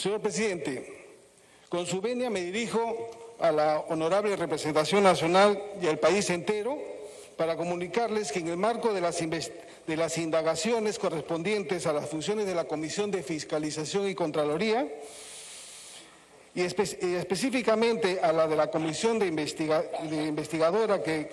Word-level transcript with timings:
Señor 0.00 0.22
presidente, 0.22 0.96
con 1.68 1.84
su 1.84 2.00
venia 2.00 2.30
me 2.30 2.40
dirijo 2.40 3.36
a 3.38 3.52
la 3.52 3.80
honorable 3.80 4.34
representación 4.34 5.02
nacional 5.02 5.62
y 5.78 5.88
al 5.88 5.98
país 5.98 6.30
entero 6.30 6.78
para 7.36 7.54
comunicarles 7.54 8.32
que 8.32 8.38
en 8.38 8.48
el 8.48 8.56
marco 8.56 8.94
de 8.94 9.02
las, 9.02 10.16
indagaciones 10.16 10.98
correspondientes 10.98 11.86
a 11.86 11.92
las 11.92 12.08
funciones 12.08 12.46
de 12.46 12.54
la 12.54 12.64
Comisión 12.64 13.10
de 13.10 13.22
Fiscalización 13.22 14.08
y 14.08 14.14
Contraloría, 14.14 14.88
y 16.54 16.62
específicamente 16.62 18.20
a 18.22 18.32
la 18.32 18.48
de 18.48 18.56
la 18.56 18.70
Comisión 18.70 19.18
de, 19.18 19.26
Investigadora 19.26 21.02
que, 21.02 21.28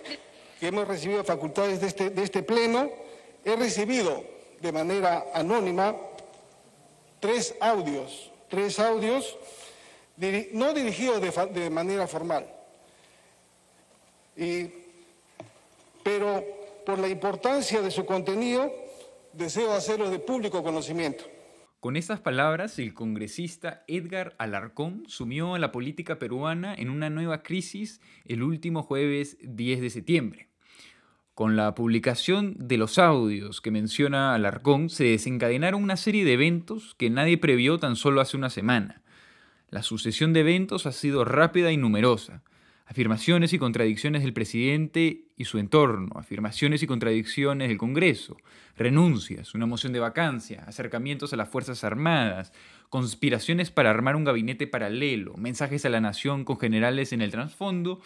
hemos 0.60 0.86
recibido 0.86 1.24
facultades 1.24 1.80
de 1.80 1.88
este, 1.88 2.10
de 2.10 2.22
este 2.22 2.44
Pleno, 2.44 2.90
he 3.46 3.56
recibido 3.56 4.26
de 4.60 4.74
manera 4.74 5.28
anónima 5.34 5.96
tres 7.22 7.56
audios, 7.62 8.32
tres 8.50 8.80
audios 8.80 9.38
no 10.54 10.74
dirigidos 10.74 11.22
de, 11.54 11.70
manera 11.70 12.08
formal, 12.08 12.46
pero 16.04 16.44
por 16.86 16.98
la 17.00 17.08
importancia 17.08 17.82
de 17.82 17.92
su 17.92 18.06
contenido 18.06 18.72
deseo 19.34 19.74
hacerlo 19.74 20.10
de 20.10 20.20
público 20.20 20.64
conocimiento. 20.64 21.26
Con 21.80 21.96
estas 21.96 22.20
palabras, 22.20 22.80
el 22.80 22.96
congresista 22.96 23.84
Edgar 23.88 24.36
Alarcón 24.40 25.04
sumió 25.08 25.54
a 25.54 25.60
la 25.60 25.72
política 25.72 26.18
peruana 26.18 26.74
en 26.74 26.90
una 26.90 27.12
nueva 27.12 27.44
crisis 27.44 28.02
el 28.26 28.42
último 28.42 28.82
jueves 28.82 29.38
10 29.42 29.82
de 29.82 29.90
septiembre. 29.92 30.50
Con 31.38 31.56
la 31.56 31.76
publicación 31.76 32.56
de 32.58 32.78
los 32.78 32.98
audios 32.98 33.62
que 33.62 33.70
menciona 33.70 34.34
Alarcón, 34.34 34.90
se 34.90 35.04
desencadenaron 35.04 35.84
una 35.84 35.96
serie 35.96 36.26
de 36.26 36.34
eventos 36.34 36.96
que 36.96 37.12
nadie 37.12 37.38
previó 37.38 37.78
tan 37.78 37.96
solo 37.96 38.22
hace 38.22 38.38
una 38.38 38.50
semana. 38.50 39.04
La 39.70 39.84
sucesión 39.84 40.34
de 40.34 40.40
eventos 40.40 40.88
ha 40.88 40.92
sido 40.92 41.26
rápida 41.26 41.72
y 41.72 41.78
numerosa. 41.78 42.42
Afirmaciones 42.88 43.54
y 43.54 43.60
contradicciones 43.60 44.24
del 44.24 44.34
presidente 44.34 45.26
y 45.38 45.46
su 45.46 45.60
entorno, 45.60 46.10
afirmaciones 46.16 46.82
y 46.82 46.88
contradicciones 46.88 47.68
del 47.68 47.78
Congreso, 47.78 48.38
renuncias, 48.76 49.54
una 49.54 49.68
moción 49.68 49.94
de 49.94 50.00
vacancia, 50.00 50.64
acercamientos 50.66 51.34
a 51.34 51.38
las 51.38 51.50
Fuerzas 51.50 51.84
Armadas, 51.84 52.52
conspiraciones 52.90 53.70
para 53.70 53.92
armar 53.92 54.16
un 54.16 54.24
gabinete 54.24 54.66
paralelo, 54.66 55.36
mensajes 55.38 55.86
a 55.86 55.90
la 55.90 56.02
nación 56.02 56.46
con 56.46 56.58
generales 56.58 57.14
en 57.14 57.22
el 57.22 57.30
trasfondo 57.30 58.02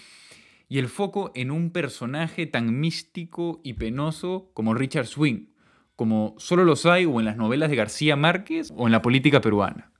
y 0.71 0.79
el 0.79 0.87
foco 0.87 1.33
en 1.35 1.51
un 1.51 1.71
personaje 1.71 2.45
tan 2.45 2.79
místico 2.79 3.59
y 3.61 3.73
penoso 3.73 4.51
como 4.53 4.73
Richard 4.73 5.05
Swing, 5.05 5.47
como 5.97 6.33
solo 6.37 6.63
los 6.63 6.85
hay 6.85 7.03
o 7.03 7.19
en 7.19 7.25
las 7.25 7.35
novelas 7.35 7.69
de 7.69 7.75
García 7.75 8.15
Márquez 8.15 8.71
o 8.77 8.85
en 8.85 8.93
la 8.93 9.01
política 9.01 9.41
peruana. 9.41 9.91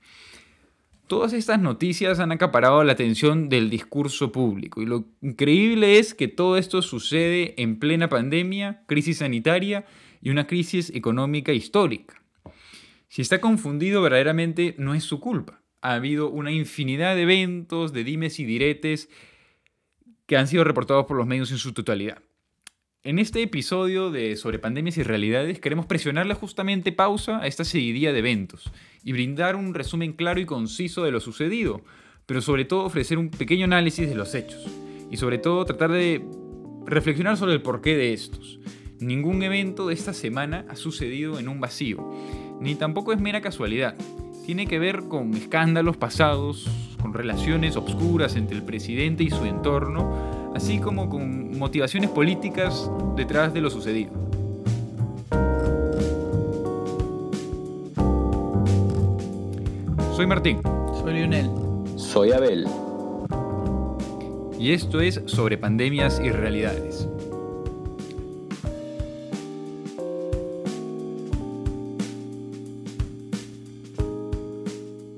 Todas 1.07 1.33
estas 1.33 1.59
noticias 1.59 2.21
han 2.21 2.31
acaparado 2.31 2.85
la 2.85 2.93
atención 2.93 3.49
del 3.49 3.69
discurso 3.69 4.31
público 4.31 4.81
y 4.81 4.85
lo 4.85 5.09
increíble 5.21 5.99
es 5.99 6.13
que 6.13 6.29
todo 6.29 6.55
esto 6.55 6.81
sucede 6.81 7.61
en 7.61 7.77
plena 7.77 8.07
pandemia, 8.07 8.85
crisis 8.87 9.17
sanitaria 9.17 9.83
y 10.21 10.29
una 10.29 10.47
crisis 10.47 10.89
económica 10.95 11.51
histórica. 11.51 12.23
Si 13.09 13.21
está 13.21 13.41
confundido 13.41 14.01
verdaderamente 14.01 14.73
no 14.77 14.93
es 14.93 15.03
su 15.03 15.19
culpa. 15.19 15.61
Ha 15.81 15.95
habido 15.95 16.29
una 16.29 16.53
infinidad 16.53 17.17
de 17.17 17.23
eventos, 17.23 17.91
de 17.91 18.05
dimes 18.05 18.39
y 18.39 18.45
diretes 18.45 19.09
que 20.25 20.37
han 20.37 20.47
sido 20.47 20.63
reportados 20.63 21.05
por 21.05 21.17
los 21.17 21.27
medios 21.27 21.51
en 21.51 21.57
su 21.57 21.73
totalidad. 21.73 22.21
En 23.03 23.17
este 23.17 23.41
episodio 23.41 24.11
de 24.11 24.35
Sobre 24.35 24.59
Pandemias 24.59 24.97
y 24.97 25.03
Realidades 25.03 25.59
queremos 25.59 25.87
presionarle 25.87 26.35
justamente 26.35 26.91
pausa 26.91 27.39
a 27.39 27.47
esta 27.47 27.63
seguidilla 27.63 28.13
de 28.13 28.19
eventos 28.19 28.71
y 29.03 29.11
brindar 29.11 29.55
un 29.55 29.73
resumen 29.73 30.13
claro 30.13 30.39
y 30.39 30.45
conciso 30.45 31.03
de 31.03 31.09
lo 31.09 31.19
sucedido, 31.19 31.81
pero 32.27 32.41
sobre 32.41 32.63
todo 32.63 32.83
ofrecer 32.83 33.17
un 33.17 33.31
pequeño 33.31 33.65
análisis 33.65 34.07
de 34.07 34.13
los 34.13 34.35
hechos 34.35 34.67
y 35.09 35.17
sobre 35.17 35.39
todo 35.39 35.65
tratar 35.65 35.91
de 35.91 36.23
reflexionar 36.85 37.37
sobre 37.37 37.53
el 37.53 37.63
porqué 37.63 37.97
de 37.97 38.13
estos. 38.13 38.59
Ningún 38.99 39.41
evento 39.41 39.87
de 39.87 39.95
esta 39.95 40.13
semana 40.13 40.65
ha 40.69 40.75
sucedido 40.75 41.39
en 41.39 41.47
un 41.47 41.59
vacío, 41.59 42.07
ni 42.59 42.75
tampoco 42.75 43.13
es 43.13 43.19
mera 43.19 43.41
casualidad. 43.41 43.95
Tiene 44.45 44.67
que 44.67 44.77
ver 44.77 45.07
con 45.07 45.33
escándalos 45.33 45.97
pasados, 45.97 46.69
con 47.01 47.13
relaciones 47.13 47.75
obscuras 47.75 48.35
entre 48.35 48.57
el 48.57 48.63
presidente 48.63 49.23
y 49.23 49.29
su 49.29 49.45
entorno, 49.45 50.51
así 50.55 50.79
como 50.79 51.09
con 51.09 51.57
motivaciones 51.57 52.09
políticas 52.09 52.89
detrás 53.15 53.53
de 53.53 53.61
lo 53.61 53.69
sucedido. 53.69 54.11
Soy 60.15 60.27
Martín. 60.27 60.61
Soy 61.01 61.13
Lionel. 61.13 61.49
Soy 61.95 62.31
Abel. 62.31 62.67
Y 64.59 64.73
esto 64.73 65.01
es 65.01 65.19
sobre 65.25 65.57
pandemias 65.57 66.21
y 66.23 66.29
realidades. 66.29 67.07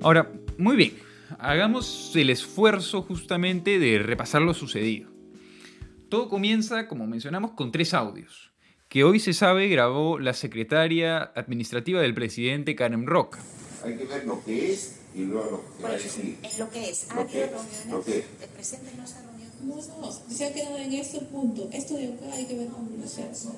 Ahora, 0.01 0.31
muy 0.57 0.75
bien, 0.75 0.93
hagamos 1.43 2.11
el 2.15 2.29
esfuerzo 2.29 3.01
justamente 3.01 3.77
de 3.77 3.99
repasar 3.99 4.41
lo 4.41 4.53
sucedido. 4.53 5.09
Todo 6.09 6.29
comienza, 6.29 6.87
como 6.87 7.05
mencionamos, 7.05 7.51
con 7.51 7.71
tres 7.71 7.93
audios, 7.93 8.53
que 8.87 9.03
hoy 9.03 9.19
se 9.19 9.33
sabe 9.33 9.67
grabó 9.67 10.19
la 10.19 10.33
secretaria 10.33 11.31
administrativa 11.35 12.01
del 12.01 12.13
presidente 12.13 12.75
Karen 12.75 13.05
Roca. 13.07 13.39
Hay 13.83 13.97
que 13.97 14.05
ver 14.05 14.25
lo 14.25 14.43
que 14.43 14.71
es 14.71 15.01
y 15.13 15.25
luego 15.25 15.51
lo 15.51 15.77
que 15.77 15.83
va 15.83 15.89
a 15.89 15.93
decir. 15.93 16.37
Es 16.43 16.59
lo 16.59 16.69
que 16.69 16.89
es. 16.89 17.09
¿Ha 17.11 17.19
habido 17.19 17.47
reuniones? 17.47 18.25
¿El 18.41 18.49
presidente 18.49 18.91
no 18.97 19.05
se 19.05 19.15
ha 19.15 19.21
reunido? 19.23 19.51
No, 19.63 19.75
no, 19.75 20.11
se 20.11 20.45
ha 20.45 20.53
quedado 20.53 20.77
en 20.77 20.93
este 20.93 21.19
punto. 21.21 21.69
Esto 21.73 21.95
de 21.95 22.13
acá 22.13 22.33
hay 22.33 22.45
que 22.45 22.57
ver 22.57 22.67
cómo 22.69 22.89
lo 22.97 23.07
se 23.07 23.23
hace. 23.23 23.49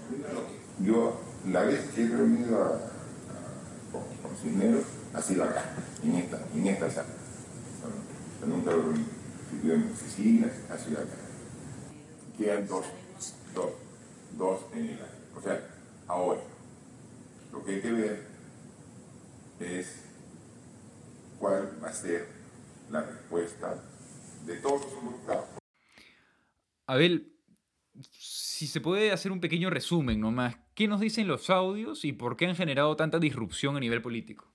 Yo, 0.80 1.20
la 1.48 1.64
vez 1.64 1.82
que 1.94 2.04
he 2.04 2.08
reunido 2.08 2.64
a, 2.64 2.68
a, 2.68 4.42
Cisneros, 4.42 4.86
ha 5.14 5.22
sido 5.22 5.44
acá, 5.44 5.76
en 6.04 6.16
esta, 6.16 6.42
en 6.54 6.68
esta 6.68 6.90
sala 6.90 7.25
nunca 8.46 8.72
lo 8.72 8.94
vivió 9.52 9.74
en 9.74 9.92
ha 10.70 10.78
sido 10.78 11.00
acá. 11.00 11.16
Quedan 12.38 12.68
dos, 12.68 12.86
dos, 13.54 13.72
dos 14.38 14.60
en 14.74 14.86
el 14.86 14.94
año. 14.94 15.06
O 15.36 15.42
sea, 15.42 15.68
ahora, 16.08 16.42
lo 17.52 17.64
que 17.64 17.76
hay 17.76 17.82
que 17.82 17.92
ver 17.92 18.28
es 19.60 20.02
cuál 21.40 21.80
va 21.84 21.90
a 21.90 21.94
ser 21.94 22.28
la 22.92 23.02
respuesta 23.02 23.82
de 24.46 24.56
todos 24.58 24.82
los 24.82 24.94
involucrados. 24.94 25.46
Abel, 26.88 27.34
si 28.12 28.68
se 28.68 28.82
puede 28.82 29.12
hacer 29.12 29.32
un 29.32 29.40
pequeño 29.40 29.70
resumen 29.70 30.20
nomás, 30.20 30.58
¿qué 30.76 30.88
nos 30.88 31.00
dicen 31.00 31.28
los 31.28 31.50
audios 31.50 32.06
y 32.06 32.14
por 32.14 32.38
qué 32.38 32.46
han 32.46 32.56
generado 32.56 32.96
tanta 32.96 33.20
disrupción 33.20 33.76
a 33.76 33.80
nivel 33.80 34.02
político? 34.02 34.55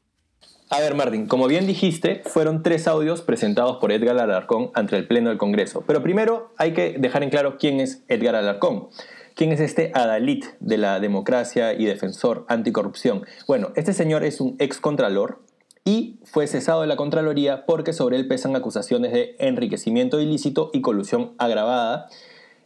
A 0.73 0.79
ver, 0.79 0.95
Martín, 0.95 1.27
como 1.27 1.49
bien 1.49 1.67
dijiste, 1.67 2.23
fueron 2.25 2.63
tres 2.63 2.87
audios 2.87 3.23
presentados 3.23 3.79
por 3.79 3.91
Edgar 3.91 4.17
Alarcón 4.17 4.71
ante 4.75 4.97
el 4.97 5.05
Pleno 5.05 5.29
del 5.29 5.37
Congreso. 5.37 5.83
Pero 5.85 6.01
primero 6.01 6.53
hay 6.59 6.75
que 6.75 6.95
dejar 6.97 7.25
en 7.25 7.31
claro 7.31 7.59
quién 7.59 7.81
es 7.81 8.05
Edgar 8.07 8.37
Alarcón. 8.37 8.87
¿Quién 9.35 9.51
es 9.51 9.59
este 9.59 9.91
adalid 9.95 10.45
de 10.61 10.79
la 10.79 11.01
democracia 11.01 11.73
y 11.73 11.87
defensor 11.87 12.45
anticorrupción? 12.47 13.25
Bueno, 13.49 13.73
este 13.75 13.93
señor 13.93 14.23
es 14.23 14.41
un 14.41 14.55
ex 14.61 14.79
contralor 14.79 15.41
y 15.85 16.21
fue 16.23 16.47
cesado 16.47 16.83
de 16.83 16.87
la 16.87 16.95
Contraloría 16.95 17.67
porque 17.67 17.93
sobre 17.93 18.17
él 18.17 18.29
pesan 18.29 18.55
acusaciones 18.55 19.13
de 19.13 19.35
enriquecimiento 19.41 20.21
ilícito 20.21 20.71
y 20.73 20.83
colusión 20.83 21.33
agravada 21.39 22.07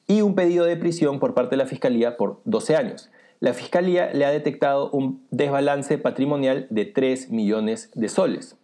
y 0.07 0.21
un 0.21 0.35
pedido 0.35 0.67
de 0.67 0.77
prisión 0.77 1.21
por 1.21 1.33
parte 1.33 1.53
de 1.53 1.63
la 1.63 1.67
Fiscalía 1.67 2.19
por 2.19 2.43
12 2.45 2.77
años 2.77 3.11
la 3.44 3.53
Fiscalía 3.53 4.10
le 4.15 4.25
ha 4.25 4.31
detectado 4.31 4.88
un 4.88 5.22
desbalance 5.31 5.99
patrimonial 5.99 6.66
de 6.71 6.87
3 6.87 7.28
millones 7.28 7.91
de 7.93 8.09
soles. 8.09 8.56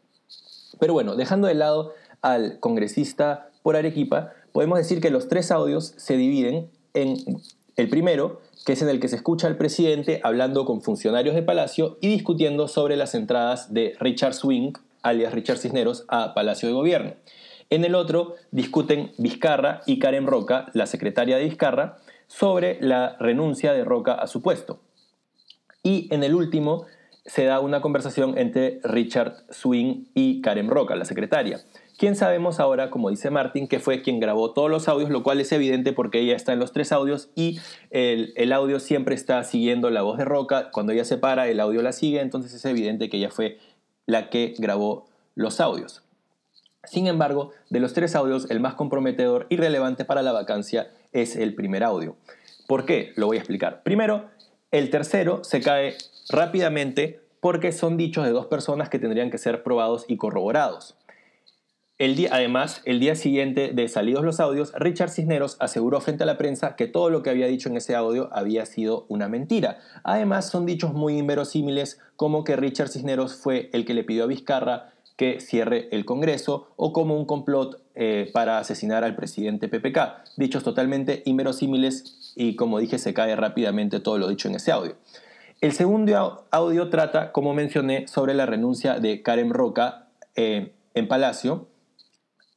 Pero 0.78 0.94
bueno, 0.94 1.16
dejando 1.16 1.48
de 1.48 1.54
lado 1.54 1.92
al 2.22 2.58
congresista 2.60 3.50
por 3.62 3.76
Arequipa, 3.76 4.32
podemos 4.52 4.78
decir 4.78 5.02
que 5.02 5.10
los 5.10 5.28
tres 5.28 5.50
audios 5.50 5.92
se 5.98 6.16
dividen 6.16 6.70
en 6.94 7.18
el 7.76 7.90
primero, 7.90 8.40
que 8.64 8.72
es 8.72 8.80
en 8.80 8.88
el 8.88 9.00
que 9.00 9.08
se 9.08 9.16
escucha 9.16 9.48
al 9.48 9.58
presidente 9.58 10.22
hablando 10.24 10.64
con 10.64 10.80
funcionarios 10.80 11.34
de 11.34 11.42
Palacio 11.42 11.98
y 12.00 12.08
discutiendo 12.08 12.66
sobre 12.66 12.96
las 12.96 13.14
entradas 13.14 13.74
de 13.74 13.94
Richard 14.00 14.32
Swing, 14.32 14.72
alias 15.02 15.34
Richard 15.34 15.58
Cisneros, 15.58 16.06
a 16.08 16.32
Palacio 16.32 16.70
de 16.70 16.74
Gobierno. 16.74 17.12
En 17.68 17.84
el 17.84 17.94
otro 17.94 18.36
discuten 18.50 19.12
Vizcarra 19.18 19.82
y 19.84 19.98
Karen 19.98 20.26
Roca, 20.26 20.70
la 20.72 20.86
secretaria 20.86 21.36
de 21.36 21.44
Vizcarra, 21.44 21.98
sobre 22.30 22.78
la 22.80 23.16
renuncia 23.18 23.72
de 23.72 23.84
Roca 23.84 24.14
a 24.14 24.28
su 24.28 24.40
puesto. 24.40 24.78
Y 25.82 26.06
en 26.14 26.22
el 26.22 26.36
último 26.36 26.86
se 27.26 27.44
da 27.44 27.58
una 27.58 27.80
conversación 27.80 28.38
entre 28.38 28.78
Richard 28.84 29.34
Swing 29.50 30.04
y 30.14 30.40
Karen 30.40 30.70
Roca, 30.70 30.94
la 30.94 31.04
secretaria. 31.04 31.60
Quien 31.98 32.14
sabemos 32.14 32.60
ahora, 32.60 32.88
como 32.88 33.10
dice 33.10 33.30
Martin, 33.30 33.66
que 33.66 33.80
fue 33.80 34.00
quien 34.00 34.20
grabó 34.20 34.52
todos 34.52 34.70
los 34.70 34.88
audios, 34.88 35.10
lo 35.10 35.24
cual 35.24 35.40
es 35.40 35.50
evidente 35.50 35.92
porque 35.92 36.20
ella 36.20 36.36
está 36.36 36.52
en 36.52 36.60
los 36.60 36.72
tres 36.72 36.92
audios 36.92 37.30
y 37.34 37.58
el, 37.90 38.32
el, 38.36 38.52
audio 38.52 38.78
siempre 38.78 39.16
está 39.16 39.42
siguiendo 39.42 39.90
la 39.90 40.02
voz 40.02 40.16
de 40.16 40.24
Roca. 40.24 40.70
Cuando 40.70 40.92
ella 40.92 41.04
se 41.04 41.18
para, 41.18 41.48
el 41.48 41.58
audio 41.58 41.82
la 41.82 41.92
sigue, 41.92 42.20
entonces 42.20 42.54
es 42.54 42.64
evidente 42.64 43.10
que 43.10 43.16
ella 43.16 43.30
fue 43.30 43.58
la 44.06 44.30
que 44.30 44.54
grabó 44.56 45.08
los 45.34 45.60
audios. 45.60 46.04
Sin 46.84 47.06
embargo, 47.06 47.50
de 47.68 47.80
los 47.80 47.92
tres 47.92 48.14
audios, 48.14 48.50
el 48.50 48.60
más 48.60 48.74
comprometedor 48.74 49.46
y 49.48 49.56
relevante 49.56 50.04
para 50.04 50.22
la 50.22 50.32
vacancia 50.32 50.90
es 51.12 51.36
el 51.36 51.54
primer 51.54 51.84
audio. 51.84 52.16
¿Por 52.66 52.86
qué? 52.86 53.12
Lo 53.16 53.26
voy 53.26 53.36
a 53.36 53.40
explicar. 53.40 53.82
Primero, 53.82 54.26
el 54.70 54.90
tercero 54.90 55.44
se 55.44 55.60
cae 55.60 55.96
rápidamente 56.30 57.20
porque 57.40 57.72
son 57.72 57.96
dichos 57.96 58.24
de 58.24 58.30
dos 58.30 58.46
personas 58.46 58.88
que 58.88 58.98
tendrían 58.98 59.30
que 59.30 59.38
ser 59.38 59.62
probados 59.62 60.04
y 60.08 60.16
corroborados. 60.16 60.96
El 61.98 62.16
día, 62.16 62.30
además, 62.32 62.80
el 62.86 62.98
día 62.98 63.14
siguiente 63.14 63.72
de 63.74 63.86
salidos 63.88 64.24
los 64.24 64.40
audios, 64.40 64.72
Richard 64.74 65.10
Cisneros 65.10 65.58
aseguró 65.60 66.00
frente 66.00 66.22
a 66.22 66.26
la 66.26 66.38
prensa 66.38 66.74
que 66.74 66.86
todo 66.86 67.10
lo 67.10 67.22
que 67.22 67.28
había 67.28 67.46
dicho 67.46 67.68
en 67.68 67.76
ese 67.76 67.94
audio 67.94 68.30
había 68.32 68.64
sido 68.64 69.04
una 69.08 69.28
mentira. 69.28 69.80
Además, 70.02 70.48
son 70.48 70.64
dichos 70.64 70.94
muy 70.94 71.18
inverosímiles 71.18 72.00
como 72.16 72.42
que 72.42 72.56
Richard 72.56 72.88
Cisneros 72.88 73.34
fue 73.34 73.68
el 73.74 73.84
que 73.84 73.92
le 73.92 74.02
pidió 74.02 74.24
a 74.24 74.28
Vizcarra 74.28 74.94
que 75.20 75.38
cierre 75.38 75.86
el 75.92 76.06
Congreso 76.06 76.68
o 76.76 76.94
como 76.94 77.14
un 77.14 77.26
complot 77.26 77.82
eh, 77.94 78.30
para 78.32 78.56
asesinar 78.56 79.04
al 79.04 79.16
presidente 79.16 79.68
PPK. 79.68 79.98
Dichos 80.38 80.64
totalmente 80.64 81.22
inverosímiles 81.26 82.32
y 82.36 82.56
como 82.56 82.78
dije 82.78 82.96
se 82.96 83.12
cae 83.12 83.36
rápidamente 83.36 84.00
todo 84.00 84.16
lo 84.16 84.28
dicho 84.28 84.48
en 84.48 84.54
ese 84.54 84.72
audio. 84.72 84.96
El 85.60 85.72
segundo 85.72 86.46
audio 86.50 86.88
trata, 86.88 87.32
como 87.32 87.52
mencioné, 87.52 88.08
sobre 88.08 88.32
la 88.32 88.46
renuncia 88.46 88.98
de 88.98 89.20
Karen 89.20 89.50
Roca 89.50 90.06
eh, 90.36 90.72
en 90.94 91.06
Palacio, 91.06 91.68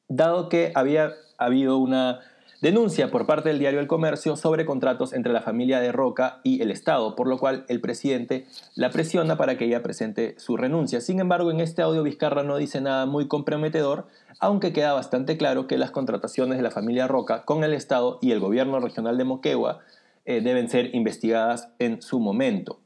dado 0.07 0.47
que 0.47 0.71
había 0.73 1.11
habido 1.37 1.77
una 1.77 2.21
denuncia 2.63 3.11
por 3.11 3.25
parte 3.25 3.49
del 3.49 3.59
diario 3.59 3.81
El 3.81 3.87
Comercio 3.87 4.37
sobre 4.37 4.65
contratos 4.65 5.11
entre 5.11 5.33
la 5.33 5.41
familia 5.41 5.81
de 5.81 5.91
Roca 5.91 6.39
y 6.43 6.61
el 6.61 6.71
Estado, 6.71 7.13
por 7.13 7.27
lo 7.27 7.37
cual 7.37 7.65
el 7.67 7.81
presidente 7.81 8.45
la 8.75 8.89
presiona 8.89 9.35
para 9.35 9.57
que 9.57 9.65
ella 9.65 9.83
presente 9.83 10.35
su 10.39 10.55
renuncia. 10.55 11.01
Sin 11.01 11.19
embargo, 11.19 11.51
en 11.51 11.59
este 11.59 11.81
audio 11.81 12.03
Vizcarra 12.03 12.41
no 12.43 12.55
dice 12.55 12.79
nada 12.79 13.05
muy 13.05 13.27
comprometedor, 13.27 14.07
aunque 14.39 14.71
queda 14.71 14.93
bastante 14.93 15.35
claro 15.35 15.67
que 15.67 15.77
las 15.77 15.91
contrataciones 15.91 16.57
de 16.57 16.63
la 16.63 16.71
familia 16.71 17.05
Roca 17.05 17.43
con 17.43 17.65
el 17.65 17.73
Estado 17.73 18.17
y 18.21 18.31
el 18.31 18.39
gobierno 18.39 18.79
regional 18.79 19.17
de 19.17 19.25
Moquegua 19.25 19.79
eh, 20.23 20.39
deben 20.39 20.69
ser 20.69 20.95
investigadas 20.95 21.67
en 21.79 22.01
su 22.01 22.21
momento. 22.21 22.79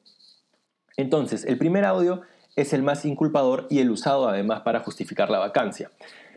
Entonces, 0.96 1.46
el 1.46 1.60
primer 1.60 1.86
audio 1.86 2.24
es 2.56 2.74
el 2.74 2.82
más 2.82 3.06
inculpador 3.06 3.68
y 3.70 3.78
el 3.78 3.92
usado 3.92 4.28
además 4.28 4.62
para 4.62 4.80
justificar 4.80 5.30
la 5.30 5.38
vacancia. 5.38 5.92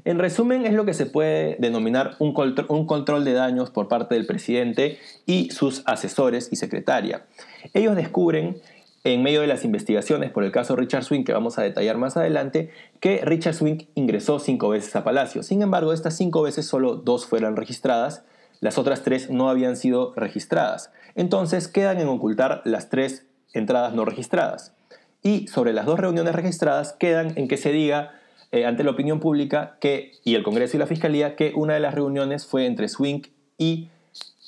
En 0.04 0.18
resumen, 0.18 0.66
es 0.66 0.72
lo 0.72 0.84
que 0.84 0.94
se 0.94 1.06
puede 1.06 1.56
denominar 1.58 2.16
un, 2.18 2.32
control 2.32 3.24
de 3.24 3.32
daños 3.32 3.70
por 3.70 3.88
parte 3.88 4.14
del 4.14 4.26
presidente 4.26 4.98
y 5.26 5.50
sus 5.50 5.82
asesores 5.86 6.48
y 6.52 6.56
secretaria. 6.56 7.26
Ellos 7.74 7.96
descubren, 7.96 8.60
en 9.02 9.22
medio 9.22 9.40
de 9.40 9.46
las 9.46 9.64
investigaciones 9.64 10.30
por 10.30 10.44
el 10.44 10.52
caso 10.52 10.76
Richard 10.76 11.04
Swing, 11.04 11.24
que 11.24 11.32
vamos 11.32 11.58
a 11.58 11.62
detallar 11.62 11.96
más 11.96 12.16
adelante, 12.16 12.70
que 13.00 13.22
Richard 13.24 13.54
Swing 13.54 13.86
ingresó 13.94 14.38
cinco 14.38 14.68
veces 14.68 14.94
a 14.96 15.04
Palacio. 15.04 15.42
Sin 15.42 15.62
embargo, 15.62 15.92
estas 15.92 16.16
cinco 16.16 16.42
veces 16.42 16.66
solo 16.66 16.96
dos 16.96 17.26
fueron 17.26 17.56
registradas, 17.56 18.24
las 18.60 18.76
otras 18.76 19.02
tres 19.02 19.30
no 19.30 19.48
habían 19.48 19.76
sido 19.76 20.12
registradas. 20.16 20.92
Entonces 21.14 21.66
quedan 21.66 21.98
en 21.98 22.08
ocultar 22.08 22.60
las 22.64 22.90
tres 22.90 23.26
entradas 23.54 23.94
no 23.94 24.04
registradas. 24.04 24.74
Y 25.22 25.48
sobre 25.48 25.72
las 25.72 25.86
dos 25.86 25.98
reuniones 25.98 26.34
registradas 26.34 26.92
quedan 26.92 27.32
en 27.36 27.48
que 27.48 27.56
se 27.56 27.72
diga 27.72 28.19
eh, 28.52 28.66
ante 28.66 28.84
la 28.84 28.90
opinión 28.90 29.20
pública 29.20 29.76
que, 29.80 30.12
y 30.24 30.34
el 30.34 30.42
Congreso 30.42 30.76
y 30.76 30.80
la 30.80 30.86
Fiscalía 30.86 31.36
que 31.36 31.52
una 31.54 31.74
de 31.74 31.80
las 31.80 31.94
reuniones 31.94 32.46
fue 32.46 32.66
entre 32.66 32.88
Swing 32.88 33.22
y 33.58 33.88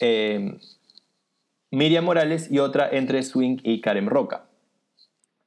eh, 0.00 0.58
Miriam 1.70 2.04
Morales 2.04 2.50
y 2.50 2.58
otra 2.58 2.88
entre 2.90 3.22
Swing 3.22 3.58
y 3.62 3.80
Karen 3.80 4.06
Roca. 4.06 4.44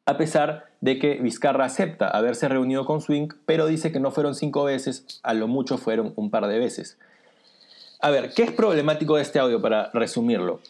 A 0.06 0.18
pesar 0.18 0.66
de 0.82 1.00
que 1.00 1.16
Vizcarra 1.16 1.66
acepta 1.66 2.08
haberse 2.08 2.48
reunido 2.48 2.86
con 2.86 3.02
Swing, 3.02 3.28
pero 3.46 3.68
dice 3.68 3.92
que 3.92 4.00
no 4.00 4.12
fueron 4.12 4.36
cinco 4.36 4.64
veces, 4.64 5.20
a 5.24 5.34
lo 5.34 5.48
mucho 5.48 5.78
fueron 5.78 6.14
un 6.16 6.30
par 6.30 6.48
de 6.48 6.60
veces. 6.60 6.98
A 8.02 8.12
ver, 8.12 8.34
¿qué 8.36 8.44
es 8.44 8.52
problemático 8.52 9.16
de 9.16 9.24
este 9.24 9.40
audio 9.40 9.62
para 9.62 9.90
resumirlo? 9.94 10.62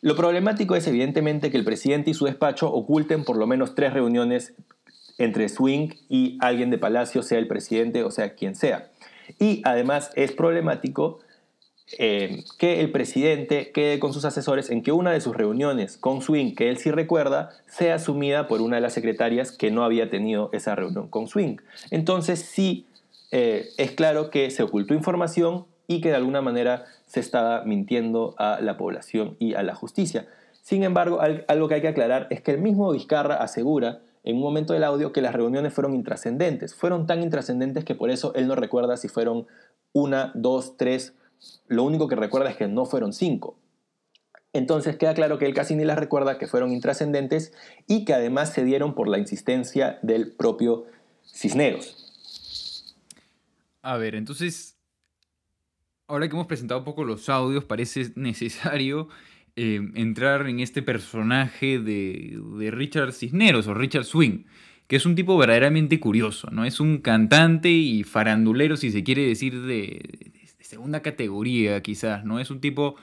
Lo 0.00 0.16
problemático 0.16 0.76
es 0.76 0.86
evidentemente 0.86 1.50
que 1.50 1.56
el 1.56 1.64
presidente 1.64 2.10
y 2.10 2.14
su 2.14 2.26
despacho 2.26 2.72
oculten 2.72 3.24
por 3.24 3.36
lo 3.36 3.46
menos 3.46 3.74
tres 3.74 3.92
reuniones 3.92 4.54
entre 5.18 5.48
Swing 5.48 5.90
y 6.08 6.38
alguien 6.40 6.70
de 6.70 6.78
Palacio, 6.78 7.22
sea 7.22 7.38
el 7.38 7.46
presidente 7.46 8.02
o 8.02 8.10
sea 8.10 8.34
quien 8.34 8.54
sea. 8.54 8.90
Y 9.38 9.62
además 9.64 10.10
es 10.16 10.32
problemático 10.32 11.20
eh, 11.98 12.44
que 12.58 12.80
el 12.80 12.90
presidente 12.90 13.70
quede 13.70 13.98
con 13.98 14.12
sus 14.12 14.24
asesores 14.24 14.70
en 14.70 14.82
que 14.82 14.90
una 14.90 15.12
de 15.12 15.20
sus 15.20 15.36
reuniones 15.36 15.98
con 15.98 16.22
Swing, 16.22 16.54
que 16.54 16.70
él 16.70 16.78
sí 16.78 16.90
recuerda, 16.90 17.50
sea 17.66 17.96
asumida 17.96 18.48
por 18.48 18.62
una 18.62 18.76
de 18.76 18.82
las 18.82 18.94
secretarias 18.94 19.52
que 19.52 19.70
no 19.70 19.84
había 19.84 20.08
tenido 20.10 20.50
esa 20.52 20.74
reunión 20.74 21.08
con 21.08 21.28
Swing. 21.28 21.58
Entonces 21.90 22.40
sí 22.40 22.86
eh, 23.30 23.68
es 23.76 23.92
claro 23.92 24.30
que 24.30 24.50
se 24.50 24.62
ocultó 24.62 24.94
información 24.94 25.66
y 25.86 26.00
que 26.00 26.08
de 26.08 26.16
alguna 26.16 26.40
manera 26.40 26.86
se 27.06 27.20
estaba 27.20 27.62
mintiendo 27.64 28.34
a 28.38 28.60
la 28.60 28.76
población 28.76 29.36
y 29.38 29.54
a 29.54 29.62
la 29.62 29.74
justicia. 29.74 30.26
Sin 30.62 30.82
embargo, 30.82 31.20
algo 31.20 31.68
que 31.68 31.74
hay 31.74 31.82
que 31.82 31.88
aclarar 31.88 32.26
es 32.30 32.40
que 32.40 32.52
el 32.52 32.58
mismo 32.58 32.90
Vizcarra 32.92 33.34
asegura 33.34 34.00
en 34.24 34.36
un 34.36 34.42
momento 34.42 34.72
del 34.72 34.84
audio 34.84 35.12
que 35.12 35.20
las 35.20 35.34
reuniones 35.34 35.72
fueron 35.74 35.94
intrascendentes. 35.94 36.74
Fueron 36.74 37.06
tan 37.06 37.22
intrascendentes 37.22 37.84
que 37.84 37.94
por 37.94 38.10
eso 38.10 38.34
él 38.34 38.48
no 38.48 38.56
recuerda 38.56 38.96
si 38.96 39.08
fueron 39.08 39.46
una, 39.92 40.32
dos, 40.34 40.76
tres. 40.78 41.14
Lo 41.68 41.84
único 41.84 42.08
que 42.08 42.16
recuerda 42.16 42.50
es 42.50 42.56
que 42.56 42.66
no 42.66 42.86
fueron 42.86 43.12
cinco. 43.12 43.58
Entonces 44.54 44.96
queda 44.96 45.14
claro 45.14 45.38
que 45.38 45.46
él 45.46 45.52
casi 45.52 45.74
ni 45.74 45.84
las 45.84 45.98
recuerda 45.98 46.38
que 46.38 46.46
fueron 46.46 46.72
intrascendentes 46.72 47.52
y 47.86 48.04
que 48.04 48.14
además 48.14 48.50
se 48.50 48.64
dieron 48.64 48.94
por 48.94 49.08
la 49.08 49.18
insistencia 49.18 49.98
del 50.02 50.32
propio 50.32 50.86
Cisneros. 51.26 52.96
A 53.82 53.98
ver, 53.98 54.14
entonces, 54.14 54.78
ahora 56.06 56.28
que 56.28 56.34
hemos 56.34 56.46
presentado 56.46 56.78
un 56.80 56.84
poco 56.84 57.04
los 57.04 57.28
audios, 57.28 57.64
parece 57.64 58.12
necesario 58.14 59.08
eh, 59.56 59.80
entrar 59.94 60.48
en 60.48 60.58
este 60.58 60.82
personaje 60.82 61.78
de, 61.78 62.40
Richard 62.72 63.12
Cisneros 63.12 63.68
o 63.68 63.74
Richard 63.74 64.04
Swing, 64.04 64.44
que 64.88 64.96
es 64.96 65.06
un 65.06 65.14
tipo 65.14 65.38
verdaderamente 65.38 66.00
curioso, 66.00 66.50
¿no? 66.50 66.64
Es 66.64 66.80
un 66.80 66.98
cantante 66.98 67.70
y 67.70 68.02
farandulero, 68.02 68.76
si 68.76 68.90
se 68.90 69.04
quiere 69.04 69.26
decir, 69.26 69.62
de, 69.62 70.32
segunda 70.60 71.02
categoría, 71.02 71.80
quizás, 71.82 72.24
¿no? 72.24 72.40
Es 72.40 72.50
un 72.50 72.60
tipo 72.60 72.96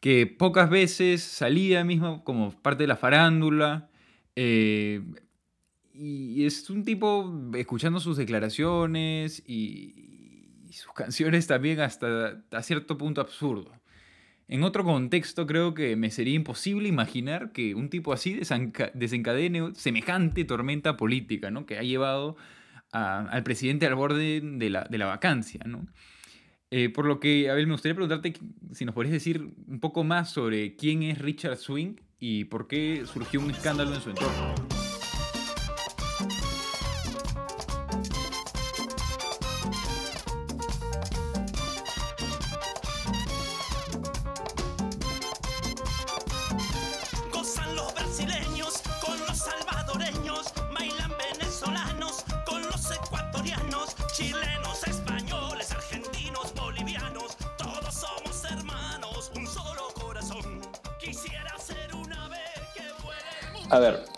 que 0.00 0.26
pocas 0.26 0.68
veces 0.68 1.22
salía 1.22 1.84
mismo 1.84 2.24
como 2.24 2.50
parte 2.50 2.82
de 2.82 2.88
la 2.88 2.96
farándula. 2.96 3.88
Eh, 4.34 5.02
y 5.94 6.44
es 6.44 6.68
un 6.68 6.84
tipo 6.84 7.32
escuchando 7.54 8.00
sus 8.00 8.16
declaraciones 8.16 9.42
y, 9.46 10.64
y 10.68 10.72
sus 10.72 10.92
canciones 10.96 11.46
también 11.46 11.78
hasta 11.78 12.42
a 12.50 12.62
cierto 12.62 12.98
punto 12.98 13.20
absurdo. 13.20 13.70
En 14.46 14.62
otro 14.62 14.84
contexto 14.84 15.46
creo 15.46 15.74
que 15.74 15.96
me 15.96 16.10
sería 16.10 16.34
imposible 16.34 16.88
imaginar 16.88 17.52
que 17.52 17.74
un 17.74 17.88
tipo 17.88 18.12
así 18.12 18.38
desencadene 18.94 19.74
semejante 19.74 20.44
tormenta 20.44 20.96
política, 20.96 21.50
¿no? 21.50 21.64
Que 21.64 21.78
ha 21.78 21.82
llevado 21.82 22.36
al 22.92 23.42
presidente 23.42 23.86
al 23.86 23.94
borde 23.94 24.40
de 24.40 24.70
la, 24.70 24.84
de 24.84 24.98
la 24.98 25.06
vacancia, 25.06 25.60
¿no? 25.66 25.86
Eh, 26.70 26.88
por 26.88 27.06
lo 27.06 27.20
que, 27.20 27.50
a 27.50 27.54
ver, 27.54 27.66
me 27.66 27.72
gustaría 27.72 27.94
preguntarte 27.94 28.34
si 28.72 28.84
nos 28.84 28.94
podrías 28.94 29.12
decir 29.12 29.48
un 29.68 29.80
poco 29.80 30.02
más 30.02 30.30
sobre 30.30 30.74
quién 30.76 31.02
es 31.04 31.18
Richard 31.18 31.56
Swing 31.56 31.96
y 32.18 32.44
por 32.44 32.66
qué 32.66 33.04
surgió 33.06 33.40
un 33.40 33.50
escándalo 33.50 33.94
en 33.94 34.00
su 34.00 34.10
entorno. 34.10 34.73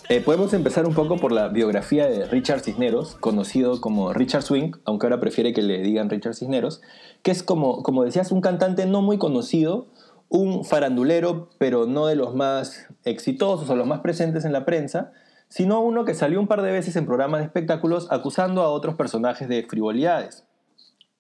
Eh, 0.09 0.21
podemos 0.21 0.53
empezar 0.53 0.87
un 0.87 0.95
poco 0.95 1.17
por 1.17 1.33
la 1.33 1.49
biografía 1.49 2.07
de 2.07 2.27
Richard 2.27 2.61
Cisneros, 2.61 3.17
conocido 3.17 3.81
como 3.81 4.13
Richard 4.13 4.43
Swing, 4.43 4.73
aunque 4.85 5.07
ahora 5.07 5.19
prefiere 5.19 5.53
que 5.53 5.63
le 5.63 5.79
digan 5.79 6.09
Richard 6.09 6.35
Cisneros, 6.35 6.81
que 7.23 7.33
es 7.33 7.43
como, 7.43 7.83
como 7.83 8.05
decías, 8.05 8.31
un 8.31 8.41
cantante 8.41 8.87
no 8.87 9.03
muy 9.03 9.19
conocido, 9.19 9.89
un 10.29 10.65
farandulero, 10.65 11.49
pero 11.59 11.87
no 11.87 12.07
de 12.07 12.15
los 12.15 12.35
más 12.35 12.87
exitosos 13.05 13.69
o 13.69 13.77
los 13.77 13.87
más 13.87 14.01
presentes 14.01 14.45
en 14.45 14.53
la 14.53 14.65
prensa, 14.65 15.13
sino 15.49 15.81
uno 15.81 16.05
que 16.05 16.15
salió 16.15 16.41
un 16.41 16.47
par 16.47 16.63
de 16.63 16.73
veces 16.73 16.95
en 16.97 17.07
programas 17.07 17.41
de 17.41 17.47
espectáculos 17.47 18.07
acusando 18.11 18.63
a 18.63 18.69
otros 18.69 18.95
personajes 18.95 19.49
de 19.49 19.65
frivolidades. 19.69 20.45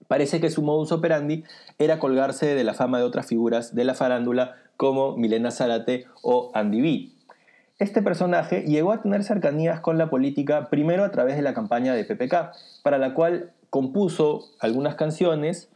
Parece 0.06 0.40
que 0.40 0.50
su 0.50 0.62
modus 0.62 0.92
operandi 0.92 1.42
era 1.78 1.98
colgarse 1.98 2.54
de 2.54 2.64
la 2.64 2.74
fama 2.74 2.98
de 2.98 3.04
otras 3.04 3.26
figuras 3.26 3.74
de 3.74 3.84
la 3.84 3.94
farándula 3.94 4.54
como 4.76 5.16
Milena 5.16 5.50
Zárate 5.50 6.06
o 6.22 6.52
Andy 6.54 6.80
B. 6.80 7.15
Este 7.78 8.00
personaje 8.00 8.62
llegó 8.62 8.92
a 8.92 9.02
tener 9.02 9.22
cercanías 9.22 9.80
con 9.80 9.98
la 9.98 10.08
política 10.08 10.70
primero 10.70 11.04
a 11.04 11.10
través 11.10 11.36
de 11.36 11.42
la 11.42 11.52
campaña 11.52 11.94
de 11.94 12.04
PPK, 12.04 12.52
para 12.82 12.96
la 12.96 13.12
cual 13.12 13.52
compuso 13.68 14.46
algunas 14.60 14.94
canciones 14.94 15.68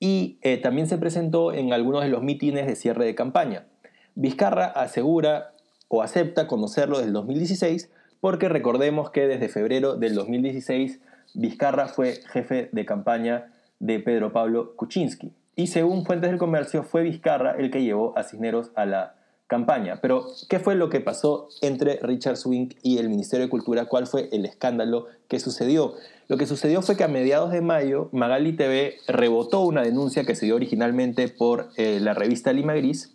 y 0.00 0.38
eh, 0.40 0.56
también 0.56 0.86
se 0.86 0.96
presentó 0.96 1.52
en 1.52 1.74
algunos 1.74 2.02
de 2.02 2.08
los 2.08 2.22
mítines 2.22 2.66
de 2.66 2.74
cierre 2.74 3.04
de 3.04 3.14
campaña. 3.14 3.66
Vizcarra 4.14 4.64
asegura 4.64 5.52
o 5.88 6.02
acepta 6.02 6.46
conocerlo 6.46 6.96
desde 6.96 7.08
el 7.08 7.12
2016 7.12 7.90
porque 8.20 8.48
recordemos 8.48 9.10
que 9.10 9.26
desde 9.26 9.50
febrero 9.50 9.96
del 9.96 10.14
2016 10.14 11.00
Vizcarra 11.34 11.88
fue 11.88 12.14
jefe 12.32 12.70
de 12.72 12.86
campaña 12.86 13.52
de 13.78 14.00
Pedro 14.00 14.32
Pablo 14.32 14.74
Kuczynski. 14.74 15.34
Y 15.54 15.66
según 15.66 16.06
fuentes 16.06 16.30
del 16.30 16.38
comercio, 16.38 16.82
fue 16.82 17.02
Vizcarra 17.02 17.52
el 17.58 17.70
que 17.70 17.82
llevó 17.82 18.16
a 18.16 18.22
Cisneros 18.22 18.72
a 18.74 18.86
la 18.86 19.15
campaña. 19.46 20.00
Pero, 20.00 20.26
¿qué 20.48 20.58
fue 20.58 20.74
lo 20.74 20.90
que 20.90 21.00
pasó 21.00 21.48
entre 21.60 21.98
Richard 22.02 22.36
Swink 22.36 22.74
y 22.82 22.98
el 22.98 23.08
Ministerio 23.08 23.46
de 23.46 23.50
Cultura? 23.50 23.86
¿Cuál 23.86 24.06
fue 24.06 24.28
el 24.32 24.44
escándalo 24.44 25.06
que 25.28 25.38
sucedió? 25.40 25.94
Lo 26.28 26.36
que 26.36 26.46
sucedió 26.46 26.82
fue 26.82 26.96
que 26.96 27.04
a 27.04 27.08
mediados 27.08 27.52
de 27.52 27.60
mayo, 27.60 28.08
Magali 28.12 28.52
TV 28.52 28.96
rebotó 29.06 29.60
una 29.60 29.82
denuncia 29.82 30.24
que 30.24 30.34
se 30.34 30.46
dio 30.46 30.56
originalmente 30.56 31.28
por 31.28 31.70
eh, 31.76 31.98
la 32.00 32.14
revista 32.14 32.52
Lima 32.52 32.74
Gris, 32.74 33.12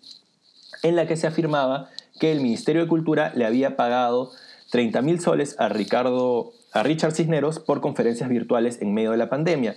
en 0.84 0.96
la 0.96 1.06
que 1.08 1.18
se 1.18 1.28
afirmaba 1.28 1.90
que 2.20 2.32
el 2.32 2.40
Ministerio 2.40 2.84
de 2.84 2.88
Cultura 2.88 3.34
le 3.36 3.46
había 3.46 3.76
pagado 3.76 4.32
30 4.72 5.02
mil 5.02 5.20
soles 5.20 5.56
a, 5.60 5.68
Ricardo, 5.68 6.54
a 6.72 6.84
Richard 6.84 7.12
Cisneros 7.12 7.60
por 7.60 7.82
conferencias 7.82 8.30
virtuales 8.30 8.82
en 8.82 8.94
medio 8.94 9.12
de 9.12 9.18
la 9.18 9.30
pandemia, 9.30 9.76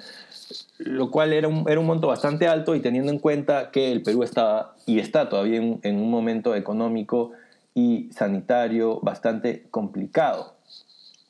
lo 0.78 1.10
cual 1.10 1.32
era 1.32 1.48
un, 1.48 1.64
era 1.68 1.80
un 1.80 1.86
monto 1.86 2.08
bastante 2.08 2.48
alto 2.48 2.74
y 2.74 2.80
teniendo 2.80 3.10
en 3.10 3.18
cuenta 3.18 3.70
que 3.70 3.92
el 3.92 4.02
Perú 4.02 4.22
estaba 4.22 4.74
y 4.86 4.98
está 4.98 5.28
todavía 5.28 5.58
en 5.58 5.96
un 5.96 6.10
momento 6.10 6.54
económico 6.54 7.32
y 7.74 8.08
sanitario 8.12 9.00
bastante 9.00 9.66
complicado. 9.70 10.54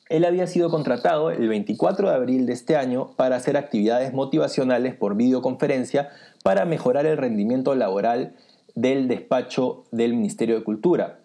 Él 0.07 0.23
había 0.23 0.45
sido 0.45 0.69
contratado 0.69 1.31
el 1.31 1.47
24 1.47 2.09
de 2.09 2.15
abril 2.15 2.45
de 2.45 2.53
este 2.53 2.75
año 2.75 3.11
para 3.15 3.37
hacer 3.37 3.57
actividades 3.57 4.13
motivacionales 4.13 4.93
por 4.93 5.15
videoconferencia 5.15 6.09
para 6.43 6.65
mejorar 6.65 7.07
el 7.07 7.17
rendimiento 7.17 7.73
laboral 7.73 8.35
del 8.75 9.07
despacho 9.07 9.85
del 9.91 10.13
Ministerio 10.13 10.55
de 10.55 10.63
Cultura. 10.63 11.19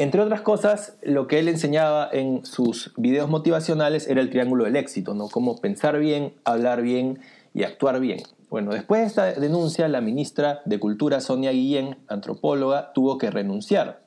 Entre 0.00 0.22
otras 0.22 0.40
cosas, 0.40 0.96
lo 1.02 1.26
que 1.26 1.38
él 1.40 1.48
enseñaba 1.48 2.08
en 2.10 2.46
sus 2.46 2.90
videos 2.96 3.28
motivacionales 3.28 4.08
era 4.08 4.22
el 4.22 4.30
triángulo 4.30 4.64
del 4.64 4.76
éxito, 4.76 5.12
¿no? 5.12 5.28
Cómo 5.28 5.58
pensar 5.58 5.98
bien, 5.98 6.32
hablar 6.44 6.80
bien 6.80 7.18
y 7.52 7.64
actuar 7.64 8.00
bien. 8.00 8.22
Bueno, 8.48 8.72
después 8.72 9.02
de 9.02 9.06
esta 9.08 9.38
denuncia, 9.38 9.88
la 9.88 10.00
ministra 10.00 10.62
de 10.64 10.80
Cultura, 10.80 11.20
Sonia 11.20 11.52
Guillén, 11.52 11.98
antropóloga, 12.08 12.94
tuvo 12.94 13.18
que 13.18 13.30
renunciar. 13.30 14.00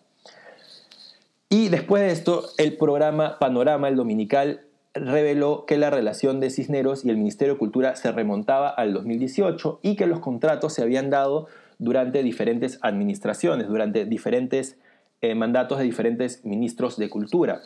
Y 1.47 1.69
después 1.69 2.01
de 2.01 2.11
esto, 2.11 2.43
el 2.57 2.75
programa 2.75 3.37
Panorama, 3.37 3.87
el 3.87 3.95
dominical, 3.95 4.61
reveló 4.95 5.67
que 5.67 5.77
la 5.77 5.91
relación 5.91 6.39
de 6.39 6.49
Cisneros 6.49 7.05
y 7.05 7.11
el 7.11 7.17
Ministerio 7.17 7.53
de 7.53 7.59
Cultura 7.59 7.95
se 7.95 8.11
remontaba 8.11 8.67
al 8.67 8.93
2018 8.93 9.81
y 9.83 9.95
que 9.95 10.07
los 10.07 10.21
contratos 10.21 10.73
se 10.73 10.81
habían 10.81 11.11
dado 11.11 11.45
durante 11.77 12.23
diferentes 12.23 12.79
administraciones, 12.81 13.67
durante 13.67 14.05
diferentes 14.05 14.75
eh, 15.23 15.33
mandatos 15.35 15.77
de 15.77 15.85
diferentes 15.85 16.43
ministros 16.43 16.97
de 16.97 17.09
cultura. 17.09 17.61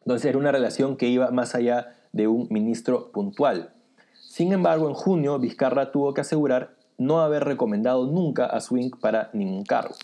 Entonces 0.00 0.24
era 0.24 0.38
una 0.38 0.52
relación 0.52 0.96
que 0.96 1.06
iba 1.06 1.30
más 1.30 1.54
allá 1.54 1.94
de 2.12 2.28
un 2.28 2.46
ministro 2.48 3.12
puntual. 3.12 3.74
Sin 4.14 4.54
embargo, 4.54 4.88
en 4.88 4.94
junio 4.94 5.38
Vizcarra 5.38 5.92
tuvo 5.92 6.14
que 6.14 6.22
asegurar 6.22 6.76
no 6.96 7.20
haber 7.20 7.44
recomendado 7.44 8.06
nunca 8.06 8.46
a 8.46 8.62
Swing 8.62 8.88
para 9.02 9.28
ningún 9.34 9.64
cargo. 9.64 9.96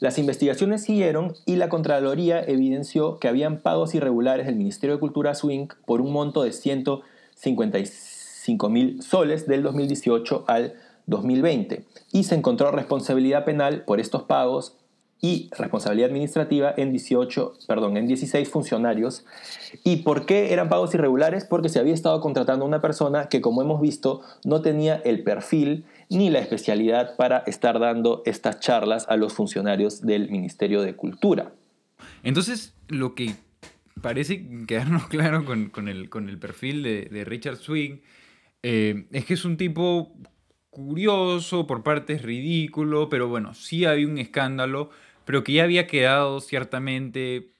Las 0.00 0.18
investigaciones 0.18 0.82
siguieron 0.82 1.32
y 1.46 1.56
la 1.56 1.70
Contraloría 1.70 2.44
evidenció 2.44 3.18
que 3.18 3.28
habían 3.28 3.62
pagos 3.62 3.94
irregulares 3.94 4.44
del 4.44 4.56
Ministerio 4.56 4.96
de 4.96 5.00
Cultura 5.00 5.30
a 5.30 5.34
Swing 5.34 5.68
por 5.86 6.02
un 6.02 6.12
monto 6.12 6.42
de 6.42 6.52
155 6.52 8.68
mil 8.68 9.02
soles 9.02 9.46
del 9.46 9.62
2018 9.62 10.44
al 10.46 10.74
2020 11.06 11.86
y 12.12 12.24
se 12.24 12.34
encontró 12.34 12.70
responsabilidad 12.70 13.46
penal 13.46 13.84
por 13.86 13.98
estos 13.98 14.24
pagos 14.24 14.77
y 15.20 15.50
responsabilidad 15.56 16.10
administrativa 16.10 16.72
en 16.76 16.90
18, 16.90 17.54
perdón, 17.66 17.96
en 17.96 18.06
16 18.06 18.48
funcionarios. 18.48 19.24
¿Y 19.84 19.96
por 19.96 20.26
qué 20.26 20.52
eran 20.52 20.68
pagos 20.68 20.94
irregulares? 20.94 21.44
Porque 21.44 21.68
se 21.68 21.80
había 21.80 21.94
estado 21.94 22.20
contratando 22.20 22.64
a 22.64 22.68
una 22.68 22.80
persona 22.80 23.28
que, 23.28 23.40
como 23.40 23.62
hemos 23.62 23.80
visto, 23.80 24.22
no 24.44 24.62
tenía 24.62 24.96
el 24.96 25.24
perfil 25.24 25.84
ni 26.08 26.30
la 26.30 26.38
especialidad 26.38 27.16
para 27.16 27.38
estar 27.38 27.80
dando 27.80 28.22
estas 28.26 28.60
charlas 28.60 29.06
a 29.08 29.16
los 29.16 29.32
funcionarios 29.32 30.02
del 30.02 30.30
Ministerio 30.30 30.82
de 30.82 30.94
Cultura. 30.94 31.52
Entonces, 32.22 32.74
lo 32.88 33.14
que 33.14 33.34
parece 34.00 34.46
quedarnos 34.66 35.06
claro 35.08 35.44
con, 35.44 35.88
el, 35.88 36.08
con 36.08 36.28
el, 36.28 36.38
perfil 36.38 36.82
de, 36.82 37.24
Richard 37.24 37.56
Swing 37.56 37.98
eh, 38.62 39.06
es 39.10 39.24
que 39.24 39.34
es 39.34 39.44
un 39.44 39.56
tipo 39.56 40.12
curioso, 40.70 41.66
por 41.66 41.82
partes 41.82 42.22
ridículo, 42.22 43.08
pero 43.08 43.28
bueno, 43.28 43.54
sí 43.54 43.84
había 43.84 44.06
un 44.06 44.18
escándalo 44.18 44.90
pero 45.28 45.44
que 45.44 45.52
ya 45.52 45.64
había 45.64 45.86
quedado 45.86 46.40
ciertamente 46.40 47.50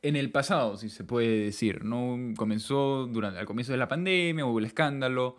en 0.00 0.16
el 0.16 0.30
pasado, 0.30 0.78
si 0.78 0.88
se 0.88 1.04
puede 1.04 1.44
decir. 1.44 1.84
¿no? 1.84 2.32
Comenzó 2.34 3.06
durante 3.06 3.38
el 3.38 3.44
comienzo 3.44 3.72
de 3.72 3.78
la 3.78 3.88
pandemia, 3.88 4.46
hubo 4.46 4.58
el 4.58 4.64
escándalo, 4.64 5.36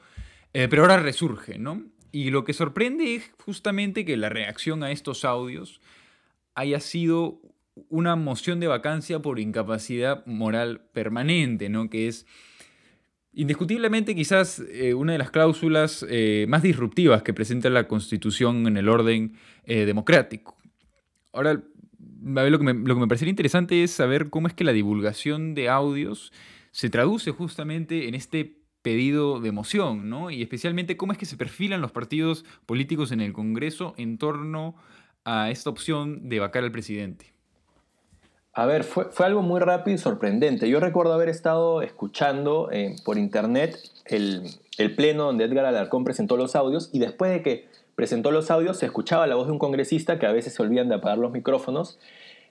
eh, 0.54 0.68
pero 0.70 0.84
ahora 0.84 0.98
resurge, 0.98 1.58
¿no? 1.58 1.82
Y 2.12 2.30
lo 2.30 2.44
que 2.44 2.54
sorprende 2.54 3.16
es 3.16 3.32
justamente 3.44 4.06
que 4.06 4.16
la 4.16 4.30
reacción 4.30 4.84
a 4.84 4.92
estos 4.92 5.26
audios 5.26 5.82
haya 6.54 6.80
sido 6.80 7.42
una 7.90 8.16
moción 8.16 8.60
de 8.60 8.68
vacancia 8.68 9.20
por 9.20 9.40
incapacidad 9.40 10.24
moral 10.28 10.82
permanente, 10.94 11.68
¿no? 11.68 11.90
Que 11.90 12.10
es 12.10 12.28
indiscutiblemente 13.34 14.14
quizás 14.14 14.60
eh, 14.72 14.94
una 14.94 15.14
de 15.14 15.18
las 15.18 15.32
cláusulas 15.32 16.06
eh, 16.08 16.46
más 16.48 16.62
disruptivas 16.62 17.24
que 17.24 17.34
presenta 17.34 17.72
la 17.72 17.88
Constitución 17.88 18.68
en 18.68 18.78
el 18.78 18.88
orden 18.88 19.34
democrático. 19.66 20.59
Ahora, 21.34 21.62
lo 22.24 22.58
que, 22.58 22.64
me, 22.64 22.74
lo 22.74 22.96
que 22.96 23.02
me 23.02 23.08
parecería 23.08 23.30
interesante 23.30 23.84
es 23.84 23.92
saber 23.92 24.30
cómo 24.30 24.48
es 24.48 24.54
que 24.54 24.64
la 24.64 24.74
divulgación 24.74 25.54
de 25.56 25.70
audios 25.70 26.32
se 26.72 26.90
traduce 26.90 27.32
justamente 27.32 28.08
en 28.08 28.16
este 28.16 28.60
pedido 28.82 29.40
de 29.40 29.52
moción, 29.52 30.10
¿no? 30.10 30.32
Y 30.32 30.42
especialmente 30.42 30.98
cómo 30.98 31.12
es 31.12 31.18
que 31.18 31.26
se 31.26 31.38
perfilan 31.38 31.82
los 31.82 31.92
partidos 31.92 32.46
políticos 32.66 33.12
en 33.12 33.22
el 33.22 33.34
Congreso 33.34 33.94
en 33.98 34.18
torno 34.18 34.76
a 35.26 35.50
esta 35.50 35.70
opción 35.70 36.30
de 36.30 36.40
vacar 36.40 36.64
al 36.64 36.72
presidente. 36.72 37.34
A 38.54 38.66
ver, 38.66 38.84
fue, 38.84 39.08
algo 39.20 39.42
muy 39.42 39.60
rápido 39.60 39.96
y 39.96 39.98
sorprendente. 39.98 40.70
Yo 40.70 40.80
recuerdo 40.80 41.14
haber 41.14 41.30
estado 41.30 41.82
escuchando 41.82 42.70
eh, 42.72 42.96
por 43.06 43.18
internet 43.18 43.78
el, 44.06 44.44
el 44.78 44.96
pleno 44.96 45.26
donde 45.26 45.46
Edgar 45.46 45.66
Alarcón 45.66 46.04
presentó 46.04 46.36
los 46.36 46.56
audios 46.56 46.90
y 46.92 47.00
después 47.00 47.32
de 47.32 47.42
que 47.44 47.68
presentó 48.00 48.32
los 48.32 48.50
audios, 48.50 48.78
se 48.78 48.86
escuchaba 48.86 49.28
la 49.28 49.36
voz 49.36 49.48
de 49.48 49.52
un 49.52 49.60
congresista 49.60 50.20
que 50.20 50.26
a 50.26 50.32
veces 50.32 50.54
se 50.54 50.62
olvidan 50.62 50.88
de 50.88 50.96
apagar 50.96 51.18
los 51.18 51.34
micrófonos, 51.34 52.00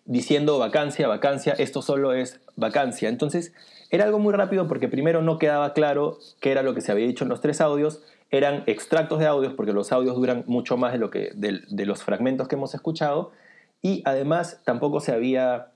diciendo 0.05 0.59
vacancia, 0.59 1.09
vacancia, 1.09 1.55
esto 1.55 1.81
solo 1.81 2.13
es 2.13 2.39
vacancia. 2.57 3.09
Entonces, 3.09 3.55
era 3.89 4.05
algo 4.05 4.19
muy 4.19 4.35
rápido 4.35 4.69
porque 4.69 4.89
primero 4.89 5.23
no 5.23 5.39
quedaba 5.39 5.73
claro 5.73 6.19
qué 6.43 6.51
era 6.51 6.63
lo 6.63 6.75
que 6.75 6.83
se 6.83 6.93
había 6.93 7.07
dicho 7.07 7.25
en 7.25 7.31
los 7.31 7.41
tres 7.41 7.63
audios, 7.63 8.03
eran 8.31 8.63
extractos 8.67 9.21
de 9.21 9.27
audios 9.27 9.55
porque 9.55 9.73
los 9.73 9.91
audios 9.91 10.17
duran 10.17 10.45
mucho 10.47 10.77
más 10.77 10.93
de, 10.93 10.99
lo 10.99 11.09
que, 11.09 11.33
de, 11.35 11.87
los 11.87 12.03
fragmentos 12.03 12.47
que 12.47 12.57
hemos 12.57 12.75
escuchado 12.75 13.33
y 13.81 14.03
además 14.05 14.61
tampoco 14.67 15.01
se 15.01 15.13
había 15.13 15.69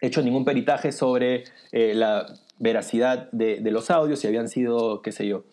hecho 0.00 0.22
ningún 0.22 0.44
peritaje 0.44 0.90
sobre 0.90 1.44
eh, 1.70 1.94
la 1.94 2.26
veracidad 2.58 3.30
de, 3.30 3.60
los 3.70 3.92
audios, 3.92 4.18
si 4.18 4.26
habían 4.26 4.48
sido, 4.48 5.02
qué 5.02 5.12
sé 5.12 5.28
yo, 5.28 5.44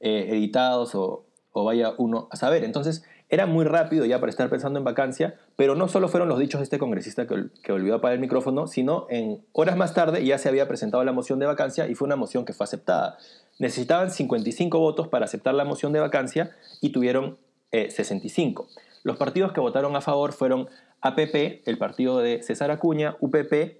eh, 0.00 0.28
editados 0.30 0.94
o, 0.94 1.26
o 1.52 1.64
vaya 1.64 1.92
uno 1.98 2.28
a 2.30 2.36
saber. 2.36 2.64
Entonces, 2.64 3.04
era 3.28 3.46
muy 3.46 3.64
rápido 3.64 4.04
ya 4.04 4.18
para 4.18 4.30
estar 4.30 4.50
pensando 4.50 4.78
en 4.78 4.84
vacancia, 4.84 5.36
pero 5.56 5.74
no 5.74 5.88
solo 5.88 6.08
fueron 6.08 6.28
los 6.28 6.38
dichos 6.38 6.60
de 6.60 6.64
este 6.64 6.78
congresista 6.78 7.26
que, 7.26 7.46
que 7.62 7.72
volvió 7.72 7.94
a 7.94 7.96
apagar 7.98 8.14
el 8.14 8.20
micrófono, 8.20 8.66
sino 8.66 9.06
en 9.08 9.44
horas 9.52 9.76
más 9.76 9.94
tarde 9.94 10.24
ya 10.24 10.38
se 10.38 10.48
había 10.48 10.66
presentado 10.66 11.04
la 11.04 11.12
moción 11.12 11.38
de 11.38 11.46
vacancia 11.46 11.88
y 11.88 11.94
fue 11.94 12.06
una 12.06 12.16
moción 12.16 12.44
que 12.44 12.52
fue 12.52 12.64
aceptada. 12.64 13.18
Necesitaban 13.58 14.10
55 14.10 14.78
votos 14.78 15.08
para 15.08 15.26
aceptar 15.26 15.54
la 15.54 15.64
moción 15.64 15.92
de 15.92 16.00
vacancia 16.00 16.50
y 16.80 16.90
tuvieron 16.90 17.38
65. 17.70 18.66
Eh, 18.68 18.80
los 19.04 19.16
partidos 19.16 19.52
que 19.52 19.60
votaron 19.60 19.94
a 19.96 20.00
favor 20.00 20.32
fueron 20.32 20.68
APP, 21.00 21.62
el 21.66 21.78
partido 21.78 22.18
de 22.18 22.42
César 22.42 22.70
Acuña, 22.70 23.16
UPP, 23.20 23.78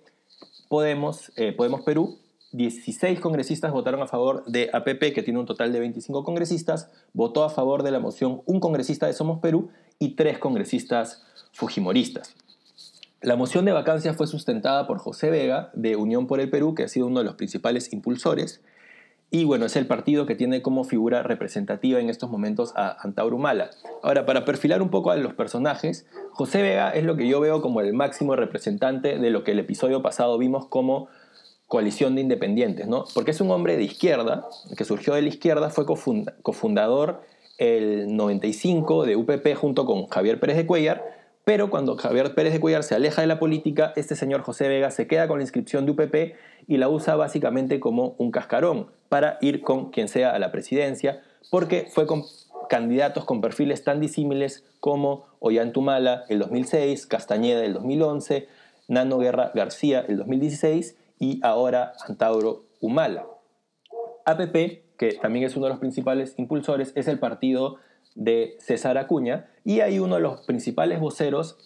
Podemos, 0.69 1.33
eh, 1.37 1.53
Podemos 1.53 1.81
Perú 1.83 2.21
16 2.53 3.21
congresistas 3.21 3.73
votaron 3.73 4.03
a 4.03 4.07
favor 4.07 4.45
de 4.47 4.71
APP, 4.73 5.13
que 5.15 5.23
tiene 5.23 5.39
un 5.39 5.47
total 5.47 5.73
de 5.73 5.81
25 5.81 6.25
congresistas, 6.25 6.91
votó 7.13 7.45
a 7.45 7.51
favor 7.51 7.83
de 7.83 7.93
la 7.93 8.01
moción 8.01 8.43
un 8.47 8.61
congresista 8.61 9.07
de 9.07 9.13
Somos 9.13 9.41
Perú 9.41 9.71
y 9.99 10.17
tres 10.17 10.39
congresistas 10.39 11.23
fujimoristas. 11.53 12.35
La 13.21 13.37
moción 13.37 13.67
de 13.67 13.73
vacancia 13.73 14.15
fue 14.15 14.27
sustentada 14.27 14.87
por 14.87 14.99
José 14.99 15.31
Vega, 15.31 15.71
de 15.75 15.95
Unión 15.95 16.27
por 16.27 16.41
el 16.41 16.51
Perú, 16.51 16.75
que 16.75 16.85
ha 16.85 16.89
sido 16.89 17.07
uno 17.07 17.21
de 17.21 17.27
los 17.27 17.35
principales 17.35 17.93
impulsores, 17.93 18.63
y 19.33 19.45
bueno, 19.45 19.67
es 19.67 19.77
el 19.77 19.87
partido 19.87 20.27
que 20.27 20.35
tiene 20.35 20.61
como 20.61 20.83
figura 20.83 21.23
representativa 21.23 22.01
en 22.01 22.11
estos 22.11 22.31
momentos 22.31 22.73
a 22.75 22.97
Antauro 23.01 23.37
Humala. 23.37 23.71
Ahora, 24.03 24.27
para 24.27 24.45
perfilar 24.45 24.83
un 24.83 24.91
poco 24.91 25.13
a 25.13 25.17
los 25.17 25.35
personajes, 25.35 26.05
José 26.33 26.63
Vega 26.63 26.91
es 26.91 27.05
lo 27.05 27.15
que 27.15 27.29
yo 27.29 27.39
veo 27.39 27.63
como 27.63 27.81
el 27.81 27.93
máximo 27.93 28.35
representante 28.35 29.19
de 29.19 29.31
lo 29.31 29.45
que 29.45 29.53
el 29.53 29.61
episodio 29.61 30.03
pasado 30.03 30.37
vimos 30.37 30.67
como 30.67 31.07
coalición 31.71 32.17
de 32.17 32.23
independientes, 32.23 32.89
¿no? 32.89 33.05
Porque 33.15 33.31
es 33.31 33.41
un 33.41 33.49
hombre 33.53 33.77
de 33.77 33.85
izquierda, 33.85 34.49
que 34.77 34.85
surgió 34.85 35.15
de 35.15 35.23
la 35.23 35.29
izquierda, 35.29 35.71
fue 35.71 35.87
cofundador 35.87 37.23
el 37.59 38.17
95 38.17 39.07
de 39.07 39.15
UPP 39.15 39.55
junto 39.55 39.87
con 39.87 40.09
Javier 40.09 40.41
Pérez 40.41 40.57
de 40.57 40.67
Cuellar, 40.67 41.05
pero 41.45 41.71
cuando 41.71 41.97
Javier 41.97 42.35
Pérez 42.35 42.55
de 42.55 42.59
Cuellar 42.59 42.83
se 42.83 42.97
aleja 42.97 43.21
de 43.21 43.29
la 43.29 43.39
política, 43.39 43.93
este 43.95 44.17
señor 44.17 44.43
José 44.43 44.67
Vega 44.67 44.91
se 44.91 45.07
queda 45.07 45.29
con 45.29 45.39
la 45.39 45.45
inscripción 45.45 45.87
de 45.87 45.93
UPP 45.93 46.35
y 46.67 46.79
la 46.79 46.89
usa 46.89 47.15
básicamente 47.15 47.79
como 47.79 48.17
un 48.19 48.33
cascarón 48.33 48.89
para 49.09 49.39
ir 49.41 49.61
con 49.61 49.93
quien 49.93 50.09
sea 50.09 50.35
a 50.35 50.41
la 50.41 50.51
presidencia, 50.51 51.23
porque 51.51 51.87
fue 51.89 52.05
con 52.05 52.25
candidatos 52.69 53.25
con 53.25 53.41
perfiles 53.41 53.85
tan 53.85 54.01
disímiles 54.01 54.65
como 54.81 55.25
Ollantumala 55.39 56.25
el 56.29 56.41
2006, 56.41 57.07
Castañeda 57.07 57.65
el 57.65 57.75
2011, 57.75 58.49
Nano 58.89 59.19
Guerra 59.19 59.53
García 59.55 60.05
el 60.09 60.17
2016 60.17 60.97
y 61.21 61.39
ahora 61.45 61.93
Antauro 62.09 62.65
Humala. 62.81 63.27
APP, 64.25 64.97
que 64.97 65.13
también 65.23 65.45
es 65.45 65.55
uno 65.55 65.67
de 65.67 65.71
los 65.71 65.79
principales 65.79 66.35
impulsores, 66.37 66.93
es 66.97 67.07
el 67.07 67.21
partido 67.21 67.77
de 68.17 68.57
César 68.59 68.99
Acuña 68.99 69.49
y 69.65 69.81
ahí 69.81 70.01
uno 70.01 70.17
de 70.17 70.23
los 70.23 70.41
principales 70.41 70.99
voceros 70.99 71.59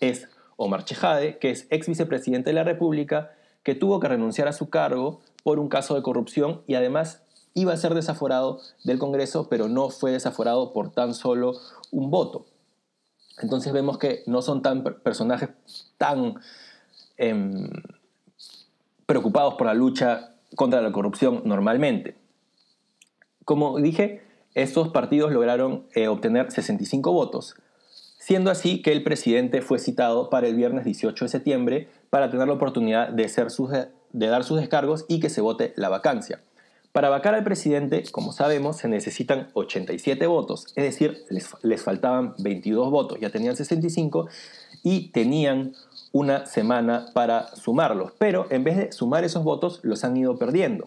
es 0.00 0.28
Omar 0.56 0.84
Chejade, 0.84 1.38
que 1.38 1.50
es 1.50 1.68
ex 1.70 1.86
vicepresidente 1.86 2.50
de 2.50 2.54
la 2.54 2.64
República, 2.64 3.30
que 3.62 3.74
tuvo 3.74 4.00
que 4.00 4.08
renunciar 4.08 4.48
a 4.48 4.52
su 4.52 4.70
cargo 4.70 5.20
por 5.44 5.60
un 5.60 5.68
caso 5.68 5.94
de 5.94 6.02
corrupción 6.02 6.62
y 6.66 6.74
además 6.74 7.22
iba 7.54 7.72
a 7.72 7.76
ser 7.76 7.94
desaforado 7.94 8.60
del 8.84 8.98
Congreso, 8.98 9.48
pero 9.48 9.68
no 9.68 9.90
fue 9.90 10.10
desaforado 10.10 10.72
por 10.72 10.90
tan 10.90 11.14
solo 11.14 11.54
un 11.90 12.10
voto. 12.10 12.46
Entonces 13.40 13.72
vemos 13.72 13.98
que 13.98 14.22
no 14.26 14.42
son 14.42 14.62
tan 14.62 14.82
personajes 14.82 15.50
tan 15.98 16.36
em, 17.16 17.68
preocupados 19.06 19.54
por 19.54 19.66
la 19.66 19.74
lucha 19.74 20.34
contra 20.56 20.80
la 20.80 20.92
corrupción 20.92 21.42
normalmente. 21.44 22.16
Como 23.44 23.78
dije, 23.78 24.22
estos 24.54 24.88
partidos 24.88 25.32
lograron 25.32 25.86
eh, 25.94 26.08
obtener 26.08 26.50
65 26.50 27.12
votos, 27.12 27.56
siendo 28.18 28.50
así 28.50 28.82
que 28.82 28.92
el 28.92 29.02
presidente 29.02 29.62
fue 29.62 29.78
citado 29.78 30.30
para 30.30 30.46
el 30.46 30.54
viernes 30.54 30.84
18 30.84 31.24
de 31.24 31.28
septiembre 31.28 31.88
para 32.10 32.30
tener 32.30 32.46
la 32.46 32.54
oportunidad 32.54 33.08
de, 33.08 33.30
de 34.12 34.26
dar 34.26 34.44
sus 34.44 34.60
descargos 34.60 35.04
y 35.08 35.20
que 35.20 35.30
se 35.30 35.40
vote 35.40 35.72
la 35.76 35.88
vacancia. 35.88 36.40
Para 36.92 37.08
vacar 37.08 37.34
al 37.34 37.42
presidente, 37.42 38.04
como 38.12 38.32
sabemos, 38.32 38.76
se 38.76 38.86
necesitan 38.86 39.48
87 39.54 40.26
votos, 40.26 40.66
es 40.76 40.84
decir, 40.84 41.24
les, 41.30 41.48
les 41.62 41.82
faltaban 41.82 42.34
22 42.38 42.90
votos, 42.90 43.18
ya 43.18 43.30
tenían 43.30 43.56
65 43.56 44.28
y 44.82 45.08
tenían 45.08 45.72
una 46.12 46.46
semana 46.46 47.06
para 47.14 47.48
sumarlos, 47.56 48.12
pero 48.18 48.46
en 48.50 48.64
vez 48.64 48.76
de 48.76 48.92
sumar 48.92 49.24
esos 49.24 49.44
votos 49.44 49.80
los 49.82 50.04
han 50.04 50.16
ido 50.16 50.36
perdiendo. 50.38 50.86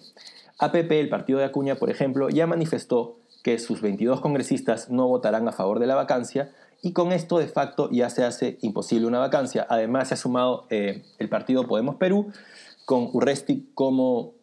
APP, 0.59 0.91
el 0.91 1.09
partido 1.09 1.39
de 1.39 1.45
Acuña, 1.45 1.75
por 1.75 1.89
ejemplo, 1.89 2.29
ya 2.29 2.47
manifestó 2.47 3.17
que 3.43 3.59
sus 3.59 3.81
22 3.81 4.21
congresistas 4.21 4.89
no 4.89 5.07
votarán 5.07 5.47
a 5.47 5.51
favor 5.51 5.79
de 5.79 5.87
la 5.87 5.95
vacancia 5.95 6.51
y 6.81 6.93
con 6.93 7.11
esto 7.11 7.39
de 7.39 7.47
facto 7.47 7.89
ya 7.91 8.09
se 8.09 8.23
hace 8.23 8.57
imposible 8.61 9.07
una 9.07 9.19
vacancia. 9.19 9.65
Además 9.69 10.07
se 10.07 10.13
ha 10.13 10.17
sumado 10.17 10.65
eh, 10.69 11.03
el 11.19 11.29
partido 11.29 11.67
Podemos 11.67 11.95
Perú 11.95 12.31
con 12.85 13.09
Urresti 13.11 13.69
como, 13.73 14.33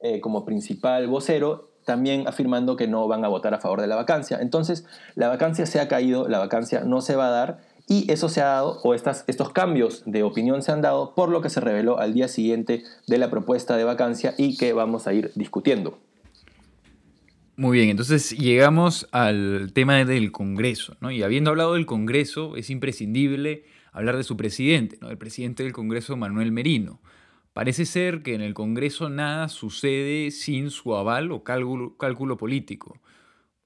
eh, 0.00 0.20
como 0.20 0.44
principal 0.44 1.06
vocero 1.06 1.70
también 1.86 2.26
afirmando 2.26 2.76
que 2.76 2.88
no 2.88 3.06
van 3.06 3.24
a 3.24 3.28
votar 3.28 3.54
a 3.54 3.60
favor 3.60 3.80
de 3.80 3.86
la 3.86 3.94
vacancia. 3.94 4.38
Entonces, 4.40 4.84
la 5.14 5.28
vacancia 5.28 5.66
se 5.66 5.80
ha 5.80 5.86
caído, 5.86 6.28
la 6.28 6.40
vacancia 6.40 6.80
no 6.80 7.00
se 7.00 7.14
va 7.14 7.28
a 7.28 7.30
dar 7.30 7.60
y 7.88 8.10
eso 8.10 8.28
se 8.28 8.40
ha 8.40 8.46
dado, 8.46 8.80
o 8.82 8.94
estas, 8.94 9.24
estos 9.28 9.50
cambios 9.50 10.02
de 10.06 10.22
opinión 10.24 10.62
se 10.62 10.72
han 10.72 10.82
dado 10.82 11.14
por 11.14 11.28
lo 11.28 11.40
que 11.40 11.50
se 11.50 11.60
reveló 11.60 11.98
al 11.98 12.14
día 12.14 12.28
siguiente 12.28 12.82
de 13.06 13.18
la 13.18 13.30
propuesta 13.30 13.76
de 13.76 13.84
vacancia 13.84 14.34
y 14.36 14.56
que 14.56 14.72
vamos 14.72 15.06
a 15.06 15.14
ir 15.14 15.30
discutiendo. 15.36 15.98
Muy 17.56 17.78
bien, 17.78 17.88
entonces 17.88 18.32
llegamos 18.32 19.08
al 19.12 19.72
tema 19.72 20.04
del 20.04 20.30
Congreso, 20.30 20.96
¿no? 21.00 21.10
Y 21.10 21.22
habiendo 21.22 21.50
hablado 21.50 21.74
del 21.74 21.86
Congreso, 21.86 22.56
es 22.56 22.68
imprescindible 22.68 23.64
hablar 23.92 24.16
de 24.16 24.24
su 24.24 24.36
presidente, 24.36 24.98
¿no? 25.00 25.08
El 25.08 25.16
presidente 25.16 25.62
del 25.62 25.72
Congreso, 25.72 26.16
Manuel 26.16 26.52
Merino. 26.52 27.00
Parece 27.54 27.86
ser 27.86 28.22
que 28.22 28.34
en 28.34 28.42
el 28.42 28.52
Congreso 28.52 29.08
nada 29.08 29.48
sucede 29.48 30.32
sin 30.32 30.70
su 30.70 30.94
aval 30.94 31.32
o 31.32 31.44
cálculo, 31.44 31.96
cálculo 31.96 32.36
político. 32.36 33.00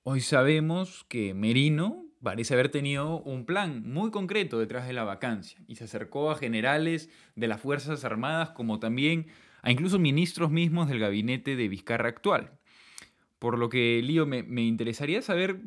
Hoy 0.04 0.20
sabemos 0.20 1.04
que 1.08 1.34
Merino 1.34 2.04
parece 2.22 2.54
haber 2.54 2.68
tenido 2.68 3.20
un 3.22 3.44
plan 3.44 3.82
muy 3.86 4.10
concreto 4.10 4.58
detrás 4.58 4.86
de 4.86 4.92
la 4.92 5.04
vacancia 5.04 5.60
y 5.66 5.76
se 5.76 5.84
acercó 5.84 6.30
a 6.30 6.36
generales 6.36 7.08
de 7.34 7.48
las 7.48 7.60
Fuerzas 7.60 8.04
Armadas 8.04 8.50
como 8.50 8.78
también 8.78 9.26
a 9.62 9.70
incluso 9.70 9.98
ministros 9.98 10.50
mismos 10.50 10.88
del 10.88 10.98
gabinete 10.98 11.56
de 11.56 11.68
Vizcarra 11.68 12.08
actual. 12.08 12.52
Por 13.38 13.58
lo 13.58 13.70
que, 13.70 14.02
Lío, 14.02 14.26
me, 14.26 14.62
interesaría 14.62 15.22
saber 15.22 15.60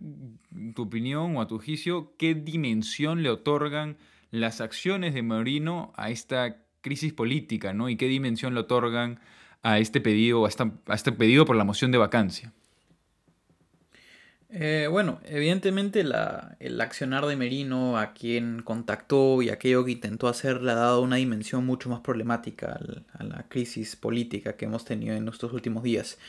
tu 0.75 0.83
opinión 0.83 1.35
o 1.35 1.41
a 1.41 1.47
tu 1.47 1.59
juicio 1.59 2.13
qué 2.17 2.35
dimensión 2.35 3.23
le 3.23 3.29
otorgan 3.29 3.97
las 4.29 4.61
acciones 4.61 5.15
de 5.15 5.23
Morino 5.23 5.91
a 5.95 6.11
esta 6.11 6.65
crisis 6.81 7.13
política, 7.13 7.73
¿no? 7.73 7.89
Y 7.89 7.95
qué 7.95 8.07
dimensión 8.07 8.53
le 8.53 8.59
otorgan 8.59 9.19
a 9.63 9.79
este 9.79 10.01
pedido, 10.01 10.45
a 10.45 10.93
este 10.93 11.11
pedido 11.13 11.45
por 11.45 11.55
la 11.55 11.63
moción 11.63 11.91
de 11.91 11.97
vacancia. 11.97 12.53
Eh, 14.55 14.87
bueno, 14.87 15.19
evidentemente 15.25 16.01
el 16.59 16.81
accionar 16.81 17.25
de 17.25 17.35
Merino, 17.35 17.97
a 17.97 18.13
quien 18.13 18.61
contactó 18.61 19.41
y 19.41 19.49
aquello 19.49 19.83
que 19.83 19.93
intentó 19.93 20.27
hacer, 20.27 20.61
le 20.61 20.71
ha 20.71 20.75
dado 20.75 21.01
una 21.01 21.15
dimensión 21.15 21.65
mucho 21.65 21.89
más 21.89 22.01
problemática 22.01 22.79
a 23.17 23.23
la 23.23 23.47
crisis 23.49 23.95
política 23.95 24.55
que 24.55 24.65
hemos 24.65 24.85
tenido 24.85 25.15
en 25.15 25.27
estos 25.27 25.53
últimos 25.53 25.81
días. 25.81 26.19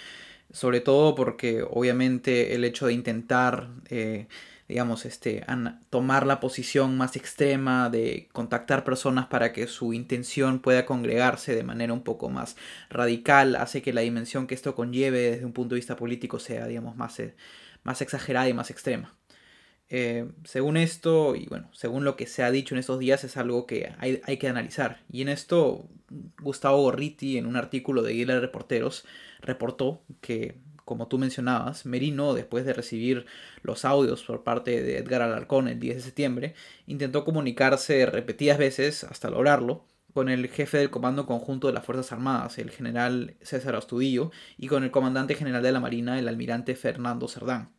Sobre 0.51 0.81
todo 0.81 1.15
porque 1.15 1.63
obviamente 1.69 2.55
el 2.55 2.65
hecho 2.65 2.87
de 2.87 2.95
intentar, 2.95 3.69
eh, 3.91 4.27
digamos, 4.69 5.05
este, 5.05 5.45
tomar 5.91 6.27
la 6.27 6.41
posición 6.41 6.97
más 6.97 7.17
extrema 7.17 7.91
de 7.91 8.29
contactar 8.33 8.85
personas 8.85 9.27
para 9.27 9.53
que 9.53 9.67
su 9.67 9.93
intención 9.93 10.61
pueda 10.61 10.87
congregarse 10.87 11.55
de 11.55 11.63
manera 11.63 11.93
un 11.93 12.03
poco 12.03 12.31
más 12.31 12.57
radical 12.89 13.57
hace 13.57 13.83
que 13.83 13.93
la 13.93 14.01
dimensión 14.01 14.47
que 14.47 14.55
esto 14.55 14.75
conlleve 14.75 15.33
desde 15.33 15.45
un 15.45 15.53
punto 15.53 15.75
de 15.75 15.81
vista 15.81 15.97
político 15.97 16.39
sea, 16.39 16.67
digamos, 16.67 16.97
más... 16.97 17.21
Eh, 17.21 17.35
más 17.85 18.03
exagerada 18.03 18.49
y 18.49 18.55
más 18.55 18.71
extrema. 18.71 19.17
Eh, 19.91 20.29
según 20.45 20.77
esto, 20.77 21.37
y 21.37 21.47
bueno, 21.47 21.71
según 21.73 22.05
lo 22.05 22.17
que 22.17 22.27
se 22.27 22.43
ha 22.43 22.51
dicho 22.51 22.75
en 22.75 22.81
estos 22.81 22.99
días, 22.99 23.23
es 23.25 23.37
algo 23.37 23.67
que 23.67 23.93
hay, 23.99 24.39
que 24.39 24.49
analizar. 24.49 25.03
Y 25.11 25.23
en 25.23 25.29
esto, 25.29 25.89
Gustavo 26.43 26.83
Gorriti, 26.83 27.39
en 27.39 27.47
un 27.47 27.57
artículo 27.57 28.03
de 28.03 28.13
Guía 28.15 28.27
de 28.27 28.41
Reporteros, 28.41 29.05
reportó 29.41 30.03
que, 30.21 30.59
como 30.85 31.09
tú 31.09 31.19
mencionabas, 31.19 31.87
Merino, 31.87 32.35
después 32.35 32.65
de 32.65 32.73
recibir 32.73 33.27
los 33.63 33.85
audios 33.85 34.25
por 34.25 34.43
parte 34.43 34.83
de 34.83 34.99
Edgar 34.99 35.23
Alarcón 35.23 35.69
el 35.69 35.79
10 35.79 35.97
de 35.97 36.03
septiembre, 36.03 36.55
intentó 36.87 37.25
comunicarse 37.25 38.07
repetidas 38.07 38.59
veces 38.59 39.05
hasta 39.05 39.31
lograrlo 39.31 39.85
con 40.15 40.29
el 40.29 40.49
jefe 40.49 40.79
del 40.79 40.91
Comando 40.91 41.27
Conjunto 41.27 41.67
de 41.67 41.73
las 41.75 41.85
Fuerzas 41.85 42.13
Armadas, 42.13 42.57
el 42.59 42.71
general 42.71 43.37
César 43.43 43.75
Astudillo, 43.75 44.31
y 44.57 44.69
con 44.69 44.85
el 44.85 44.93
comandante 44.93 45.35
general 45.35 45.63
de 45.63 45.73
la 45.73 45.81
Marina, 45.81 46.19
el 46.19 46.29
almirante 46.29 46.77
Fernando 46.77 47.27
Cerdán. 47.27 47.73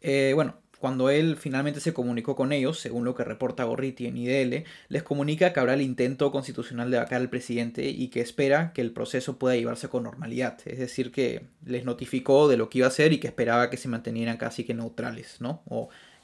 Eh, 0.00 0.32
bueno, 0.34 0.60
cuando 0.78 1.10
él 1.10 1.36
finalmente 1.36 1.80
se 1.80 1.94
comunicó 1.94 2.34
con 2.34 2.52
ellos, 2.52 2.78
según 2.78 3.04
lo 3.04 3.14
que 3.14 3.24
reporta 3.24 3.64
Gorriti 3.64 4.06
en 4.06 4.16
IDL, 4.16 4.64
les 4.88 5.02
comunica 5.02 5.52
que 5.52 5.60
habrá 5.60 5.74
el 5.74 5.82
intento 5.82 6.30
constitucional 6.32 6.90
de 6.90 6.98
vacar 6.98 7.20
al 7.20 7.30
presidente 7.30 7.88
y 7.88 8.08
que 8.08 8.20
espera 8.20 8.72
que 8.72 8.80
el 8.80 8.92
proceso 8.92 9.38
pueda 9.38 9.56
llevarse 9.56 9.88
con 9.88 10.02
normalidad. 10.02 10.58
Es 10.66 10.78
decir, 10.78 11.12
que 11.12 11.46
les 11.64 11.84
notificó 11.84 12.48
de 12.48 12.56
lo 12.56 12.68
que 12.68 12.78
iba 12.78 12.86
a 12.86 12.88
hacer 12.88 13.12
y 13.12 13.18
que 13.18 13.28
esperaba 13.28 13.70
que 13.70 13.76
se 13.76 13.88
mantenieran 13.88 14.36
casi 14.36 14.64
que 14.64 14.74
neutrales, 14.74 15.40
¿no? 15.40 15.62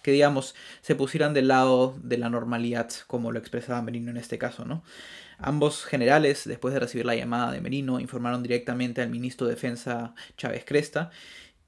Que 0.03 0.13
digamos 0.13 0.55
se 0.81 0.95
pusieran 0.95 1.35
del 1.35 1.49
lado 1.49 1.97
de 2.03 2.19
la 2.19 2.31
normalidad, 2.31 2.91
como 3.07 3.33
lo 3.33 3.39
expresaba 3.39 3.83
Merino 3.83 4.11
en 4.11 4.17
este 4.17 4.39
caso, 4.39 4.65
¿no? 4.65 4.83
Ambos 5.39 5.85
generales, 5.85 6.45
después 6.47 6.75
de 6.75 6.81
recibir 6.81 7.07
la 7.07 7.15
llamada 7.15 7.51
de 7.53 7.61
Merino, 7.61 8.01
informaron 8.01 8.43
directamente 8.43 9.01
al 9.01 9.11
ministro 9.11 9.47
de 9.47 9.55
Defensa 9.55 10.15
Chávez 10.37 10.65
Cresta 10.67 11.11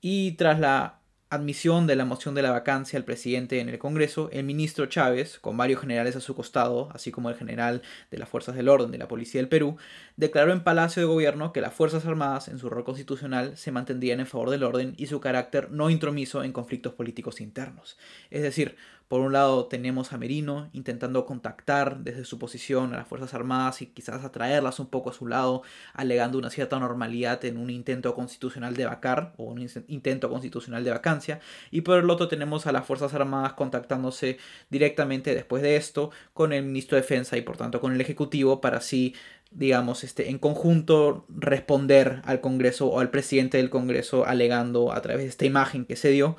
y 0.00 0.32
tras 0.32 0.60
la 0.60 1.01
admisión 1.32 1.86
de 1.86 1.96
la 1.96 2.04
moción 2.04 2.34
de 2.34 2.42
la 2.42 2.50
vacancia 2.50 2.98
al 2.98 3.06
presidente 3.06 3.60
en 3.60 3.70
el 3.70 3.78
Congreso, 3.78 4.28
el 4.32 4.44
ministro 4.44 4.84
Chávez, 4.84 5.38
con 5.38 5.56
varios 5.56 5.80
generales 5.80 6.14
a 6.14 6.20
su 6.20 6.34
costado, 6.34 6.90
así 6.92 7.10
como 7.10 7.30
el 7.30 7.36
general 7.36 7.80
de 8.10 8.18
las 8.18 8.28
Fuerzas 8.28 8.54
del 8.54 8.68
Orden 8.68 8.90
de 8.90 8.98
la 8.98 9.08
Policía 9.08 9.40
del 9.40 9.48
Perú, 9.48 9.78
declaró 10.16 10.52
en 10.52 10.62
Palacio 10.62 11.00
de 11.00 11.08
Gobierno 11.08 11.54
que 11.54 11.62
las 11.62 11.72
Fuerzas 11.72 12.04
Armadas, 12.04 12.48
en 12.48 12.58
su 12.58 12.68
rol 12.68 12.84
constitucional, 12.84 13.56
se 13.56 13.72
mantendrían 13.72 14.20
en 14.20 14.26
favor 14.26 14.50
del 14.50 14.62
orden 14.62 14.92
y 14.98 15.06
su 15.06 15.20
carácter 15.20 15.70
no 15.70 15.88
intromiso 15.88 16.44
en 16.44 16.52
conflictos 16.52 16.92
políticos 16.92 17.40
internos. 17.40 17.96
Es 18.30 18.42
decir, 18.42 18.76
Por 19.12 19.20
un 19.20 19.34
lado 19.34 19.66
tenemos 19.66 20.14
a 20.14 20.16
Merino 20.16 20.70
intentando 20.72 21.26
contactar 21.26 21.98
desde 21.98 22.24
su 22.24 22.38
posición 22.38 22.94
a 22.94 22.96
las 22.96 23.06
Fuerzas 23.06 23.34
Armadas 23.34 23.82
y 23.82 23.88
quizás 23.88 24.24
atraerlas 24.24 24.80
un 24.80 24.86
poco 24.86 25.10
a 25.10 25.12
su 25.12 25.26
lado, 25.26 25.60
alegando 25.92 26.38
una 26.38 26.48
cierta 26.48 26.78
normalidad 26.78 27.44
en 27.44 27.58
un 27.58 27.68
intento 27.68 28.14
constitucional 28.14 28.74
de 28.74 28.86
vacar 28.86 29.34
o 29.36 29.44
un 29.44 29.68
intento 29.88 30.30
constitucional 30.30 30.82
de 30.82 30.92
vacancia. 30.92 31.40
Y 31.70 31.82
por 31.82 31.98
el 31.98 32.08
otro 32.08 32.26
tenemos 32.26 32.66
a 32.66 32.72
las 32.72 32.86
Fuerzas 32.86 33.12
Armadas 33.12 33.52
contactándose 33.52 34.38
directamente 34.70 35.34
después 35.34 35.62
de 35.62 35.76
esto 35.76 36.10
con 36.32 36.54
el 36.54 36.64
ministro 36.64 36.96
de 36.96 37.02
Defensa 37.02 37.36
y 37.36 37.42
por 37.42 37.58
tanto 37.58 37.82
con 37.82 37.92
el 37.92 38.00
Ejecutivo 38.00 38.62
para 38.62 38.78
así 38.78 39.14
digamos, 39.54 40.02
este, 40.02 40.30
en 40.30 40.38
conjunto 40.38 41.26
responder 41.28 42.22
al 42.24 42.40
Congreso 42.40 42.86
o 42.86 43.00
al 43.00 43.10
presidente 43.10 43.58
del 43.58 43.68
Congreso 43.68 44.24
alegando 44.24 44.92
a 44.92 45.02
través 45.02 45.24
de 45.24 45.28
esta 45.28 45.44
imagen 45.44 45.84
que 45.84 45.96
se 45.96 46.08
dio 46.08 46.38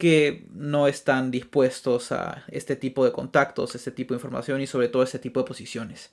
que 0.00 0.46
no 0.52 0.88
están 0.88 1.30
dispuestos 1.30 2.10
a 2.10 2.44
este 2.48 2.74
tipo 2.74 3.04
de 3.04 3.12
contactos, 3.12 3.76
este 3.76 3.92
tipo 3.92 4.14
de 4.14 4.18
información 4.18 4.60
y 4.60 4.66
sobre 4.66 4.88
todo 4.88 5.04
este 5.04 5.20
tipo 5.20 5.38
de 5.38 5.46
posiciones. 5.46 6.10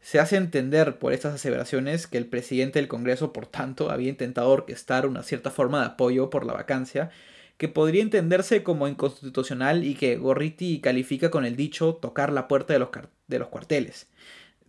Se 0.00 0.18
hace 0.20 0.36
entender 0.36 0.98
por 0.98 1.12
estas 1.12 1.34
aseveraciones 1.34 2.06
que 2.06 2.16
el 2.16 2.26
presidente 2.26 2.78
del 2.78 2.88
Congreso, 2.88 3.32
por 3.34 3.46
tanto, 3.46 3.90
había 3.90 4.08
intentado 4.08 4.48
orquestar 4.48 5.06
una 5.06 5.22
cierta 5.22 5.50
forma 5.50 5.80
de 5.80 5.86
apoyo 5.86 6.30
por 6.30 6.46
la 6.46 6.54
vacancia 6.54 7.10
que 7.58 7.68
podría 7.68 8.02
entenderse 8.02 8.62
como 8.62 8.88
inconstitucional 8.88 9.84
y 9.84 9.94
que 9.94 10.16
Gorriti 10.16 10.80
califica 10.80 11.30
con 11.30 11.44
el 11.44 11.56
dicho 11.56 11.94
tocar 11.94 12.32
la 12.32 12.48
puerta 12.48 12.72
de 12.72 12.78
los, 12.78 12.88
de 13.28 13.38
los 13.38 13.48
cuarteles 13.48 14.08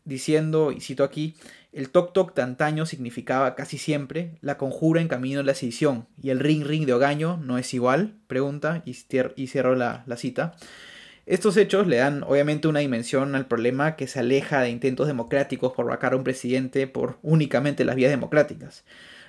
diciendo, 0.06 0.72
y 0.72 0.82
cito 0.82 1.04
aquí, 1.04 1.36
el 1.72 1.90
toc 1.90 2.14
toc 2.14 2.36
de 2.36 2.44
antaño 2.44 2.86
significaba 2.86 3.56
casi 3.56 3.78
siempre 3.78 4.38
la 4.42 4.58
conjura 4.58 5.02
en 5.02 5.08
camino 5.08 5.40
a 5.40 5.44
la 5.44 5.56
sedición, 5.56 6.08
y 6.22 6.30
el 6.30 6.40
ring 6.40 6.64
ring 6.66 6.86
de 6.86 6.94
Ogaño 6.94 7.38
no 7.38 7.58
es 7.58 7.74
igual, 7.74 8.16
pregunta, 8.28 8.84
y, 8.86 8.94
cierro 8.94 9.76
la, 9.76 10.04
la 10.06 10.18
cita. 10.18 10.56
Estos 11.26 11.56
hechos 11.56 11.88
le 11.88 11.98
dan 11.98 12.24
obviamente 12.24 12.68
una 12.68 12.82
dimensión 12.82 13.34
al 13.36 13.48
problema 13.48 13.96
que 13.96 14.08
se 14.08 14.20
aleja 14.20 14.62
de 14.62 14.70
intentos 14.70 15.08
democráticos 15.08 15.72
por 15.72 15.88
vacar 15.88 16.14
a 16.14 16.18
un 16.18 16.24
presidente 16.24 16.86
por 16.86 17.18
únicamente 17.22 17.86
las 17.86 17.96
vías 17.96 18.12
democráticas. 18.12 18.84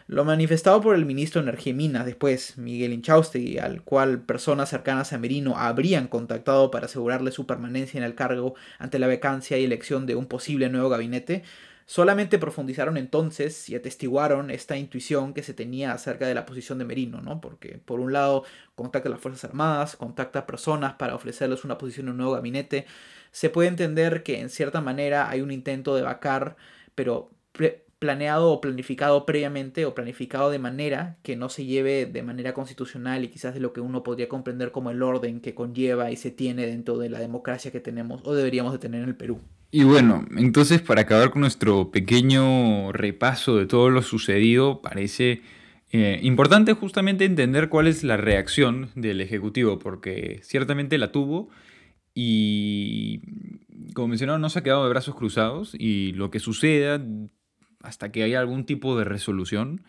Lo 0.06 0.26
manifestado 0.26 0.82
por 0.82 0.94
el 0.96 1.06
ministro 1.06 1.40
de 1.40 1.48
Energía 1.48 1.70
y 1.70 1.76
Minas 1.76 2.04
después, 2.04 2.58
Miguel 2.58 2.92
Inchaustegui, 2.92 3.56
al 3.56 3.82
cual 3.82 4.20
personas 4.20 4.68
cercanas 4.68 5.14
a 5.14 5.18
Merino 5.18 5.56
habrían 5.56 6.08
contactado 6.08 6.70
para 6.70 6.86
asegurarle 6.86 7.30
su 7.30 7.46
permanencia 7.46 7.96
en 7.96 8.04
el 8.04 8.14
cargo 8.14 8.54
ante 8.78 8.98
la 8.98 9.06
vacancia 9.06 9.56
y 9.56 9.64
elección 9.64 10.04
de 10.04 10.14
un 10.14 10.26
posible 10.26 10.68
nuevo 10.68 10.90
gabinete, 10.90 11.42
solamente 11.86 12.38
profundizaron 12.38 12.98
entonces 12.98 13.66
y 13.70 13.76
atestiguaron 13.76 14.50
esta 14.50 14.76
intuición 14.76 15.32
que 15.32 15.42
se 15.42 15.54
tenía 15.54 15.92
acerca 15.92 16.26
de 16.26 16.34
la 16.34 16.44
posición 16.44 16.76
de 16.78 16.84
Merino, 16.84 17.22
¿no? 17.22 17.40
Porque 17.40 17.78
por 17.82 17.98
un 18.00 18.12
lado 18.12 18.44
contacta 18.74 19.08
a 19.08 19.12
las 19.12 19.20
Fuerzas 19.22 19.44
Armadas, 19.44 19.96
contacta 19.96 20.40
a 20.40 20.46
personas 20.46 20.94
para 20.94 21.14
ofrecerles 21.14 21.64
una 21.64 21.78
posición 21.78 22.08
en 22.08 22.12
un 22.12 22.16
nuevo 22.18 22.32
gabinete, 22.32 22.84
se 23.30 23.48
puede 23.48 23.68
entender 23.68 24.22
que 24.22 24.40
en 24.40 24.50
cierta 24.50 24.82
manera 24.82 25.30
hay 25.30 25.40
un 25.40 25.50
intento 25.50 25.96
de 25.96 26.02
vacar, 26.02 26.56
pero 26.94 27.30
planeado 28.04 28.52
o 28.52 28.60
planificado 28.60 29.24
previamente 29.24 29.86
o 29.86 29.94
planificado 29.94 30.50
de 30.50 30.58
manera 30.58 31.16
que 31.22 31.36
no 31.36 31.48
se 31.48 31.64
lleve 31.64 32.04
de 32.04 32.22
manera 32.22 32.52
constitucional 32.52 33.24
y 33.24 33.28
quizás 33.28 33.54
de 33.54 33.60
lo 33.60 33.72
que 33.72 33.80
uno 33.80 34.02
podría 34.02 34.28
comprender 34.28 34.72
como 34.72 34.90
el 34.90 35.02
orden 35.02 35.40
que 35.40 35.54
conlleva 35.54 36.10
y 36.10 36.16
se 36.16 36.30
tiene 36.30 36.66
dentro 36.66 36.98
de 36.98 37.08
la 37.08 37.18
democracia 37.18 37.72
que 37.72 37.80
tenemos 37.80 38.20
o 38.26 38.34
deberíamos 38.34 38.72
de 38.72 38.78
tener 38.78 39.02
en 39.02 39.08
el 39.08 39.16
Perú. 39.16 39.40
Y 39.70 39.84
bueno, 39.84 40.22
entonces 40.36 40.82
para 40.82 41.00
acabar 41.00 41.30
con 41.30 41.40
nuestro 41.40 41.90
pequeño 41.90 42.92
repaso 42.92 43.56
de 43.56 43.64
todo 43.64 43.88
lo 43.88 44.02
sucedido, 44.02 44.82
parece 44.82 45.40
eh, 45.90 46.20
importante 46.22 46.74
justamente 46.74 47.24
entender 47.24 47.70
cuál 47.70 47.86
es 47.86 48.04
la 48.04 48.18
reacción 48.18 48.90
del 48.96 49.22
Ejecutivo, 49.22 49.78
porque 49.78 50.40
ciertamente 50.42 50.98
la 50.98 51.10
tuvo 51.10 51.48
y, 52.12 53.22
como 53.94 54.08
mencionaba, 54.08 54.38
no 54.38 54.50
se 54.50 54.58
ha 54.58 54.62
quedado 54.62 54.84
de 54.84 54.90
brazos 54.90 55.14
cruzados 55.14 55.74
y 55.78 56.12
lo 56.12 56.30
que 56.30 56.38
suceda 56.38 57.02
hasta 57.84 58.10
que 58.10 58.22
haya 58.22 58.40
algún 58.40 58.64
tipo 58.64 58.98
de 58.98 59.04
resolución, 59.04 59.82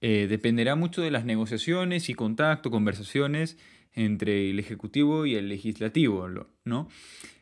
eh, 0.00 0.26
dependerá 0.28 0.76
mucho 0.76 1.02
de 1.02 1.10
las 1.10 1.24
negociaciones 1.24 2.08
y 2.08 2.14
contacto, 2.14 2.70
conversaciones 2.70 3.58
entre 3.92 4.50
el 4.50 4.58
Ejecutivo 4.58 5.26
y 5.26 5.34
el 5.34 5.48
Legislativo, 5.48 6.28
¿no? 6.64 6.88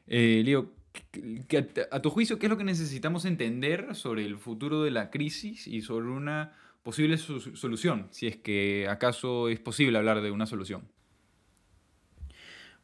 Eh, 0.07 0.43
Leo, 0.45 0.73
a 1.91 2.01
tu 2.01 2.11
juicio, 2.11 2.39
¿qué 2.39 2.47
es 2.47 2.51
lo 2.51 2.57
que 2.57 2.65
necesitamos 2.65 3.25
entender 3.27 3.95
sobre 3.95 4.25
el 4.25 4.39
futuro 4.39 4.83
de 4.83 4.91
la 4.91 5.11
crisis 5.11 5.67
y 5.67 5.83
sobre 5.83 6.07
una 6.07 6.53
posible 6.83 7.19
solución, 7.19 8.07
si 8.11 8.27
es 8.27 8.37
que 8.37 8.87
acaso 8.89 9.49
es 9.49 9.61
posible 9.61 9.99
hablar 9.99 10.23
de 10.23 10.31
una 10.31 10.47
solución? 10.47 10.89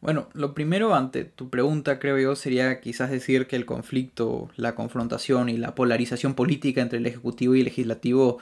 Bueno, 0.02 0.28
lo 0.34 0.52
primero 0.52 0.96
ante 0.96 1.24
tu 1.24 1.48
pregunta, 1.48 2.00
creo 2.00 2.18
yo, 2.18 2.34
sería 2.34 2.80
quizás 2.80 3.08
decir 3.08 3.46
que 3.46 3.54
el 3.54 3.64
conflicto, 3.64 4.50
la 4.56 4.74
confrontación 4.74 5.48
y 5.48 5.56
la 5.56 5.76
polarización 5.76 6.34
política 6.34 6.80
entre 6.82 6.98
el 6.98 7.06
Ejecutivo 7.06 7.54
y 7.54 7.60
el 7.60 7.66
Legislativo 7.66 8.38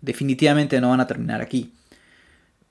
definitivamente 0.00 0.80
no 0.80 0.90
van 0.90 1.00
a 1.00 1.08
terminar 1.08 1.40
aquí. 1.40 1.72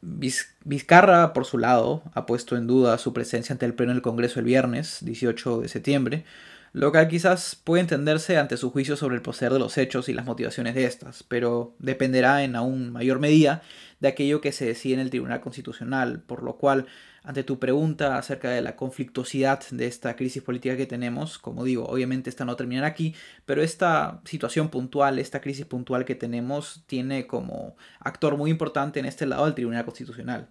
Vizcarra, 0.01 1.33
por 1.33 1.43
su 1.43 1.57
lado, 1.57 2.03
ha 2.13 2.25
puesto 2.25 2.55
en 2.55 2.67
duda 2.67 2.97
su 2.99 3.11
presencia 3.11 3.51
ante 3.51 3.65
el 3.65 3.73
Pleno 3.73 3.91
del 3.91 4.01
Congreso 4.01 4.39
el 4.39 4.45
viernes 4.45 4.99
18 5.01 5.59
de 5.59 5.67
septiembre, 5.67 6.23
lo 6.71 6.89
cual 6.91 7.09
quizás 7.09 7.57
puede 7.61 7.81
entenderse 7.81 8.37
ante 8.37 8.55
su 8.55 8.71
juicio 8.71 8.95
sobre 8.95 9.17
el 9.17 9.21
proceder 9.21 9.51
de 9.51 9.59
los 9.59 9.77
hechos 9.77 10.07
y 10.07 10.13
las 10.13 10.25
motivaciones 10.25 10.73
de 10.73 10.85
estas, 10.85 11.23
pero 11.23 11.75
dependerá 11.79 12.45
en 12.45 12.55
aún 12.55 12.93
mayor 12.93 13.19
medida 13.19 13.61
de 13.99 14.07
aquello 14.07 14.39
que 14.39 14.53
se 14.53 14.65
decide 14.65 14.93
en 14.93 14.99
el 15.01 15.09
Tribunal 15.09 15.41
Constitucional, 15.41 16.21
por 16.25 16.43
lo 16.43 16.55
cual 16.55 16.87
ante 17.23 17.43
tu 17.43 17.59
pregunta 17.59 18.17
acerca 18.17 18.49
de 18.49 18.61
la 18.61 18.75
conflictuosidad 18.75 19.61
de 19.69 19.85
esta 19.85 20.15
crisis 20.15 20.41
política 20.41 20.75
que 20.75 20.87
tenemos, 20.87 21.37
como 21.37 21.63
digo, 21.63 21.85
obviamente 21.85 22.29
esta 22.29 22.45
no 22.45 22.55
termina 22.55 22.85
aquí, 22.85 23.13
pero 23.45 23.61
esta 23.61 24.21
situación 24.25 24.69
puntual, 24.69 25.19
esta 25.19 25.41
crisis 25.41 25.65
puntual 25.65 26.05
que 26.05 26.15
tenemos, 26.15 26.83
tiene 26.87 27.27
como 27.27 27.75
actor 27.99 28.37
muy 28.37 28.49
importante 28.49 28.99
en 28.99 29.05
este 29.05 29.25
lado 29.27 29.45
el 29.47 29.53
Tribunal 29.53 29.85
Constitucional. 29.85 30.49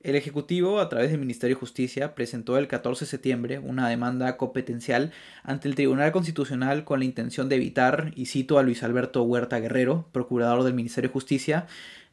El 0.00 0.14
Ejecutivo, 0.14 0.78
a 0.78 0.88
través 0.88 1.10
del 1.10 1.18
Ministerio 1.18 1.56
de 1.56 1.60
Justicia, 1.60 2.14
presentó 2.14 2.56
el 2.56 2.68
14 2.68 3.04
de 3.04 3.10
septiembre 3.10 3.58
una 3.58 3.88
demanda 3.88 4.36
competencial 4.36 5.10
ante 5.42 5.66
el 5.66 5.74
Tribunal 5.74 6.12
Constitucional 6.12 6.84
con 6.84 7.00
la 7.00 7.04
intención 7.04 7.48
de 7.48 7.56
evitar, 7.56 8.12
y 8.14 8.26
cito 8.26 8.60
a 8.60 8.62
Luis 8.62 8.84
Alberto 8.84 9.24
Huerta 9.24 9.58
Guerrero, 9.58 10.08
procurador 10.12 10.62
del 10.62 10.74
Ministerio 10.74 11.08
de 11.08 11.14
Justicia, 11.14 11.66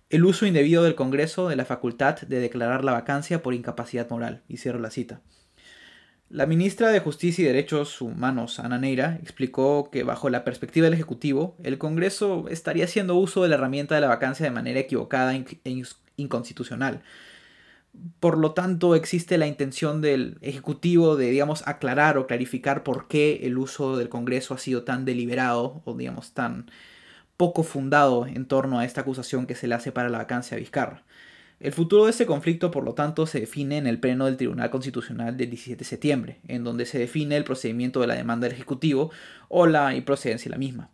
el 0.09 0.25
uso 0.25 0.45
indebido 0.45 0.83
del 0.83 0.95
Congreso 0.95 1.49
de 1.49 1.55
la 1.55 1.65
facultad 1.65 2.21
de 2.21 2.39
declarar 2.39 2.83
la 2.83 2.91
vacancia 2.91 3.41
por 3.41 3.53
incapacidad 3.53 4.09
moral. 4.09 4.43
Y 4.47 4.57
cierro 4.57 4.79
la 4.79 4.91
cita. 4.91 5.21
La 6.29 6.47
ministra 6.47 6.89
de 6.89 6.99
Justicia 6.99 7.43
y 7.43 7.47
Derechos 7.47 8.01
Humanos, 8.01 8.59
Ana 8.59 8.79
Neira, 8.79 9.19
explicó 9.21 9.89
que 9.91 10.03
bajo 10.03 10.29
la 10.29 10.43
perspectiva 10.43 10.85
del 10.85 10.95
Ejecutivo, 10.95 11.55
el 11.63 11.77
Congreso 11.77 12.47
estaría 12.49 12.85
haciendo 12.85 13.15
uso 13.15 13.43
de 13.43 13.49
la 13.49 13.55
herramienta 13.55 13.95
de 13.95 14.01
la 14.01 14.07
vacancia 14.07 14.43
de 14.43 14.51
manera 14.51 14.79
equivocada 14.79 15.35
e 15.35 15.83
inconstitucional. 16.17 17.03
Por 18.19 18.37
lo 18.37 18.53
tanto, 18.53 18.95
existe 18.95 19.37
la 19.37 19.47
intención 19.47 20.01
del 20.01 20.37
Ejecutivo 20.41 21.15
de, 21.15 21.29
digamos, 21.29 21.65
aclarar 21.67 22.17
o 22.17 22.27
clarificar 22.27 22.83
por 22.83 23.07
qué 23.07 23.41
el 23.43 23.57
uso 23.57 23.95
del 23.95 24.09
Congreso 24.09 24.55
ha 24.55 24.57
sido 24.57 24.83
tan 24.83 25.05
deliberado 25.05 25.83
o, 25.85 25.93
digamos, 25.93 26.33
tan 26.33 26.71
poco 27.37 27.63
fundado 27.63 28.27
en 28.27 28.45
torno 28.45 28.79
a 28.79 28.85
esta 28.85 29.01
acusación 29.01 29.45
que 29.45 29.55
se 29.55 29.67
le 29.67 29.75
hace 29.75 29.91
para 29.91 30.09
la 30.09 30.19
vacancia 30.19 30.55
a 30.55 30.59
Vizcarra. 30.59 31.03
El 31.59 31.71
futuro 31.71 32.05
de 32.05 32.11
este 32.11 32.25
conflicto, 32.25 32.69
por 32.69 32.83
lo 32.83 32.93
tanto, 32.93 33.25
se 33.25 33.39
define 33.39 33.77
en 33.77 33.87
el 33.87 33.99
pleno 33.99 34.25
del 34.25 34.37
Tribunal 34.37 34.69
Constitucional 34.69 35.37
del 35.37 35.49
17 35.49 35.79
de 35.79 35.85
septiembre, 35.85 36.39
en 36.47 36.63
donde 36.63 36.85
se 36.85 36.99
define 36.99 37.37
el 37.37 37.45
procedimiento 37.45 38.01
de 38.01 38.07
la 38.07 38.15
demanda 38.15 38.45
del 38.45 38.55
Ejecutivo 38.55 39.11
o 39.47 39.65
la 39.65 39.95
improcedencia 39.95 40.49
de 40.49 40.55
la 40.55 40.59
misma. 40.59 40.89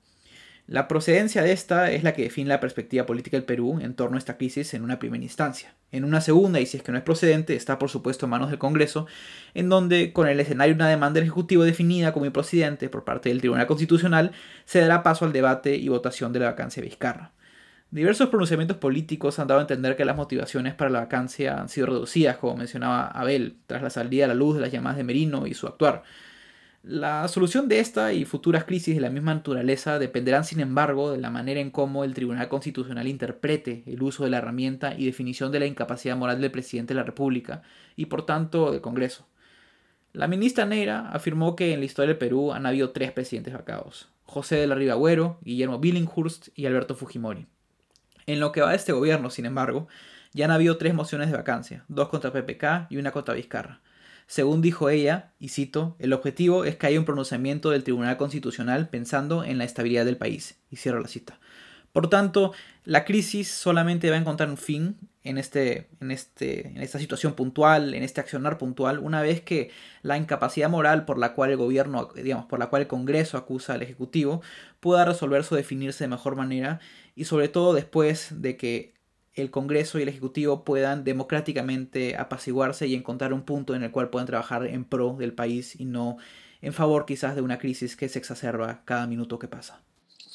La 0.71 0.87
procedencia 0.87 1.43
de 1.43 1.51
esta 1.51 1.91
es 1.91 2.01
la 2.01 2.13
que 2.13 2.21
define 2.21 2.47
la 2.47 2.61
perspectiva 2.61 3.05
política 3.05 3.35
del 3.35 3.43
Perú 3.43 3.81
en 3.81 3.93
torno 3.93 4.15
a 4.15 4.19
esta 4.19 4.37
crisis 4.37 4.73
en 4.73 4.83
una 4.83 4.99
primera 4.99 5.21
instancia. 5.21 5.75
En 5.91 6.05
una 6.05 6.21
segunda, 6.21 6.61
y 6.61 6.65
si 6.65 6.77
es 6.77 6.83
que 6.83 6.93
no 6.93 6.97
es 6.97 7.03
procedente, 7.03 7.57
está 7.57 7.77
por 7.77 7.89
supuesto 7.89 8.25
en 8.25 8.29
manos 8.29 8.49
del 8.49 8.57
Congreso, 8.57 9.05
en 9.53 9.67
donde, 9.67 10.13
con 10.13 10.29
el 10.29 10.39
escenario 10.39 10.73
de 10.73 10.77
una 10.77 10.87
demanda 10.87 11.15
del 11.15 11.25
Ejecutivo 11.25 11.65
definida 11.65 12.13
como 12.13 12.25
improcedente 12.25 12.87
por 12.87 13.03
parte 13.03 13.27
del 13.27 13.41
Tribunal 13.41 13.67
Constitucional, 13.67 14.31
se 14.63 14.79
dará 14.79 15.03
paso 15.03 15.25
al 15.25 15.33
debate 15.33 15.75
y 15.75 15.89
votación 15.89 16.31
de 16.31 16.39
la 16.39 16.45
vacancia 16.45 16.81
de 16.81 16.87
Vizcarra. 16.87 17.33
Diversos 17.89 18.29
pronunciamientos 18.29 18.77
políticos 18.77 19.39
han 19.39 19.49
dado 19.49 19.59
a 19.59 19.63
entender 19.63 19.97
que 19.97 20.05
las 20.05 20.15
motivaciones 20.15 20.73
para 20.73 20.89
la 20.89 21.01
vacancia 21.01 21.59
han 21.59 21.67
sido 21.67 21.87
reducidas, 21.87 22.37
como 22.37 22.55
mencionaba 22.55 23.07
Abel, 23.07 23.57
tras 23.67 23.81
la 23.81 23.89
salida 23.89 24.23
a 24.23 24.29
la 24.29 24.35
luz 24.35 24.55
de 24.55 24.61
las 24.61 24.71
llamadas 24.71 24.95
de 24.95 25.03
Merino 25.03 25.47
y 25.47 25.53
su 25.53 25.67
actuar. 25.67 26.03
La 26.83 27.27
solución 27.27 27.67
de 27.67 27.79
esta 27.79 28.11
y 28.11 28.25
futuras 28.25 28.63
crisis 28.63 28.95
de 28.95 29.01
la 29.01 29.11
misma 29.11 29.35
naturaleza 29.35 29.99
dependerán, 29.99 30.43
sin 30.43 30.59
embargo, 30.61 31.11
de 31.11 31.19
la 31.19 31.29
manera 31.29 31.59
en 31.59 31.69
cómo 31.69 32.03
el 32.03 32.15
Tribunal 32.15 32.49
Constitucional 32.49 33.07
interprete 33.07 33.83
el 33.85 34.01
uso 34.01 34.23
de 34.23 34.31
la 34.31 34.39
herramienta 34.39 34.95
y 34.97 35.05
definición 35.05 35.51
de 35.51 35.59
la 35.59 35.67
incapacidad 35.67 36.17
moral 36.17 36.41
del 36.41 36.49
presidente 36.49 36.95
de 36.95 36.99
la 36.99 37.05
República 37.05 37.61
y, 37.95 38.07
por 38.07 38.25
tanto, 38.25 38.71
del 38.71 38.81
Congreso. 38.81 39.27
La 40.11 40.27
ministra 40.27 40.65
Neira 40.65 41.11
afirmó 41.11 41.55
que 41.55 41.71
en 41.73 41.81
la 41.81 41.85
historia 41.85 42.07
del 42.07 42.17
Perú 42.17 42.51
han 42.51 42.65
habido 42.65 42.89
tres 42.89 43.11
presidentes 43.11 43.53
vacados: 43.53 44.09
José 44.25 44.55
de 44.55 44.65
la 44.65 44.73
Riva 44.73 44.93
Agüero, 44.93 45.37
Guillermo 45.43 45.77
Billinghurst 45.77 46.47
y 46.55 46.65
Alberto 46.65 46.95
Fujimori. 46.95 47.45
En 48.25 48.39
lo 48.39 48.51
que 48.51 48.61
va 48.61 48.71
de 48.71 48.77
este 48.77 48.91
gobierno, 48.91 49.29
sin 49.29 49.45
embargo, 49.45 49.87
ya 50.33 50.45
han 50.45 50.51
habido 50.51 50.77
tres 50.77 50.95
mociones 50.95 51.29
de 51.29 51.37
vacancia, 51.37 51.85
dos 51.89 52.09
contra 52.09 52.33
PPK 52.33 52.87
y 52.89 52.97
una 52.97 53.11
contra 53.11 53.35
Vizcarra 53.35 53.81
Según 54.31 54.61
dijo 54.61 54.89
ella, 54.89 55.33
y 55.41 55.49
cito, 55.49 55.97
el 55.99 56.13
objetivo 56.13 56.63
es 56.63 56.77
que 56.77 56.87
haya 56.87 56.97
un 56.97 57.03
pronunciamiento 57.03 57.69
del 57.69 57.83
Tribunal 57.83 58.15
Constitucional 58.15 58.87
pensando 58.87 59.43
en 59.43 59.57
la 59.57 59.65
estabilidad 59.65 60.05
del 60.05 60.15
país. 60.15 60.55
Y 60.69 60.77
cierro 60.77 61.01
la 61.01 61.09
cita. 61.09 61.37
Por 61.91 62.09
tanto, 62.09 62.53
la 62.85 63.03
crisis 63.03 63.49
solamente 63.51 64.09
va 64.09 64.15
a 64.15 64.19
encontrar 64.19 64.49
un 64.49 64.55
fin 64.55 64.95
en, 65.25 65.37
este, 65.37 65.89
en, 65.99 66.11
este, 66.11 66.67
en 66.67 66.77
esta 66.77 66.97
situación 66.97 67.33
puntual, 67.33 67.93
en 67.93 68.03
este 68.03 68.21
accionar 68.21 68.57
puntual, 68.57 68.99
una 68.99 69.21
vez 69.21 69.41
que 69.41 69.69
la 70.01 70.15
incapacidad 70.15 70.69
moral 70.69 71.03
por 71.03 71.17
la 71.17 71.33
cual 71.33 71.49
el 71.49 71.57
gobierno, 71.57 72.07
digamos, 72.15 72.45
por 72.45 72.57
la 72.57 72.67
cual 72.67 72.83
el 72.83 72.87
Congreso 72.87 73.37
acusa 73.37 73.73
al 73.73 73.81
Ejecutivo, 73.81 74.41
pueda 74.79 75.03
resolverse 75.03 75.53
o 75.53 75.57
definirse 75.57 76.05
de 76.05 76.07
mejor 76.07 76.37
manera 76.37 76.79
y 77.17 77.25
sobre 77.25 77.49
todo 77.49 77.73
después 77.73 78.41
de 78.41 78.55
que 78.55 78.93
el 79.35 79.51
Congreso 79.51 79.97
y 79.97 80.03
el 80.03 80.09
Ejecutivo 80.09 80.63
puedan 80.63 81.03
democráticamente 81.03 82.17
apaciguarse 82.17 82.87
y 82.87 82.95
encontrar 82.95 83.33
un 83.33 83.43
punto 83.43 83.75
en 83.75 83.83
el 83.83 83.91
cual 83.91 84.09
puedan 84.09 84.27
trabajar 84.27 84.65
en 84.65 84.85
pro 84.85 85.15
del 85.17 85.33
país 85.33 85.79
y 85.79 85.85
no 85.85 86.17
en 86.61 86.73
favor 86.73 87.05
quizás 87.05 87.35
de 87.35 87.41
una 87.41 87.57
crisis 87.57 87.95
que 87.95 88.09
se 88.09 88.19
exacerba 88.19 88.81
cada 88.85 89.07
minuto 89.07 89.39
que 89.39 89.47
pasa. 89.47 89.81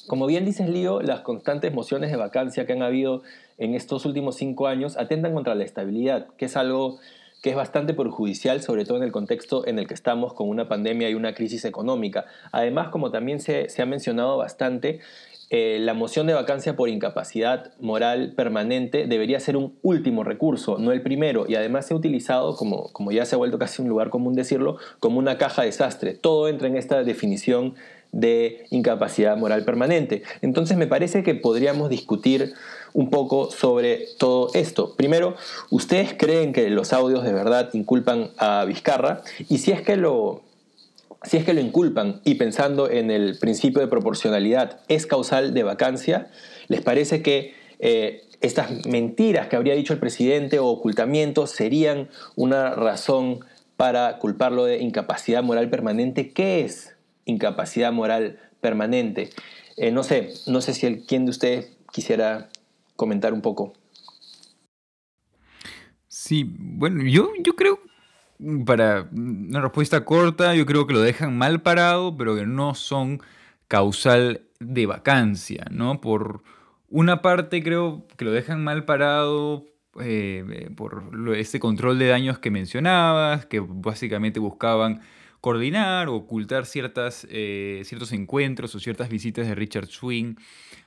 Como 0.06 0.26
bien 0.26 0.44
dices, 0.44 0.68
Lío, 0.68 1.00
las 1.00 1.20
constantes 1.20 1.72
mociones 1.72 2.10
de 2.10 2.16
vacancia 2.16 2.64
que 2.64 2.72
han 2.72 2.82
habido 2.82 3.22
en 3.58 3.74
estos 3.74 4.06
últimos 4.06 4.36
cinco 4.36 4.68
años 4.68 4.96
atentan 4.96 5.34
contra 5.34 5.54
la 5.54 5.64
estabilidad, 5.64 6.28
que 6.36 6.44
es 6.44 6.56
algo 6.56 6.98
que 7.42 7.50
es 7.50 7.56
bastante 7.56 7.94
perjudicial, 7.94 8.62
sobre 8.62 8.84
todo 8.84 8.96
en 8.98 9.04
el 9.04 9.12
contexto 9.12 9.66
en 9.66 9.78
el 9.78 9.86
que 9.86 9.94
estamos 9.94 10.32
con 10.34 10.48
una 10.48 10.68
pandemia 10.68 11.10
y 11.10 11.14
una 11.14 11.34
crisis 11.34 11.64
económica. 11.64 12.24
Además, 12.50 12.88
como 12.88 13.10
también 13.10 13.40
se, 13.40 13.68
ha 13.78 13.86
mencionado 13.86 14.36
bastante, 14.36 15.00
eh, 15.48 15.78
la 15.80 15.94
moción 15.94 16.26
de 16.26 16.34
vacancia 16.34 16.74
por 16.74 16.88
incapacidad 16.88 17.72
moral 17.78 18.32
permanente 18.34 19.06
debería 19.06 19.38
ser 19.38 19.56
un 19.56 19.78
último 19.82 20.24
recurso, 20.24 20.78
no 20.78 20.90
el 20.90 21.02
primero, 21.02 21.46
y 21.48 21.54
además 21.54 21.86
se 21.86 21.94
ha 21.94 21.96
utilizado, 21.96 22.56
como, 22.56 22.92
como 22.92 23.12
ya 23.12 23.24
se 23.24 23.36
ha 23.36 23.38
vuelto 23.38 23.58
casi 23.58 23.80
un 23.80 23.88
lugar 23.88 24.10
común 24.10 24.34
decirlo, 24.34 24.78
como 24.98 25.18
una 25.18 25.38
caja 25.38 25.62
de 25.62 25.68
desastre. 25.68 26.14
Todo 26.14 26.48
entra 26.48 26.66
en 26.66 26.76
esta 26.76 27.04
definición 27.04 27.74
de 28.10 28.66
incapacidad 28.70 29.36
moral 29.36 29.64
permanente. 29.64 30.22
Entonces 30.40 30.76
me 30.76 30.86
parece 30.86 31.22
que 31.22 31.34
podríamos 31.34 31.90
discutir 31.90 32.54
un 32.92 33.10
poco 33.10 33.50
sobre 33.50 34.06
todo 34.18 34.50
esto. 34.54 34.96
Primero, 34.96 35.36
¿ustedes 35.70 36.14
creen 36.16 36.52
que 36.52 36.70
los 36.70 36.92
audios 36.92 37.24
de 37.24 37.32
verdad 37.32 37.70
inculpan 37.74 38.30
a 38.38 38.64
Vizcarra? 38.64 39.22
Y 39.48 39.58
si 39.58 39.70
es 39.70 39.82
que 39.82 39.96
lo, 39.96 40.42
si 41.26 41.36
es 41.36 41.44
que 41.44 41.54
lo 41.54 41.60
inculpan 41.60 42.20
y 42.24 42.34
pensando 42.36 42.90
en 42.90 43.10
el 43.10 43.38
principio 43.38 43.80
de 43.80 43.88
proporcionalidad 43.88 44.80
es 44.88 45.06
causal 45.06 45.54
de 45.54 45.62
vacancia, 45.62 46.30
¿les 46.68 46.80
parece 46.80 47.22
que 47.22 47.54
eh, 47.78 48.22
estas 48.40 48.86
mentiras 48.86 49.48
que 49.48 49.56
habría 49.56 49.74
dicho 49.74 49.92
el 49.92 49.98
presidente 49.98 50.58
o 50.58 50.66
ocultamientos 50.66 51.50
serían 51.50 52.08
una 52.36 52.70
razón 52.70 53.40
para 53.76 54.18
culparlo 54.18 54.64
de 54.64 54.78
incapacidad 54.78 55.42
moral 55.42 55.68
permanente? 55.68 56.30
¿Qué 56.30 56.64
es 56.64 56.96
incapacidad 57.26 57.92
moral 57.92 58.38
permanente. 58.60 59.30
Eh, 59.76 59.90
no 59.90 60.02
sé, 60.02 60.32
no 60.46 60.62
sé 60.62 60.72
si 60.72 60.86
el, 60.86 61.04
quién 61.04 61.26
de 61.26 61.30
ustedes 61.30 61.76
quisiera 61.92 62.48
comentar 62.94 63.34
un 63.34 63.42
poco. 63.42 63.74
Sí, 66.08 66.44
bueno, 66.58 67.02
yo, 67.04 67.28
yo 67.40 67.54
creo, 67.54 67.78
para 68.64 69.08
una 69.12 69.60
respuesta 69.60 70.04
corta, 70.04 70.54
yo 70.54 70.66
creo 70.66 70.86
que 70.86 70.94
lo 70.94 71.00
dejan 71.00 71.36
mal 71.36 71.62
parado, 71.62 72.16
pero 72.16 72.36
que 72.36 72.46
no 72.46 72.74
son 72.74 73.20
causal 73.68 74.42
de 74.60 74.86
vacancia, 74.86 75.66
¿no? 75.70 76.00
Por 76.00 76.42
una 76.88 77.22
parte 77.22 77.62
creo 77.62 78.06
que 78.16 78.24
lo 78.24 78.32
dejan 78.32 78.62
mal 78.62 78.84
parado 78.84 79.66
eh, 80.00 80.70
por 80.76 81.10
ese 81.36 81.58
control 81.58 81.98
de 81.98 82.08
daños 82.08 82.38
que 82.38 82.50
mencionabas, 82.50 83.46
que 83.46 83.60
básicamente 83.60 84.40
buscaban 84.40 85.00
coordinar 85.40 86.08
o 86.08 86.16
ocultar 86.16 86.66
ciertas, 86.66 87.26
eh, 87.30 87.82
ciertos 87.84 88.12
encuentros 88.12 88.74
o 88.74 88.80
ciertas 88.80 89.08
visitas 89.08 89.46
de 89.46 89.54
Richard 89.54 89.86
Swing 89.86 90.34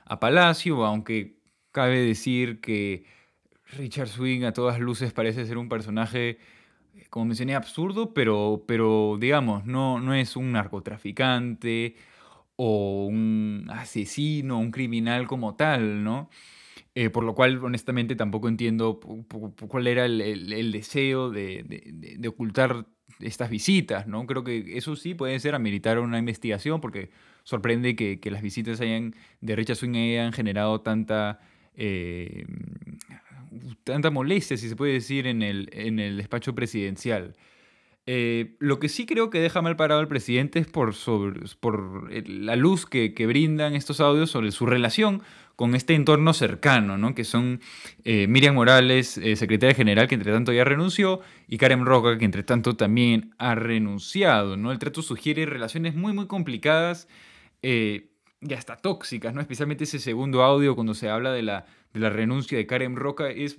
a 0.04 0.20
Palacio, 0.20 0.84
aunque 0.84 1.36
cabe 1.72 2.00
decir 2.00 2.60
que 2.60 3.04
Richard 3.72 4.08
Swing 4.08 4.44
a 4.44 4.52
todas 4.52 4.80
luces 4.80 5.12
parece 5.12 5.46
ser 5.46 5.58
un 5.58 5.68
personaje, 5.68 6.30
eh, 6.30 6.38
como 7.10 7.26
mencioné, 7.26 7.54
absurdo, 7.54 8.14
pero, 8.14 8.64
pero 8.66 9.16
digamos, 9.20 9.66
no, 9.66 10.00
no 10.00 10.14
es 10.14 10.36
un 10.36 10.52
narcotraficante 10.52 11.96
o 12.56 13.06
un 13.06 13.66
asesino, 13.70 14.58
un 14.58 14.70
criminal 14.70 15.26
como 15.26 15.56
tal, 15.56 16.04
¿no? 16.04 16.30
Eh, 16.94 17.10
por 17.10 17.24
lo 17.24 17.34
cual, 17.34 17.64
honestamente, 17.64 18.16
tampoco 18.16 18.48
entiendo 18.48 19.00
cuál 19.68 19.86
era 19.86 20.06
el, 20.06 20.72
deseo 20.72 21.30
de, 21.30 21.64
de 22.18 22.28
ocultar 22.28 22.86
estas 23.20 23.50
visitas, 23.50 24.06
¿no? 24.06 24.26
Creo 24.26 24.44
que 24.44 24.76
eso 24.76 24.96
sí 24.96 25.14
puede 25.14 25.38
ser 25.40 25.54
ameritar 25.54 25.98
una 25.98 26.18
investigación 26.18 26.80
porque 26.80 27.10
sorprende 27.44 27.96
que, 27.96 28.30
las 28.30 28.42
visitas 28.42 28.80
hayan, 28.80 29.14
de 29.40 29.56
Richard 29.56 29.76
Swing 29.76 29.96
hayan 29.96 30.32
generado 30.32 30.80
tanta, 30.80 31.40
eh, 31.74 32.46
tanta 33.84 34.10
molestia, 34.10 34.56
si 34.56 34.68
se 34.68 34.76
puede 34.76 34.94
decir, 34.94 35.26
en 35.26 35.42
el, 35.42 35.68
en 35.72 35.98
el 35.98 36.16
despacho 36.16 36.54
presidencial. 36.54 37.36
Eh, 38.06 38.56
lo 38.58 38.80
que 38.80 38.88
sí 38.88 39.06
creo 39.06 39.30
que 39.30 39.40
deja 39.40 39.62
mal 39.62 39.76
parado 39.76 40.00
al 40.00 40.08
presidente 40.08 40.58
es 40.58 40.66
por, 40.66 40.94
por 41.60 42.10
la 42.28 42.56
luz 42.56 42.86
que, 42.86 43.14
que, 43.14 43.26
brindan 43.26 43.74
estos 43.74 44.00
audios 44.00 44.30
sobre 44.30 44.50
su 44.52 44.66
relación 44.66 45.22
con 45.60 45.74
este 45.74 45.94
entorno 45.94 46.32
cercano, 46.32 46.96
¿no? 46.96 47.14
que 47.14 47.22
son 47.22 47.60
eh, 48.04 48.26
Miriam 48.26 48.54
Morales, 48.54 49.18
eh, 49.18 49.36
secretaria 49.36 49.74
general, 49.74 50.08
que 50.08 50.14
entre 50.14 50.32
tanto 50.32 50.54
ya 50.54 50.64
renunció, 50.64 51.20
y 51.48 51.58
Karen 51.58 51.84
Roca, 51.84 52.16
que 52.16 52.24
entre 52.24 52.42
tanto 52.42 52.76
también 52.76 53.34
ha 53.36 53.54
renunciado. 53.54 54.56
¿no? 54.56 54.72
El 54.72 54.78
trato 54.78 55.02
sugiere 55.02 55.44
relaciones 55.44 55.94
muy, 55.94 56.14
muy 56.14 56.26
complicadas 56.26 57.08
eh, 57.62 58.09
y 58.40 58.54
hasta 58.54 58.76
tóxicas, 58.76 59.34
¿no? 59.34 59.40
especialmente 59.40 59.84
ese 59.84 59.98
segundo 59.98 60.42
audio 60.42 60.74
cuando 60.74 60.94
se 60.94 61.10
habla 61.10 61.32
de 61.32 61.42
la, 61.42 61.66
de 61.92 62.00
la 62.00 62.10
renuncia 62.10 62.56
de 62.56 62.66
Karen 62.66 62.96
Roca, 62.96 63.28
es 63.28 63.56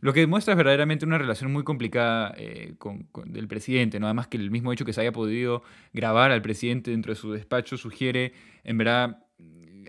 lo 0.00 0.12
que 0.12 0.18
demuestra 0.18 0.54
es 0.54 0.56
verdaderamente 0.56 1.04
una 1.06 1.16
relación 1.16 1.52
muy 1.52 1.62
complicada 1.62 2.34
con, 2.78 3.04
con, 3.04 3.32
del 3.32 3.46
presidente, 3.46 4.00
¿no? 4.00 4.06
Además 4.06 4.26
que 4.26 4.36
el 4.36 4.50
mismo 4.50 4.72
hecho 4.72 4.84
que 4.84 4.92
se 4.92 5.00
haya 5.00 5.12
podido 5.12 5.62
grabar 5.92 6.32
al 6.32 6.42
presidente 6.42 6.90
dentro 6.90 7.12
de 7.12 7.16
su 7.16 7.30
despacho 7.30 7.76
sugiere, 7.76 8.32
en 8.64 8.78
verdad, 8.78 9.22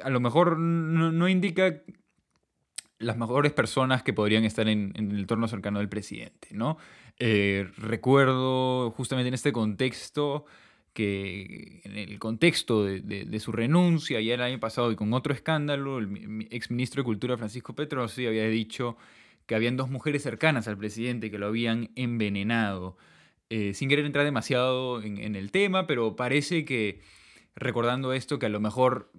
a 0.03 0.09
lo 0.09 0.19
mejor 0.19 0.59
no, 0.59 1.27
indica 1.27 1.81
las 2.99 3.17
mejores 3.17 3.53
personas 3.53 4.03
que 4.03 4.13
podrían 4.13 4.45
estar 4.45 4.67
en, 4.67 4.93
el 4.95 5.19
entorno 5.19 5.47
cercano 5.47 5.79
del 5.79 5.89
presidente, 5.89 6.49
¿no? 6.51 6.77
Eh, 7.19 7.67
recuerdo 7.77 8.91
justamente 8.91 9.27
en 9.29 9.33
este 9.33 9.51
contexto 9.51 10.45
que 10.93 11.81
en 11.83 11.97
el 11.97 12.19
contexto 12.19 12.83
de, 12.85 13.39
su 13.39 13.51
renuncia 13.51 14.21
ya 14.21 14.35
el 14.35 14.41
año 14.41 14.59
pasado 14.59 14.91
y 14.91 14.95
con 14.95 15.13
otro 15.13 15.33
escándalo, 15.33 15.99
el 15.99 16.47
exministro 16.51 17.01
de 17.01 17.05
Cultura 17.05 17.37
Francisco 17.37 17.73
Petrosi 17.73 18.27
había 18.27 18.47
dicho 18.47 18.95
que 19.45 19.55
habían 19.55 19.75
dos 19.75 19.89
mujeres 19.89 20.23
cercanas 20.23 20.67
al 20.67 20.77
presidente 20.77 21.31
que 21.31 21.39
lo 21.39 21.47
habían 21.47 21.89
envenenado. 21.95 22.97
Eh, 23.49 23.73
sin 23.73 23.89
querer 23.89 24.05
entrar 24.05 24.25
demasiado 24.25 25.01
en, 25.01 25.17
en, 25.17 25.35
el 25.35 25.51
tema, 25.51 25.85
pero 25.85 26.15
parece 26.15 26.65
que 26.65 27.01
recordando 27.55 28.13
esto, 28.13 28.39
que 28.39 28.47
a 28.47 28.49
lo 28.49 28.59
mejor 28.59 29.11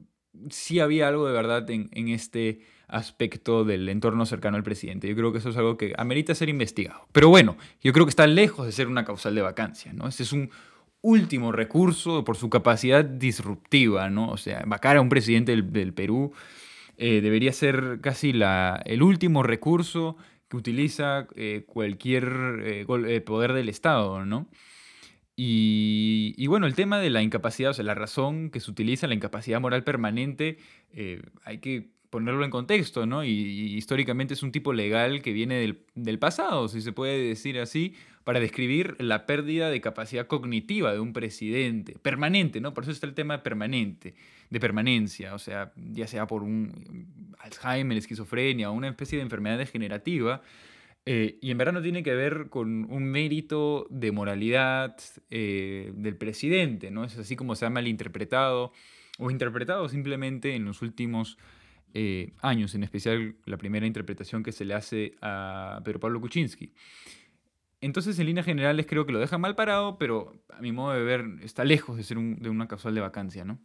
sí 0.50 0.80
había 0.80 1.08
algo 1.08 1.26
de 1.26 1.32
verdad 1.32 1.68
en, 1.70 2.08
este 2.08 2.60
aspecto 2.88 3.64
del 3.64 3.88
entorno 3.88 4.26
cercano 4.26 4.56
al 4.56 4.62
presidente. 4.62 5.08
Yo 5.08 5.16
creo 5.16 5.32
que 5.32 5.38
eso 5.38 5.50
es 5.50 5.56
algo 5.56 5.76
que 5.76 5.94
amerita 5.96 6.34
ser 6.34 6.48
investigado. 6.48 7.06
Pero 7.12 7.28
bueno, 7.28 7.56
yo 7.82 7.92
creo 7.92 8.04
que 8.06 8.10
está 8.10 8.26
lejos 8.26 8.66
de 8.66 8.72
ser 8.72 8.88
una 8.88 9.04
causal 9.04 9.34
de 9.34 9.42
vacancia, 9.42 9.92
¿no? 9.92 10.06
Este 10.06 10.22
es 10.22 10.32
un 10.32 10.50
último 11.04 11.52
recurso 11.52 12.24
por 12.24 12.36
su 12.38 12.48
capacidad 12.48 13.04
disruptiva, 13.04 14.08
¿no? 14.08 14.30
O 14.30 14.38
sea, 14.38 14.64
vacar 14.66 14.96
a 14.96 15.02
un 15.02 15.10
presidente 15.10 15.54
del, 15.54 15.92
Perú 15.92 16.32
eh, 16.96 17.20
debería 17.20 17.52
ser 17.52 17.98
casi 18.00 18.32
la, 18.32 18.82
el 18.86 19.02
último 19.02 19.42
recurso 19.42 20.16
que 20.48 20.56
utiliza 20.56 21.28
eh, 21.36 21.64
cualquier 21.66 22.24
eh, 22.64 23.20
poder 23.20 23.52
del 23.52 23.68
Estado, 23.68 24.24
¿no? 24.24 24.48
Y, 25.36 26.46
bueno, 26.46 26.66
el 26.66 26.74
tema 26.74 27.00
de 27.00 27.10
la 27.10 27.20
incapacidad, 27.20 27.72
o 27.72 27.74
sea, 27.74 27.84
la 27.84 27.94
razón 27.94 28.50
que 28.50 28.60
se 28.60 28.70
utiliza, 28.70 29.06
la 29.06 29.14
incapacidad 29.14 29.60
moral 29.60 29.82
permanente, 29.82 30.58
hay 31.44 31.58
que 31.58 31.90
ponerlo 32.14 32.44
en 32.44 32.50
contexto, 32.52 33.06
¿no? 33.06 33.24
Y, 33.24 33.30
históricamente 33.74 34.34
es 34.34 34.44
un 34.44 34.52
tipo 34.52 34.72
legal 34.72 35.20
que 35.20 35.32
viene 35.32 35.56
del, 35.56 35.80
del, 35.96 36.20
pasado, 36.20 36.68
si 36.68 36.80
se 36.80 36.92
puede 36.92 37.18
decir 37.18 37.58
así, 37.58 37.96
para 38.22 38.38
describir 38.38 38.94
la 39.00 39.26
pérdida 39.26 39.68
de 39.68 39.80
capacidad 39.80 40.28
cognitiva 40.28 40.92
de 40.92 41.00
un 41.00 41.12
presidente, 41.12 41.98
permanente, 41.98 42.60
¿no? 42.60 42.72
Por 42.72 42.84
eso 42.84 42.92
está 42.92 43.08
el 43.08 43.14
tema 43.14 43.42
permanente, 43.42 44.14
de 44.48 44.60
permanencia, 44.60 45.34
o 45.34 45.40
sea, 45.40 45.72
ya 45.74 46.06
sea 46.06 46.28
por 46.28 46.44
un 46.44 47.34
Alzheimer, 47.40 47.98
esquizofrenia 47.98 48.70
o 48.70 48.74
una 48.74 48.86
especie 48.86 49.18
de 49.18 49.24
enfermedad 49.24 49.58
degenerativa, 49.58 50.40
eh, 51.06 51.40
y 51.42 51.50
en 51.50 51.58
verdad 51.58 51.72
no 51.72 51.82
tiene 51.82 52.04
que 52.04 52.14
ver 52.14 52.46
con 52.48 52.86
un 52.92 53.04
mérito 53.06 53.88
de 53.90 54.12
moralidad 54.12 54.94
eh, 55.30 55.90
del 55.96 56.16
presidente, 56.16 56.92
¿no? 56.92 57.02
Es 57.02 57.18
así 57.18 57.34
como 57.34 57.56
se 57.56 57.66
ha 57.66 57.70
malinterpretado 57.70 58.70
o 59.18 59.32
interpretado 59.32 59.88
simplemente 59.88 60.54
en 60.54 60.64
los 60.64 60.80
últimos 60.80 61.38
eh, 61.94 62.34
años, 62.40 62.74
en 62.74 62.82
especial 62.82 63.36
la 63.46 63.56
primera 63.56 63.86
interpretación 63.86 64.42
que 64.42 64.52
se 64.52 64.64
le 64.64 64.74
hace 64.74 65.14
a 65.22 65.80
Pedro 65.84 66.00
Pablo 66.00 66.20
Kuczynski. 66.20 66.74
Entonces, 67.80 68.18
en 68.18 68.26
líneas 68.26 68.46
generales, 68.46 68.86
creo 68.88 69.06
que 69.06 69.12
lo 69.12 69.20
deja 69.20 69.38
mal 69.38 69.54
parado, 69.54 69.96
pero 69.98 70.32
a 70.50 70.60
mi 70.60 70.72
modo 70.72 70.92
de 70.92 71.02
ver, 71.02 71.24
está 71.42 71.64
lejos 71.64 71.96
de 71.96 72.02
ser 72.02 72.18
de 72.18 72.50
una 72.50 72.66
causal 72.66 72.94
de 72.94 73.00
vacancia, 73.00 73.44
¿no? 73.44 73.60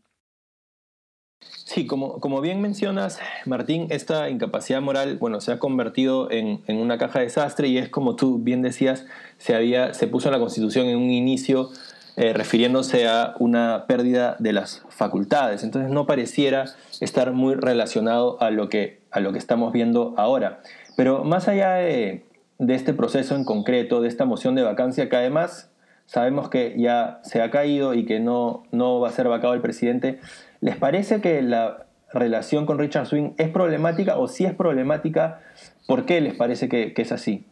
Sí, 1.42 1.88
como, 1.88 2.20
como 2.20 2.42
bien 2.42 2.62
mencionas, 2.62 3.20
Martín, 3.46 3.88
esta 3.92 4.30
incapacidad 4.30 4.82
moral, 4.82 5.18
bueno, 5.18 5.40
se 5.40 5.52
ha 5.52 5.60
convertido 5.60 6.30
en, 6.32 6.62
en, 6.68 6.78
una 6.78 6.98
caja 6.98 7.20
de 7.20 7.26
desastre 7.26 7.68
y 7.70 7.78
es 7.78 7.90
como 7.90 8.16
tú 8.16 8.40
bien 8.40 8.62
decías, 8.62 9.06
se, 9.38 9.56
había, 9.56 9.94
se 9.94 10.08
puso 10.08 10.28
en 10.28 10.34
la 10.34 10.40
Constitución 10.40 10.88
en 10.88 10.98
un 10.98 11.10
inicio 11.12 11.70
eh, 12.20 12.34
refiriéndose 12.34 13.08
a 13.08 13.34
una 13.40 13.86
pérdida 13.88 14.36
de 14.40 14.52
las 14.52 14.84
facultades. 14.90 15.64
Entonces 15.64 15.90
no 15.90 16.06
pareciera 16.06 16.66
estar 17.00 17.32
muy 17.32 17.56
relacionado 17.56 18.42
a 18.42 18.52
lo 18.52 18.68
que, 18.68 19.00
a 19.10 19.22
lo 19.22 19.32
que 19.32 19.38
estamos 19.38 19.72
viendo 19.72 20.16
ahora. 20.18 20.60
Pero 20.98 21.24
más 21.24 21.48
allá 21.48 21.76
de, 21.76 22.26
este 22.58 22.94
proceso 22.94 23.38
en 23.38 23.46
concreto, 23.46 24.02
de 24.02 24.10
esta 24.10 24.26
moción 24.26 24.54
de 24.56 24.64
vacancia, 24.64 25.08
que 25.08 25.16
además 25.16 25.72
sabemos 26.08 26.50
que 26.50 26.76
ya 26.78 27.22
se 27.24 27.42
ha 27.42 27.52
caído 27.52 27.94
y 27.94 28.04
que 28.04 28.20
no, 28.20 28.64
no 28.74 29.00
va 29.00 29.08
a 29.08 29.12
ser 29.14 29.30
vacado 29.30 29.54
el 29.54 29.62
presidente, 29.62 30.20
¿les 30.60 30.76
parece 30.76 31.22
que 31.22 31.42
la 31.42 31.86
relación 32.12 32.66
con 32.66 32.80
Richard 32.80 33.06
Swing 33.06 33.32
es 33.38 33.48
problemática 33.48 34.18
o 34.18 34.28
si 34.28 34.44
es 34.44 34.54
problemática, 34.54 35.40
por 35.88 36.06
qué 36.06 36.20
les 36.20 36.36
parece 36.36 36.68
que, 36.68 36.94
que 36.94 37.02
es 37.02 37.14
así? 37.14 37.46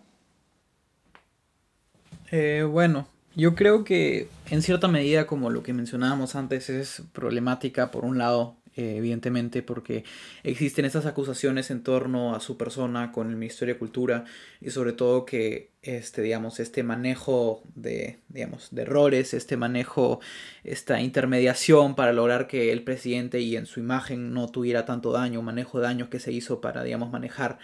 Eh, 2.32 2.68
bueno, 2.70 3.08
yo 3.38 3.54
creo 3.54 3.84
que 3.84 4.30
en 4.50 4.64
cierta 4.64 4.88
medida, 4.88 5.28
como 5.28 5.52
lo 5.52 5.62
que 5.62 5.72
mencionábamos 5.72 6.36
antes, 6.36 6.72
es 6.72 7.04
problemática 7.14 7.92
por 7.92 8.04
un 8.04 8.18
lado, 8.18 8.56
eh, 8.76 8.96
evidentemente, 8.98 9.62
porque 9.62 10.04
existen 10.44 10.86
esas 10.86 11.06
acusaciones 11.06 11.70
en 11.70 11.84
torno 11.84 12.36
a 12.36 12.40
su 12.40 12.58
persona 12.58 13.12
con 13.12 13.30
el 13.30 13.36
Ministerio 13.36 13.76
de 13.76 13.80
Cultura 13.80 14.26
y 14.60 14.72
sobre 14.72 14.92
todo 14.92 15.26
que 15.26 15.70
este, 15.84 16.24
digamos, 16.24 16.60
este 16.60 16.82
manejo 16.82 17.62
de, 17.76 18.18
digamos, 18.30 18.70
de 18.72 18.82
errores, 18.82 19.36
este 19.36 19.56
manejo, 19.56 20.20
esta 20.64 21.00
intermediación 21.00 21.96
para 21.96 22.14
lograr 22.14 22.48
que 22.48 22.72
el 22.72 22.84
presidente 22.84 23.40
y 23.40 23.56
en 23.56 23.68
su 23.68 23.80
imagen 23.80 24.34
no 24.34 24.50
tuviera 24.50 24.86
tanto 24.86 25.12
daño, 25.12 25.44
manejo 25.44 25.80
de 25.80 25.86
daños 25.86 26.10
que 26.10 26.20
se 26.20 26.32
hizo 26.32 26.60
para, 26.60 26.84
digamos, 26.84 27.12
manejar 27.12 27.60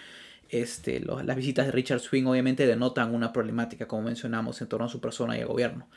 este, 0.54 1.00
las 1.00 1.36
visitas 1.36 1.66
de 1.66 1.72
Richard 1.72 2.00
Swing 2.00 2.26
obviamente 2.26 2.68
denotan 2.68 3.14
una 3.14 3.34
problemática, 3.34 3.88
como 3.88 4.04
mencionamos, 4.04 4.62
en 4.62 4.68
torno 4.68 4.86
a 4.86 4.90
su 4.90 5.02
persona 5.02 5.38
y 5.38 5.42
al 5.42 5.48
gobierno. 5.48 5.90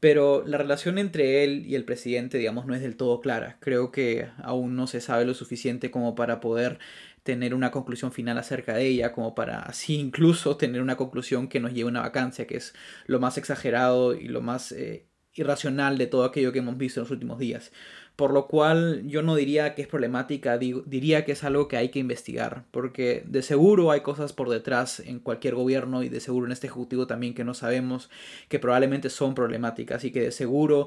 Pero 0.00 0.44
la 0.46 0.58
relación 0.58 0.98
entre 0.98 1.44
él 1.44 1.64
y 1.66 1.74
el 1.76 1.84
presidente, 1.84 2.38
digamos, 2.38 2.66
no 2.66 2.74
es 2.74 2.82
del 2.82 2.96
todo 2.96 3.20
clara. 3.20 3.56
Creo 3.60 3.90
que 3.90 4.28
aún 4.42 4.76
no 4.76 4.86
se 4.86 5.00
sabe 5.00 5.24
lo 5.24 5.34
suficiente 5.34 5.90
como 5.90 6.14
para 6.14 6.40
poder 6.40 6.78
tener 7.22 7.54
una 7.54 7.70
conclusión 7.70 8.12
final 8.12 8.38
acerca 8.38 8.74
de 8.74 8.86
ella, 8.86 9.12
como 9.12 9.34
para 9.34 9.60
así 9.60 9.96
incluso 9.96 10.56
tener 10.58 10.82
una 10.82 10.96
conclusión 10.96 11.48
que 11.48 11.60
nos 11.60 11.72
lleve 11.72 11.88
a 11.88 11.90
una 11.90 12.02
vacancia, 12.02 12.46
que 12.46 12.58
es 12.58 12.74
lo 13.06 13.18
más 13.18 13.38
exagerado 13.38 14.14
y 14.14 14.28
lo 14.28 14.42
más 14.42 14.72
eh, 14.72 15.06
irracional 15.34 15.98
de 15.98 16.06
todo 16.06 16.24
aquello 16.24 16.52
que 16.52 16.60
hemos 16.60 16.76
visto 16.76 17.00
en 17.00 17.04
los 17.04 17.10
últimos 17.10 17.38
días 17.38 17.72
por 18.16 18.32
lo 18.32 18.46
cual 18.46 19.02
yo 19.06 19.22
no 19.22 19.34
diría 19.34 19.74
que 19.74 19.82
es 19.82 19.88
problemática, 19.88 20.56
diría 20.56 21.24
que 21.24 21.32
es 21.32 21.42
algo 21.42 21.66
que 21.66 21.76
hay 21.76 21.88
que 21.88 21.98
investigar, 21.98 22.64
porque 22.70 23.24
de 23.26 23.42
seguro 23.42 23.90
hay 23.90 24.02
cosas 24.02 24.32
por 24.32 24.48
detrás 24.50 25.00
en 25.00 25.18
cualquier 25.18 25.56
gobierno 25.56 26.02
y 26.04 26.08
de 26.08 26.20
seguro 26.20 26.46
en 26.46 26.52
este 26.52 26.68
ejecutivo 26.68 27.06
también 27.08 27.34
que 27.34 27.44
no 27.44 27.54
sabemos, 27.54 28.10
que 28.48 28.60
probablemente 28.60 29.10
son 29.10 29.34
problemáticas 29.34 30.04
y 30.04 30.12
que 30.12 30.20
de 30.20 30.30
seguro 30.30 30.86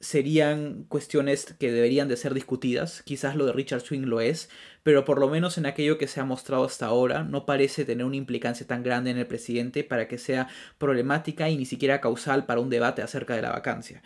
serían 0.00 0.84
cuestiones 0.88 1.54
que 1.58 1.72
deberían 1.72 2.08
de 2.08 2.16
ser 2.16 2.34
discutidas, 2.34 3.02
quizás 3.02 3.36
lo 3.36 3.46
de 3.46 3.52
Richard 3.52 3.80
Swing 3.80 4.02
lo 4.02 4.20
es, 4.20 4.50
pero 4.82 5.04
por 5.04 5.18
lo 5.18 5.28
menos 5.28 5.56
en 5.56 5.66
aquello 5.66 5.96
que 5.96 6.08
se 6.08 6.20
ha 6.20 6.24
mostrado 6.24 6.64
hasta 6.64 6.86
ahora 6.86 7.22
no 7.22 7.46
parece 7.46 7.84
tener 7.84 8.04
una 8.04 8.16
implicancia 8.16 8.66
tan 8.66 8.82
grande 8.82 9.10
en 9.12 9.18
el 9.18 9.26
presidente 9.26 9.84
para 9.84 10.08
que 10.08 10.18
sea 10.18 10.48
problemática 10.78 11.48
y 11.48 11.56
ni 11.56 11.64
siquiera 11.64 12.00
causal 12.00 12.44
para 12.46 12.60
un 12.60 12.68
debate 12.68 13.00
acerca 13.00 13.36
de 13.36 13.42
la 13.42 13.52
vacancia 13.52 14.02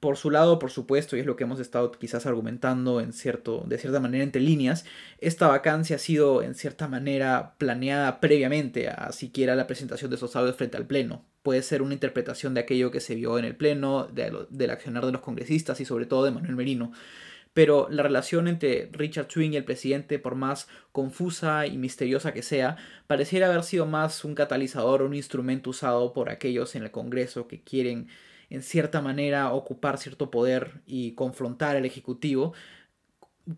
por 0.00 0.16
su 0.16 0.30
lado, 0.30 0.58
por 0.58 0.70
supuesto, 0.70 1.16
y 1.16 1.20
es 1.20 1.26
lo 1.26 1.36
que 1.36 1.44
hemos 1.44 1.60
estado 1.60 1.92
quizás 1.92 2.26
argumentando 2.26 3.00
en 3.00 3.12
cierto, 3.12 3.64
de 3.66 3.78
cierta 3.78 4.00
manera 4.00 4.24
entre 4.24 4.42
líneas, 4.42 4.84
esta 5.18 5.48
vacancia 5.48 5.96
ha 5.96 5.98
sido 5.98 6.42
en 6.42 6.54
cierta 6.54 6.88
manera 6.88 7.54
planeada 7.58 8.20
previamente 8.20 8.88
a 8.88 9.12
siquiera 9.12 9.54
la 9.54 9.66
presentación 9.66 10.10
de 10.10 10.16
esos 10.16 10.36
audios 10.36 10.56
frente 10.56 10.76
al 10.76 10.86
Pleno. 10.86 11.24
Puede 11.42 11.62
ser 11.62 11.82
una 11.82 11.94
interpretación 11.94 12.54
de 12.54 12.60
aquello 12.60 12.90
que 12.90 13.00
se 13.00 13.14
vio 13.14 13.38
en 13.38 13.44
el 13.44 13.56
Pleno, 13.56 14.08
del 14.08 14.70
accionar 14.70 15.06
de 15.06 15.12
los 15.12 15.20
congresistas 15.20 15.80
y 15.80 15.84
sobre 15.84 16.06
todo 16.06 16.24
de 16.24 16.32
Manuel 16.32 16.56
Merino. 16.56 16.92
Pero 17.54 17.88
la 17.90 18.02
relación 18.02 18.48
entre 18.48 18.90
Richard 18.92 19.30
Swing 19.30 19.52
y 19.52 19.56
el 19.56 19.64
presidente, 19.64 20.18
por 20.18 20.34
más 20.34 20.68
confusa 20.92 21.66
y 21.66 21.78
misteriosa 21.78 22.34
que 22.34 22.42
sea, 22.42 22.76
pareciera 23.06 23.46
haber 23.46 23.62
sido 23.62 23.86
más 23.86 24.26
un 24.26 24.34
catalizador, 24.34 25.00
un 25.00 25.14
instrumento 25.14 25.70
usado 25.70 26.12
por 26.12 26.28
aquellos 26.28 26.74
en 26.74 26.82
el 26.82 26.90
Congreso 26.90 27.48
que 27.48 27.62
quieren 27.62 28.08
en 28.50 28.62
cierta 28.62 29.00
manera 29.00 29.52
ocupar 29.52 29.98
cierto 29.98 30.30
poder 30.30 30.82
y 30.86 31.12
confrontar 31.12 31.76
al 31.76 31.84
Ejecutivo, 31.84 32.54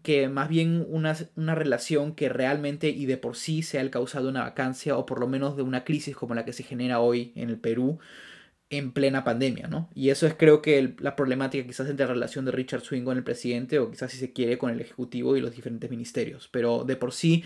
que 0.02 0.28
más 0.28 0.48
bien 0.48 0.86
una, 0.88 1.16
una, 1.36 1.54
relación 1.54 2.14
que 2.14 2.28
realmente 2.28 2.90
y 2.90 3.06
de 3.06 3.16
por 3.16 3.36
sí 3.36 3.62
sea 3.62 3.80
el 3.80 3.90
causado 3.90 4.26
de 4.26 4.30
una 4.32 4.42
vacancia 4.42 4.98
o 4.98 5.06
por 5.06 5.18
lo 5.18 5.26
menos 5.26 5.56
de 5.56 5.62
una 5.62 5.84
crisis 5.84 6.14
como 6.14 6.34
la 6.34 6.44
que 6.44 6.52
se 6.52 6.62
genera 6.62 7.00
hoy 7.00 7.32
en 7.36 7.48
el 7.48 7.58
Perú 7.58 7.98
en 8.70 8.92
plena 8.92 9.24
pandemia, 9.24 9.66
¿no? 9.66 9.88
Y 9.94 10.10
eso 10.10 10.26
es 10.26 10.34
creo 10.34 10.60
que 10.60 10.94
la 10.98 11.16
problemática 11.16 11.66
quizás 11.66 11.88
entre 11.88 12.06
la 12.06 12.12
relación 12.12 12.44
de 12.44 12.52
Richard 12.52 12.82
Swing 12.82 13.02
con 13.04 13.16
el 13.16 13.24
presidente 13.24 13.78
o 13.78 13.90
quizás 13.90 14.12
si 14.12 14.18
se 14.18 14.32
quiere 14.32 14.58
con 14.58 14.70
el 14.70 14.80
Ejecutivo 14.80 15.36
y 15.36 15.40
los 15.40 15.54
diferentes 15.54 15.90
ministerios, 15.90 16.48
pero 16.52 16.84
de 16.84 16.96
por 16.96 17.12
sí 17.12 17.44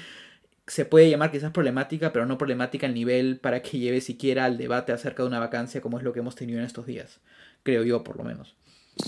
se 0.66 0.84
puede 0.84 1.10
llamar 1.10 1.30
quizás 1.30 1.52
problemática, 1.52 2.12
pero 2.12 2.26
no 2.26 2.38
problemática 2.38 2.86
al 2.86 2.94
nivel 2.94 3.38
para 3.38 3.62
que 3.62 3.78
lleve 3.78 4.00
siquiera 4.00 4.44
al 4.44 4.58
debate 4.58 4.92
acerca 4.92 5.22
de 5.22 5.28
una 5.28 5.40
vacancia 5.40 5.80
como 5.80 5.98
es 5.98 6.04
lo 6.04 6.12
que 6.12 6.20
hemos 6.20 6.36
tenido 6.36 6.58
en 6.58 6.64
estos 6.64 6.86
días, 6.86 7.20
creo 7.62 7.82
yo 7.82 8.04
por 8.04 8.16
lo 8.16 8.24
menos. 8.24 8.54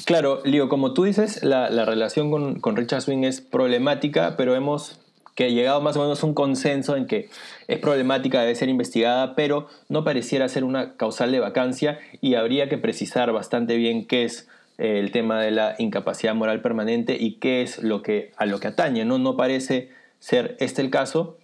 Claro, 0.07 0.41
Lío, 0.45 0.69
como 0.69 0.95
tú 0.95 1.05
dices, 1.05 1.43
la, 1.43 1.69
relación 1.85 2.31
con, 2.31 2.61
con, 2.61 2.75
Richard 2.75 3.03
Swing 3.03 3.25
es 3.25 3.43
problemática, 3.43 4.35
pero 4.37 4.55
hemos 4.55 4.99
que 5.35 5.53
llegado 5.53 5.81
más 5.81 5.97
o 5.97 6.03
menos 6.03 6.23
a 6.23 6.27
un 6.27 6.35
consenso 6.35 6.97
en 6.97 7.07
que 7.07 7.29
es 7.67 7.79
problemática, 7.81 8.41
debe 8.41 8.55
ser 8.55 8.69
investigada, 8.69 9.35
pero 9.35 9.69
no 9.89 10.05
pareciera 10.05 10.49
ser 10.49 10.65
una 10.65 10.97
causal 10.97 11.33
de 11.33 11.41
vacancia 11.41 11.99
y 12.21 12.35
habría 12.35 12.69
que 12.69 12.79
precisar 12.79 13.33
bastante 13.33 13.77
bien 13.77 14.07
qué 14.07 14.25
es 14.25 14.49
eh, 14.79 15.01
el 15.01 15.11
tema 15.11 15.41
de 15.41 15.51
la 15.51 15.75
incapacidad 15.79 16.35
moral 16.35 16.63
permanente 16.63 17.17
y 17.19 17.35
qué 17.35 17.63
es 17.63 17.83
lo 17.83 18.03
que, 18.03 18.33
a 18.37 18.47
lo 18.47 18.61
que 18.61 18.69
atañe. 18.69 19.05
No, 19.05 19.19
no 19.19 19.37
parece 19.37 19.91
ser 20.21 20.57
este 20.61 20.83
el 20.83 20.91
caso 20.91 21.37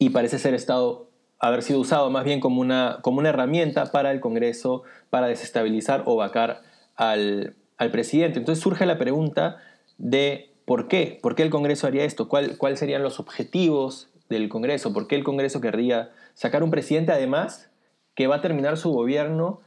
y 0.00 0.10
parece 0.10 0.38
ser 0.38 0.54
estado 0.54 1.10
haber 1.38 1.62
sido 1.62 1.78
usado 1.78 2.10
más 2.10 2.24
bien 2.24 2.40
como 2.40 2.60
una, 2.60 2.98
como 3.02 3.18
una 3.18 3.28
herramienta 3.28 3.92
para 3.92 4.10
el 4.10 4.20
Congreso 4.20 4.82
para 5.10 5.28
desestabilizar 5.28 6.02
o 6.06 6.16
vacar 6.16 6.62
al, 6.96 7.54
al 7.76 7.90
presidente. 7.90 8.38
Entonces 8.38 8.62
surge 8.62 8.86
la 8.86 8.98
pregunta 8.98 9.58
de 9.98 10.50
por 10.64 10.88
qué, 10.88 11.18
por 11.22 11.34
qué 11.34 11.42
el 11.42 11.50
Congreso 11.50 11.86
haría 11.86 12.04
esto, 12.04 12.28
¿Cuál, 12.28 12.56
cuáles 12.56 12.78
serían 12.78 13.02
los 13.02 13.20
objetivos 13.20 14.08
del 14.30 14.48
Congreso, 14.48 14.92
por 14.94 15.06
qué 15.06 15.16
el 15.16 15.24
Congreso 15.24 15.60
querría 15.60 16.10
sacar 16.32 16.62
un 16.62 16.70
presidente 16.70 17.12
además 17.12 17.70
que 18.14 18.26
va 18.26 18.36
a 18.36 18.40
terminar 18.40 18.78
su 18.78 18.90
gobierno 18.90 19.60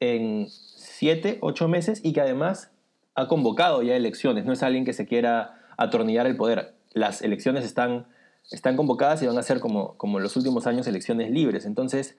en 0.00 0.48
siete, 0.50 1.38
ocho 1.40 1.66
meses 1.66 2.00
y 2.04 2.12
que 2.12 2.20
además 2.20 2.72
ha 3.14 3.26
convocado 3.26 3.82
ya 3.82 3.96
elecciones, 3.96 4.44
no 4.44 4.52
es 4.52 4.62
alguien 4.62 4.84
que 4.84 4.92
se 4.92 5.06
quiera 5.06 5.58
atornillar 5.78 6.26
el 6.26 6.36
poder. 6.36 6.74
Las 6.92 7.22
elecciones 7.22 7.64
están 7.64 8.06
están 8.50 8.76
convocadas 8.76 9.22
y 9.22 9.26
van 9.26 9.38
a 9.38 9.42
ser 9.42 9.60
como, 9.60 9.96
como 9.96 10.20
los 10.20 10.36
últimos 10.36 10.66
años 10.66 10.86
elecciones 10.86 11.30
libres. 11.30 11.66
Entonces, 11.66 12.16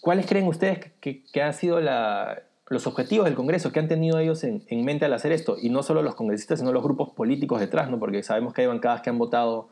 ¿cuáles 0.00 0.26
creen 0.26 0.46
ustedes 0.46 0.92
que, 1.00 1.24
que 1.24 1.42
han 1.42 1.54
sido 1.54 1.80
la, 1.80 2.42
los 2.68 2.86
objetivos 2.86 3.26
del 3.26 3.34
Congreso 3.34 3.72
que 3.72 3.80
han 3.80 3.88
tenido 3.88 4.18
ellos 4.18 4.44
en, 4.44 4.64
en, 4.68 4.84
mente 4.84 5.04
al 5.04 5.12
hacer 5.12 5.32
esto? 5.32 5.56
Y 5.60 5.68
no 5.68 5.82
solo 5.82 6.02
los 6.02 6.14
congresistas, 6.14 6.60
sino 6.60 6.72
los 6.72 6.82
grupos 6.82 7.10
políticos 7.10 7.60
detrás, 7.60 7.90
¿no? 7.90 7.98
porque 7.98 8.22
sabemos 8.22 8.54
que 8.54 8.62
hay 8.62 8.66
bancadas 8.66 9.02
que 9.02 9.10
han 9.10 9.18
votado 9.18 9.68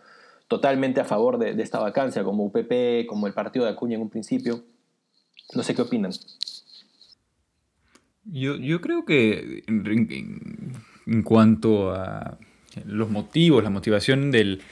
totalmente 0.48 1.00
a 1.00 1.04
favor 1.04 1.38
de, 1.38 1.54
de 1.54 1.62
esta 1.62 1.78
vacancia, 1.78 2.24
como 2.24 2.44
UPP, 2.44 3.06
como 3.06 3.26
el 3.26 3.34
partido 3.34 3.64
de 3.64 3.70
Acuña 3.70 3.96
en 3.96 4.02
un 4.02 4.10
principio. 4.10 4.64
No 5.54 5.62
sé 5.62 5.74
qué 5.74 5.82
opinan. 5.82 6.12
Yo, 8.24 8.56
yo 8.56 8.80
creo 8.80 9.04
que 9.04 9.64
en, 9.66 10.72
en 11.06 11.22
cuanto 11.22 11.92
a 11.92 12.38
los 12.84 13.10
motivos, 13.10 13.64
la 13.64 13.70
motivación 13.70 14.30
del, 14.30 14.62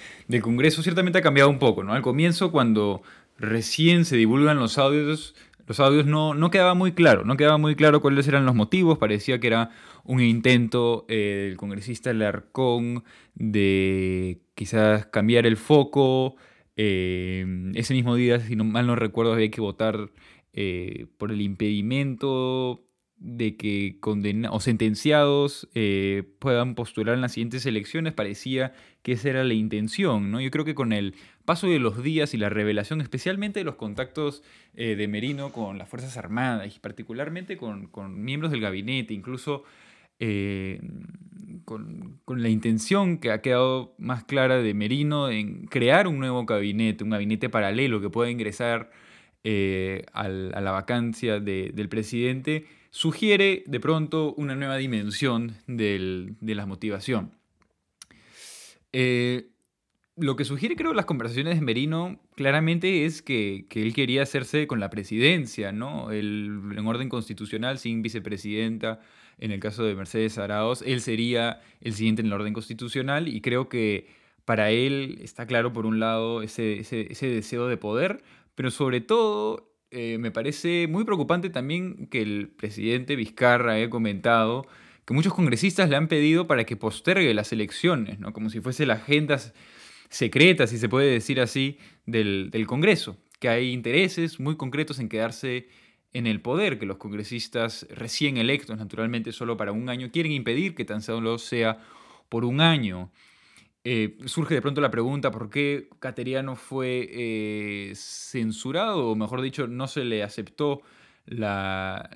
Congreso 0.42 0.82
ciertamente 0.82 1.18
ha 1.18 1.22
cambiado 1.22 1.50
un 1.50 1.58
poco, 1.58 1.84
¿no? 1.84 1.94
Al 1.94 2.02
comienzo, 2.02 2.52
cuando 2.52 3.02
recién 3.38 4.04
se 4.04 4.16
divulgan 4.16 4.58
los 4.58 4.78
audios, 4.78 5.34
los 5.66 5.80
audios 5.80 6.06
no, 6.06 6.34
no 6.34 6.50
quedaba 6.50 6.74
muy 6.74 6.92
claro, 6.92 7.24
no 7.24 7.36
quedaba 7.36 7.58
muy 7.58 7.74
claro 7.74 8.00
cuáles 8.00 8.28
eran 8.28 8.46
los 8.46 8.54
motivos, 8.54 8.98
parecía 8.98 9.40
que 9.40 9.46
era 9.46 9.70
un 10.04 10.20
intento 10.20 11.06
eh, 11.08 11.46
del 11.48 11.56
congresista 11.56 12.12
Larcón 12.12 13.04
de 13.34 14.40
quizás 14.54 15.06
cambiar 15.06 15.46
el 15.46 15.56
foco, 15.56 16.36
eh, 16.76 17.72
ese 17.74 17.94
mismo 17.94 18.14
día, 18.14 18.40
si 18.40 18.56
no, 18.56 18.64
mal 18.64 18.86
no 18.86 18.96
recuerdo, 18.96 19.32
había 19.32 19.50
que 19.50 19.60
votar 19.60 20.10
eh, 20.52 21.06
por 21.18 21.30
el 21.30 21.40
impedimento 21.40 22.87
de 23.20 23.56
que 23.56 23.96
condenados 23.98 24.56
o 24.56 24.60
sentenciados 24.60 25.68
eh, 25.74 26.22
puedan 26.38 26.74
postular 26.74 27.16
en 27.16 27.20
las 27.20 27.32
siguientes 27.32 27.66
elecciones, 27.66 28.12
parecía 28.12 28.72
que 29.02 29.12
esa 29.12 29.30
era 29.30 29.44
la 29.44 29.54
intención, 29.54 30.30
¿no? 30.30 30.40
Yo 30.40 30.50
creo 30.50 30.64
que 30.64 30.76
con 30.76 30.92
el 30.92 31.14
paso 31.44 31.66
de 31.66 31.80
los 31.80 32.02
días 32.02 32.32
y 32.34 32.36
la 32.36 32.48
revelación, 32.48 33.00
especialmente 33.00 33.60
de 33.60 33.64
los 33.64 33.74
contactos 33.74 34.44
eh, 34.74 34.94
de 34.94 35.08
Merino 35.08 35.50
con 35.50 35.78
las 35.78 35.88
Fuerzas 35.88 36.16
Armadas 36.16 36.76
y 36.76 36.78
particularmente 36.78 37.56
con, 37.56 37.90
miembros 38.22 38.52
del 38.52 38.60
gabinete, 38.60 39.14
incluso 39.14 39.64
eh, 40.20 40.80
con, 41.64 42.20
la 42.26 42.48
intención 42.48 43.18
que 43.18 43.32
ha 43.32 43.42
quedado 43.42 43.94
más 43.98 44.24
clara 44.24 44.58
de 44.58 44.74
Merino 44.74 45.28
en 45.28 45.66
crear 45.66 46.06
un 46.06 46.20
nuevo 46.20 46.44
gabinete, 46.44 47.02
un 47.02 47.10
gabinete 47.10 47.48
paralelo 47.48 48.00
que 48.00 48.10
pueda 48.10 48.30
ingresar 48.30 48.90
a 50.12 50.28
la 50.28 50.70
vacancia 50.72 51.40
del 51.40 51.88
presidente, 51.88 52.66
sugiere 52.90 53.62
de 53.66 53.80
pronto 53.80 54.34
una 54.34 54.54
nueva 54.54 54.76
dimensión 54.76 55.54
de 55.66 56.36
la 56.40 56.66
motivación. 56.66 57.32
Eh, 58.92 59.50
lo 60.16 60.34
que 60.34 60.44
sugiere, 60.44 60.74
creo, 60.74 60.94
las 60.94 61.04
conversaciones 61.04 61.56
de 61.56 61.64
Merino 61.64 62.20
claramente 62.34 63.04
es 63.04 63.22
que, 63.22 63.66
él 63.70 63.94
quería 63.94 64.22
hacerse 64.22 64.66
con 64.66 64.80
la 64.80 64.90
presidencia, 64.90 65.70
¿no? 65.70 66.10
en 66.10 66.86
orden 66.86 67.08
constitucional, 67.08 67.78
sin 67.78 68.02
vicepresidenta, 68.02 69.00
en 69.38 69.52
el 69.52 69.60
caso 69.60 69.84
de 69.84 69.94
Mercedes 69.94 70.36
Araos, 70.38 70.82
él 70.84 71.00
sería 71.00 71.60
el 71.80 71.94
siguiente 71.94 72.22
en 72.22 72.26
el 72.26 72.32
orden 72.32 72.52
constitucional 72.52 73.28
y 73.28 73.40
creo 73.40 73.68
que 73.68 74.08
para 74.44 74.70
él 74.70 75.18
está 75.22 75.46
claro, 75.46 75.72
por 75.72 75.86
un 75.86 76.00
lado, 76.00 76.42
ese, 76.42 76.82
deseo 77.20 77.68
de 77.68 77.76
poder, 77.76 78.22
pero 78.54 78.70
sobre 78.70 79.00
todo 79.00 79.70
eh, 79.90 80.18
me 80.18 80.30
parece 80.30 80.86
muy 80.88 81.04
preocupante 81.04 81.50
también 81.50 82.08
que 82.08 82.20
el 82.20 82.48
presidente 82.48 83.16
Vizcarra 83.16 83.74
haya 83.74 83.88
comentado 83.88 84.66
que 85.08 85.14
muchos 85.14 85.32
congresistas 85.32 85.88
le 85.88 85.96
han 85.96 86.06
pedido 86.06 86.46
para 86.46 86.64
que 86.64 86.76
postergue 86.76 87.32
las 87.32 87.50
elecciones, 87.52 88.20
¿no? 88.20 88.34
como 88.34 88.50
si 88.50 88.60
fuese 88.60 88.84
la 88.84 88.94
agenda 88.94 89.40
secreta, 90.10 90.66
si 90.66 90.76
se 90.76 90.90
puede 90.90 91.10
decir 91.10 91.40
así, 91.40 91.78
del, 92.04 92.66
Congreso, 92.66 93.16
que 93.40 93.48
hay 93.48 93.72
intereses 93.72 94.38
muy 94.38 94.56
concretos 94.58 94.98
en 94.98 95.08
quedarse 95.08 95.68
en 96.12 96.26
el 96.26 96.42
poder, 96.42 96.78
que 96.78 96.84
los 96.84 96.98
congresistas 96.98 97.86
recién 97.90 98.36
electos, 98.36 98.76
naturalmente 98.76 99.32
solo 99.32 99.56
para 99.56 99.72
un 99.72 99.88
año, 99.88 100.10
quieren 100.12 100.32
impedir 100.32 100.74
que 100.74 100.84
tan 100.84 101.00
solo 101.00 101.38
sea 101.38 101.78
por 102.28 102.44
un 102.44 102.60
año. 102.60 103.10
Eh, 103.90 104.18
surge 104.26 104.54
de 104.54 104.60
pronto 104.60 104.82
la 104.82 104.90
pregunta 104.90 105.30
por 105.30 105.48
qué 105.48 105.88
Cateriano 105.98 106.56
fue 106.56 107.08
eh, 107.10 107.92
censurado, 107.94 109.08
o 109.08 109.16
mejor 109.16 109.40
dicho, 109.40 109.66
no 109.66 109.86
se 109.86 110.04
le 110.04 110.22
aceptó 110.22 110.82
la. 111.24 112.10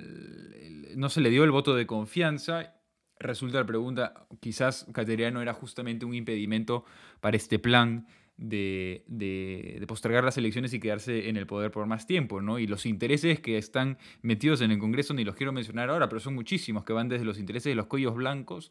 no 0.95 1.09
se 1.09 1.23
le 1.23 1.31
dio 1.31 1.45
el 1.45 1.51
voto 1.51 1.75
de 1.75 1.87
confianza. 1.87 2.75
Resulta 3.19 3.57
la 3.57 3.65
pregunta, 3.65 4.27
quizás 4.41 4.87
Cateriano 4.93 5.41
era 5.41 5.55
justamente 5.55 6.05
un 6.05 6.13
impedimento 6.15 6.85
para 7.21 7.39
este 7.39 7.59
plan 7.59 8.07
de, 8.37 9.05
de, 9.07 9.83
postergar 9.89 10.25
las 10.25 10.37
elecciones 10.37 10.75
y 10.75 10.81
quedarse 10.81 11.31
en 11.31 11.39
el 11.39 11.47
poder 11.47 11.71
por 11.71 11.87
más 11.87 12.07
tiempo, 12.07 12.43
¿no? 12.43 12.59
Y 12.59 12.67
los 12.67 12.85
intereses 12.85 13.41
que 13.41 13.57
están 13.57 13.97
metidos 14.21 14.61
en 14.61 14.73
el 14.73 14.79
Congreso 14.79 15.15
ni 15.15 15.25
los 15.25 15.37
quiero 15.37 15.53
mencionar 15.55 15.89
ahora, 15.89 16.11
pero 16.11 16.21
son 16.21 16.35
muchísimos 16.35 16.85
que 16.85 16.93
van 16.93 17.09
desde 17.09 17.25
los 17.25 17.39
intereses 17.39 17.71
de 17.71 17.77
los 17.77 17.87
cuellos 17.87 18.15
blancos 18.15 18.71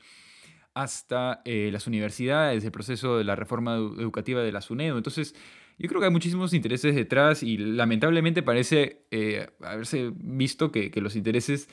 hasta 0.74 1.42
eh, 1.46 1.70
las 1.72 1.88
universidades, 1.88 2.64
el 2.64 2.72
proceso 2.72 3.18
de 3.18 3.24
la 3.24 3.36
reforma 3.36 3.76
educativa 3.76 4.42
de 4.42 4.52
la 4.52 4.62
SUNEDO. 4.62 4.98
Entonces, 4.98 5.36
yo 5.78 5.88
creo 5.88 6.00
que 6.00 6.08
hay 6.08 6.12
muchísimos 6.12 6.54
intereses 6.54 6.96
detrás 6.96 7.44
y 7.44 7.58
lamentablemente 7.58 8.44
parece 8.44 9.04
eh, 9.12 9.48
haberse 9.62 10.12
visto 10.16 10.72
que, 10.72 10.92
los 10.96 11.16
intereses 11.16 11.68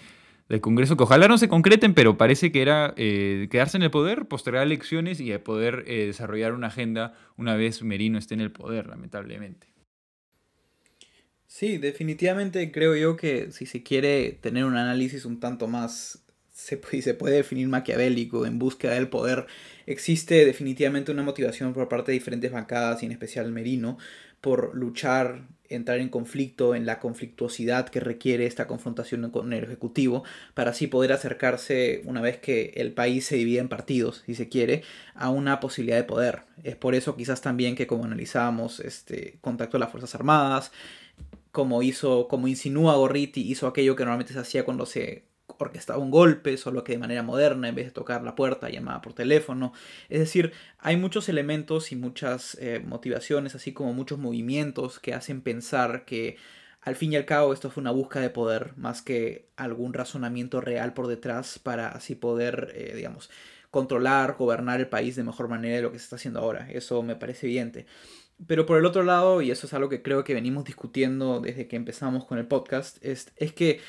del 0.48 0.60
Congreso, 0.60 0.96
que 0.96 1.02
ojalá 1.02 1.28
no 1.28 1.36
se 1.36 1.48
concreten, 1.48 1.92
pero 1.92 2.16
parece 2.16 2.50
que 2.50 2.62
era 2.62 2.94
eh, 2.96 3.48
quedarse 3.50 3.76
en 3.76 3.82
el 3.82 3.90
poder, 3.90 4.26
postergar 4.26 4.62
elecciones 4.62 5.20
y 5.20 5.36
poder 5.38 5.84
desarrollar 5.84 6.54
una 6.54 6.68
agenda 6.68 7.12
una 7.36 7.54
vez 7.54 7.82
Merino 7.82 8.18
esté 8.18 8.34
en 8.34 8.40
el 8.40 8.50
poder, 8.50 8.86
lamentablemente. 8.86 9.66
Sí, 11.46 11.78
definitivamente 11.78 12.70
creo 12.72 12.94
yo 12.94 13.16
que 13.16 13.52
si 13.52 13.66
se 13.66 13.82
quiere 13.82 14.32
tener 14.32 14.64
un 14.64 14.76
análisis 14.76 15.24
un 15.24 15.40
tanto 15.40 15.66
más 15.66 16.24
se, 16.58 16.80
se 17.02 17.14
puede 17.14 17.36
definir 17.36 17.68
maquiavélico 17.68 18.44
en 18.44 18.58
búsqueda 18.58 18.94
del 18.94 19.08
poder, 19.08 19.46
existe 19.86 20.44
definitivamente 20.44 21.12
una 21.12 21.22
motivación 21.22 21.72
por 21.72 21.88
parte 21.88 22.10
de 22.10 22.18
diferentes 22.18 22.50
bancadas 22.50 23.02
y 23.02 23.06
en 23.06 23.12
especial 23.12 23.52
Merino 23.52 23.96
por 24.40 24.74
luchar, 24.74 25.46
entrar 25.68 25.98
en 25.98 26.08
conflicto, 26.08 26.74
en 26.74 26.84
la 26.84 26.98
conflictuosidad 26.98 27.88
que 27.88 28.00
requiere 28.00 28.46
esta 28.46 28.66
confrontación 28.66 29.30
con 29.30 29.52
el 29.52 29.64
Ejecutivo, 29.64 30.24
para 30.54 30.70
así 30.70 30.88
poder 30.88 31.12
acercarse, 31.12 32.02
una 32.04 32.20
vez 32.20 32.38
que 32.38 32.72
el 32.76 32.92
país 32.92 33.24
se 33.26 33.36
divide 33.36 33.60
en 33.60 33.68
partidos, 33.68 34.22
si 34.26 34.34
se 34.34 34.48
quiere, 34.48 34.82
a 35.14 35.30
una 35.30 35.60
posibilidad 35.60 35.96
de 35.96 36.04
poder. 36.04 36.42
Es 36.64 36.76
por 36.76 36.94
eso 36.94 37.16
quizás 37.16 37.40
también 37.40 37.76
que 37.76 37.86
como 37.86 38.04
analizábamos, 38.04 38.80
este, 38.80 39.38
contacto 39.40 39.76
a 39.76 39.80
las 39.80 39.90
Fuerzas 39.90 40.14
Armadas, 40.14 40.72
como 41.52 41.82
hizo, 41.82 42.28
como 42.28 42.48
insinúa 42.48 42.96
Gorriti, 42.96 43.42
hizo 43.48 43.66
aquello 43.66 43.96
que 43.96 44.04
normalmente 44.04 44.32
se 44.32 44.40
hacía 44.40 44.64
cuando 44.64 44.86
se 44.86 45.27
orquestaba 45.58 45.98
un 45.98 46.10
golpe, 46.10 46.56
solo 46.56 46.84
que 46.84 46.92
de 46.92 46.98
manera 46.98 47.22
moderna, 47.22 47.68
en 47.68 47.74
vez 47.74 47.86
de 47.86 47.92
tocar 47.92 48.22
la 48.22 48.34
puerta, 48.34 48.68
llamaba 48.68 49.00
por 49.00 49.12
teléfono. 49.12 49.72
Es 50.08 50.20
decir, 50.20 50.52
hay 50.78 50.96
muchos 50.96 51.28
elementos 51.28 51.92
y 51.92 51.96
muchas 51.96 52.56
eh, 52.60 52.82
motivaciones, 52.84 53.54
así 53.54 53.72
como 53.72 53.92
muchos 53.92 54.18
movimientos 54.18 54.98
que 54.98 55.14
hacen 55.14 55.40
pensar 55.42 56.04
que 56.04 56.36
al 56.80 56.96
fin 56.96 57.12
y 57.12 57.16
al 57.16 57.24
cabo 57.24 57.52
esto 57.52 57.70
fue 57.70 57.80
una 57.80 57.90
búsqueda 57.90 58.22
de 58.22 58.30
poder 58.30 58.72
más 58.76 59.02
que 59.02 59.48
algún 59.56 59.92
razonamiento 59.92 60.60
real 60.60 60.94
por 60.94 61.06
detrás 61.06 61.58
para 61.58 61.88
así 61.88 62.14
poder, 62.14 62.72
eh, 62.74 62.94
digamos, 62.96 63.30
controlar, 63.70 64.36
gobernar 64.38 64.80
el 64.80 64.88
país 64.88 65.16
de 65.16 65.24
mejor 65.24 65.48
manera 65.48 65.76
de 65.76 65.82
lo 65.82 65.92
que 65.92 65.98
se 65.98 66.04
está 66.04 66.16
haciendo 66.16 66.40
ahora. 66.40 66.68
Eso 66.70 67.02
me 67.02 67.16
parece 67.16 67.46
evidente. 67.46 67.86
Pero 68.46 68.66
por 68.66 68.78
el 68.78 68.86
otro 68.86 69.02
lado, 69.02 69.42
y 69.42 69.50
eso 69.50 69.66
es 69.66 69.74
algo 69.74 69.88
que 69.88 70.02
creo 70.02 70.22
que 70.22 70.32
venimos 70.32 70.64
discutiendo 70.64 71.40
desde 71.40 71.66
que 71.66 71.76
empezamos 71.76 72.24
con 72.24 72.38
el 72.38 72.46
podcast, 72.46 72.98
es, 73.04 73.32
es 73.36 73.52
que 73.52 73.80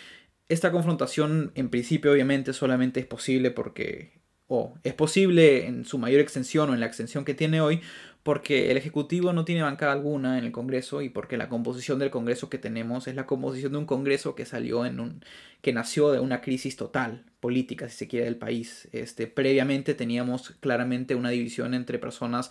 esta 0.50 0.72
confrontación 0.72 1.52
en 1.56 1.70
principio 1.70 2.12
obviamente 2.12 2.54
solamente 2.54 3.00
es 3.00 3.06
posible 3.06 3.52
porque, 3.52 4.22
o 4.48 4.74
es 4.84 4.96
posible 4.96 5.68
en 5.68 5.86
su 5.86 6.00
mayor 6.00 6.20
extensión 6.20 6.70
o 6.70 6.74
en 6.74 6.80
la 6.80 6.88
extensión 6.88 7.24
que 7.24 7.36
tiene 7.36 7.62
hoy, 7.62 7.82
porque 8.24 8.70
el 8.70 8.78
Ejecutivo 8.78 9.32
no 9.32 9.46
tiene 9.46 9.62
bancada 9.62 9.94
alguna 9.94 10.38
en 10.38 10.46
el 10.46 10.52
Congreso 10.52 11.02
y 11.02 11.10
porque 11.10 11.38
la 11.38 11.50
composición 11.50 12.00
del 12.00 12.10
Congreso 12.10 12.50
que 12.50 12.58
tenemos 12.58 13.08
es 13.08 13.16
la 13.16 13.26
composición 13.26 13.72
de 13.72 13.78
un 13.78 13.86
Congreso 13.86 14.36
que 14.36 14.46
salió 14.46 14.86
en 14.86 15.00
un 15.00 15.24
que 15.62 15.74
nació 15.74 16.12
de 16.12 16.20
una 16.20 16.42
crisis 16.42 16.76
total 16.76 17.26
política 17.40 17.90
si 17.90 17.98
se 17.98 18.08
quiere 18.08 18.26
del 18.26 18.38
país. 18.38 18.90
Este 18.92 19.28
previamente 19.28 19.94
teníamos 19.94 20.52
claramente 20.60 21.16
una 21.16 21.30
división 21.30 21.74
entre 21.74 22.00
personas 22.00 22.50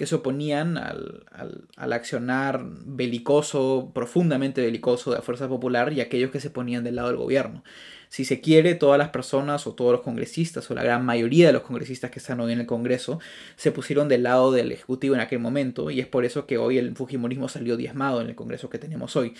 que 0.00 0.06
se 0.06 0.14
oponían 0.14 0.78
al, 0.78 1.24
al, 1.76 1.92
accionar 1.92 2.64
belicoso, 2.86 3.90
profundamente 3.92 4.62
belicoso 4.62 5.10
de 5.10 5.18
la 5.18 5.22
Fuerza 5.22 5.46
Popular 5.46 5.92
y 5.92 6.00
aquellos 6.00 6.30
que 6.30 6.40
se 6.40 6.48
ponían 6.48 6.84
del 6.84 6.96
lado 6.96 7.08
del 7.08 7.18
gobierno. 7.18 7.62
Si 8.08 8.24
se 8.24 8.40
quiere, 8.40 8.74
todas 8.74 8.96
las 8.96 9.10
personas 9.10 9.66
o 9.66 9.74
todos 9.74 9.92
los 9.92 10.00
congresistas 10.00 10.70
o 10.70 10.74
la 10.74 10.82
gran 10.82 11.04
mayoría 11.04 11.48
de 11.48 11.52
los 11.52 11.64
congresistas 11.64 12.10
que 12.10 12.18
están 12.18 12.40
hoy 12.40 12.54
en 12.54 12.60
el 12.60 12.66
Congreso 12.66 13.20
se 13.56 13.72
pusieron 13.72 14.08
del 14.08 14.22
lado 14.22 14.52
del 14.52 14.72
Ejecutivo 14.72 15.14
en 15.14 15.20
aquel 15.20 15.38
momento 15.38 15.90
y 15.90 16.00
es 16.00 16.06
por 16.06 16.24
eso 16.24 16.46
que 16.46 16.56
hoy 16.56 16.78
el 16.78 16.96
Fujimorismo 16.96 17.50
salió 17.50 17.76
diezmado 17.76 18.22
en 18.22 18.28
el 18.28 18.34
Congreso 18.34 18.70
que 18.70 18.78
tenemos 18.78 19.16
hoy. 19.16 19.34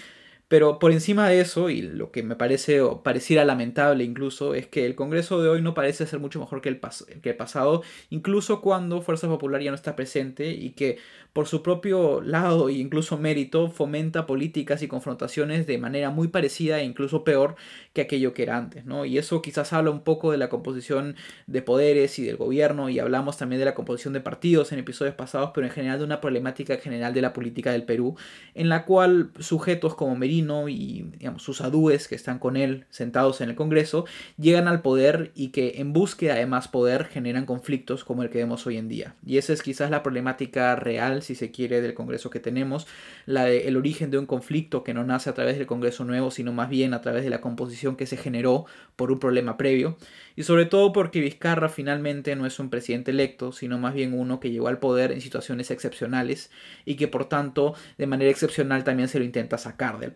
Pero 0.51 0.80
por 0.80 0.90
encima 0.90 1.28
de 1.28 1.40
eso, 1.40 1.70
y 1.70 1.80
lo 1.80 2.11
que 2.11 2.24
me 2.24 2.34
parece 2.34 2.80
o 2.80 3.05
pareciera 3.05 3.44
lamentable 3.44 4.03
incluso, 4.03 4.53
es 4.57 4.66
que 4.66 4.84
el 4.84 4.96
Congreso 4.96 5.40
de 5.40 5.48
hoy 5.48 5.62
no 5.62 5.74
parece 5.74 6.09
ser 6.09 6.18
mucho 6.18 6.40
mejor 6.40 6.61
que 6.61 6.68
el, 6.68 6.80
que 7.22 7.30
el 7.30 7.36
pasado, 7.36 7.84
incluso 8.11 8.61
cuando 8.61 9.01
Fuerza 9.01 9.28
Popular 9.28 9.62
ya 9.62 9.70
no 9.70 9.76
está 9.76 9.94
presente 9.94 10.51
y 10.51 10.70
que 10.70 10.98
por 11.32 11.46
su 11.46 11.62
propio 11.62 12.20
lado 12.20 12.68
e 12.68 12.72
incluso 12.72 13.16
mérito 13.16 13.70
fomenta 13.70 14.26
políticas 14.26 14.82
y 14.82 14.88
confrontaciones 14.88 15.68
de 15.68 15.78
manera 15.78 16.11
muy 16.11 16.26
parecida 16.26 16.80
e 16.80 16.84
incluso 16.84 17.22
peor 17.22 17.55
que 17.92 18.01
aquello 18.01 18.34
que 18.34 18.42
era 18.42 18.57
antes, 18.57 18.84
¿no? 18.84 19.05
Y 19.05 19.18
eso 19.18 19.42
quizás 19.42 19.72
habla 19.72 19.92
un 19.92 20.01
poco 20.03 20.32
de 20.32 20.38
la 20.38 20.48
composición 20.48 21.14
de 21.46 21.62
poderes 21.62 22.18
y 22.18 22.24
del 22.24 22.36
gobierno 22.36 22.88
y 22.90 22.98
hablamos 22.98 23.36
también 23.38 23.61
de 23.61 23.66
la 23.66 23.76
composición 23.76 24.14
de 24.14 24.20
partidos 24.20 24.72
en 24.72 24.80
episodios 24.80 25.14
pasados, 25.14 25.53
pero 25.55 25.68
en 25.68 25.72
general 25.72 26.01
de 26.01 26.07
una 26.07 26.20
problemática 26.20 26.76
general 26.78 27.14
de 27.14 27.22
la 27.22 27.32
política 27.32 27.70
del 27.70 27.84
Perú, 27.84 28.16
en 28.55 28.68
la 28.68 28.84
cual 28.84 29.30
sujetos 29.38 29.94
como 29.94 30.16
Merino 30.16 30.39
y 30.68 31.11
sus 31.38 31.61
adúes 31.61 32.09
que 32.09 32.14
están 32.14 32.38
con 32.38 32.57
él 32.57 32.86
sentados 32.91 33.41
en 33.41 33.51
el 33.51 33.57
Congreso 33.57 34.05
llegan 34.38 34.68
al 34.68 34.82
poder 34.82 35.32
y 35.34 35.49
que 35.49 35.74
en 35.76 35.93
búsqueda 35.93 36.34
de 36.34 36.47
más 36.47 36.68
poder 36.68 37.05
generan 37.05 37.47
conflictos 37.47 38.05
como 38.05 38.22
el 38.22 38.30
que 38.30 38.38
vemos 38.38 38.66
hoy 38.66 38.76
en 38.76 38.88
día. 38.88 39.14
Y 39.26 39.38
esa 39.38 39.53
es 39.53 39.62
quizás 39.62 39.91
la 39.91 40.03
problemática 40.03 40.76
real, 40.76 41.22
si 41.22 41.34
se 41.34 41.51
quiere, 41.51 41.80
del 41.80 41.95
Congreso 41.95 42.30
que 42.30 42.41
tenemos, 42.41 42.86
la 43.26 43.51
el 43.51 43.76
origen 43.76 44.11
de 44.11 44.18
un 44.18 44.26
conflicto 44.26 44.84
que 44.84 44.95
no 44.95 45.05
nace 45.05 45.30
a 45.30 45.34
través 45.34 45.59
del 45.59 45.66
Congreso 45.66 46.05
nuevo, 46.05 46.30
sino 46.30 46.53
más 46.53 46.68
bien 46.68 46.95
a 46.95 47.01
través 47.01 47.24
de 47.24 47.30
la 47.30 47.41
composición 47.41 47.97
que 47.97 48.07
se 48.07 48.16
generó 48.16 48.66
por 48.97 49.12
un 49.12 49.18
problema 49.18 49.57
previo. 49.57 49.97
Y 50.36 50.45
sobre 50.45 50.66
todo 50.66 50.93
porque 50.93 51.20
Vizcarra 51.20 51.68
finalmente 51.68 52.36
no 52.36 52.47
es 52.47 52.59
un 52.59 52.70
presidente 52.70 53.11
electo, 53.11 53.53
sino 53.53 53.78
más 53.78 53.95
bien 53.95 54.18
uno 54.18 54.41
que 54.41 54.51
llegó 54.51 54.68
al 54.68 54.78
poder 54.78 55.12
en 55.12 55.20
situaciones 55.20 55.70
excepcionales 55.70 56.51
y 56.84 56.97
que 56.97 57.09
por 57.09 57.28
tanto 57.28 57.74
de 57.99 58.07
manera 58.07 58.30
excepcional 58.30 58.84
también 58.84 59.09
se 59.09 59.18
lo 59.18 59.24
intenta 59.24 59.59
sacar 59.59 59.99
del 59.99 60.12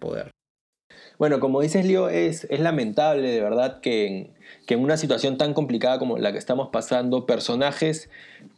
Bueno, 1.19 1.39
como 1.39 1.61
dices, 1.61 1.87
Leo, 1.87 2.09
es, 2.09 2.45
es 2.51 2.61
lamentable 2.61 3.31
de 3.31 3.41
verdad 3.41 3.81
que 3.81 4.33
en, 4.67 4.81
una 4.81 4.97
situación 4.97 5.39
tan 5.39 5.55
complicada 5.55 5.99
como 5.99 6.19
la 6.19 6.33
que 6.33 6.39
estamos 6.39 6.71
pasando, 6.73 7.25
personajes 7.25 8.11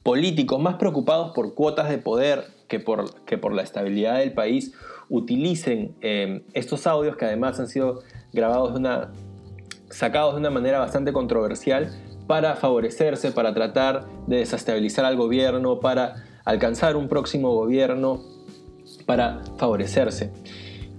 políticos 0.02 0.60
más 0.60 0.76
preocupados 0.76 1.32
por 1.34 1.54
cuotas 1.54 1.90
de 1.90 1.98
poder 1.98 2.44
que 2.68 2.80
por, 2.80 3.52
la 3.52 3.62
estabilidad 3.62 4.18
del 4.18 4.32
país 4.32 4.72
utilicen 5.08 5.94
eh, 6.00 6.42
estos 6.54 6.86
audios 6.86 7.16
que 7.16 7.26
además 7.26 7.60
han 7.60 7.68
sido 7.68 8.02
grabados 8.32 8.72
de 8.72 8.80
una, 8.80 9.12
sacados 9.90 10.34
de 10.34 10.40
una 10.40 10.50
manera 10.50 10.78
bastante 10.78 11.12
controversial 11.12 11.94
para 12.26 12.56
favorecerse, 12.56 13.32
para 13.32 13.54
tratar 13.54 14.06
de 14.26 14.38
desestabilizar 14.38 15.04
al 15.04 15.16
gobierno, 15.16 15.78
para 15.78 16.24
alcanzar 16.44 16.96
un 16.96 17.08
próximo 17.08 17.54
gobierno, 17.54 18.20
para 19.04 19.42
favorecerse. 19.58 20.32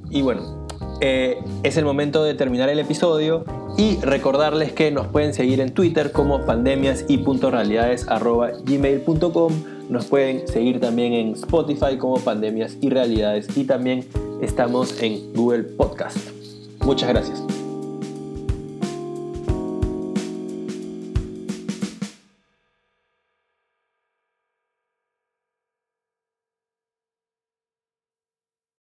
Y 0.09 0.21
bueno, 0.21 0.67
eh, 1.01 1.39
es 1.63 1.77
el 1.77 1.85
momento 1.85 2.23
de 2.23 2.33
terminar 2.33 2.69
el 2.69 2.79
episodio 2.79 3.43
y 3.77 3.97
recordarles 3.97 4.71
que 4.71 4.91
nos 4.91 5.07
pueden 5.07 5.33
seguir 5.33 5.61
en 5.61 5.73
Twitter 5.73 6.11
como 6.11 6.45
pandemias 6.45 7.05
y 7.07 7.17
gmail.com 8.65 9.53
nos 9.89 10.05
pueden 10.05 10.47
seguir 10.47 10.79
también 10.79 11.13
en 11.13 11.33
Spotify 11.33 11.97
como 11.97 12.17
Pandemias 12.19 12.77
y 12.81 12.89
Realidades 12.89 13.47
y 13.55 13.63
también 13.63 14.05
estamos 14.41 15.01
en 15.01 15.33
Google 15.33 15.63
Podcast. 15.63 16.17
Muchas 16.83 17.09
gracias. 17.09 17.66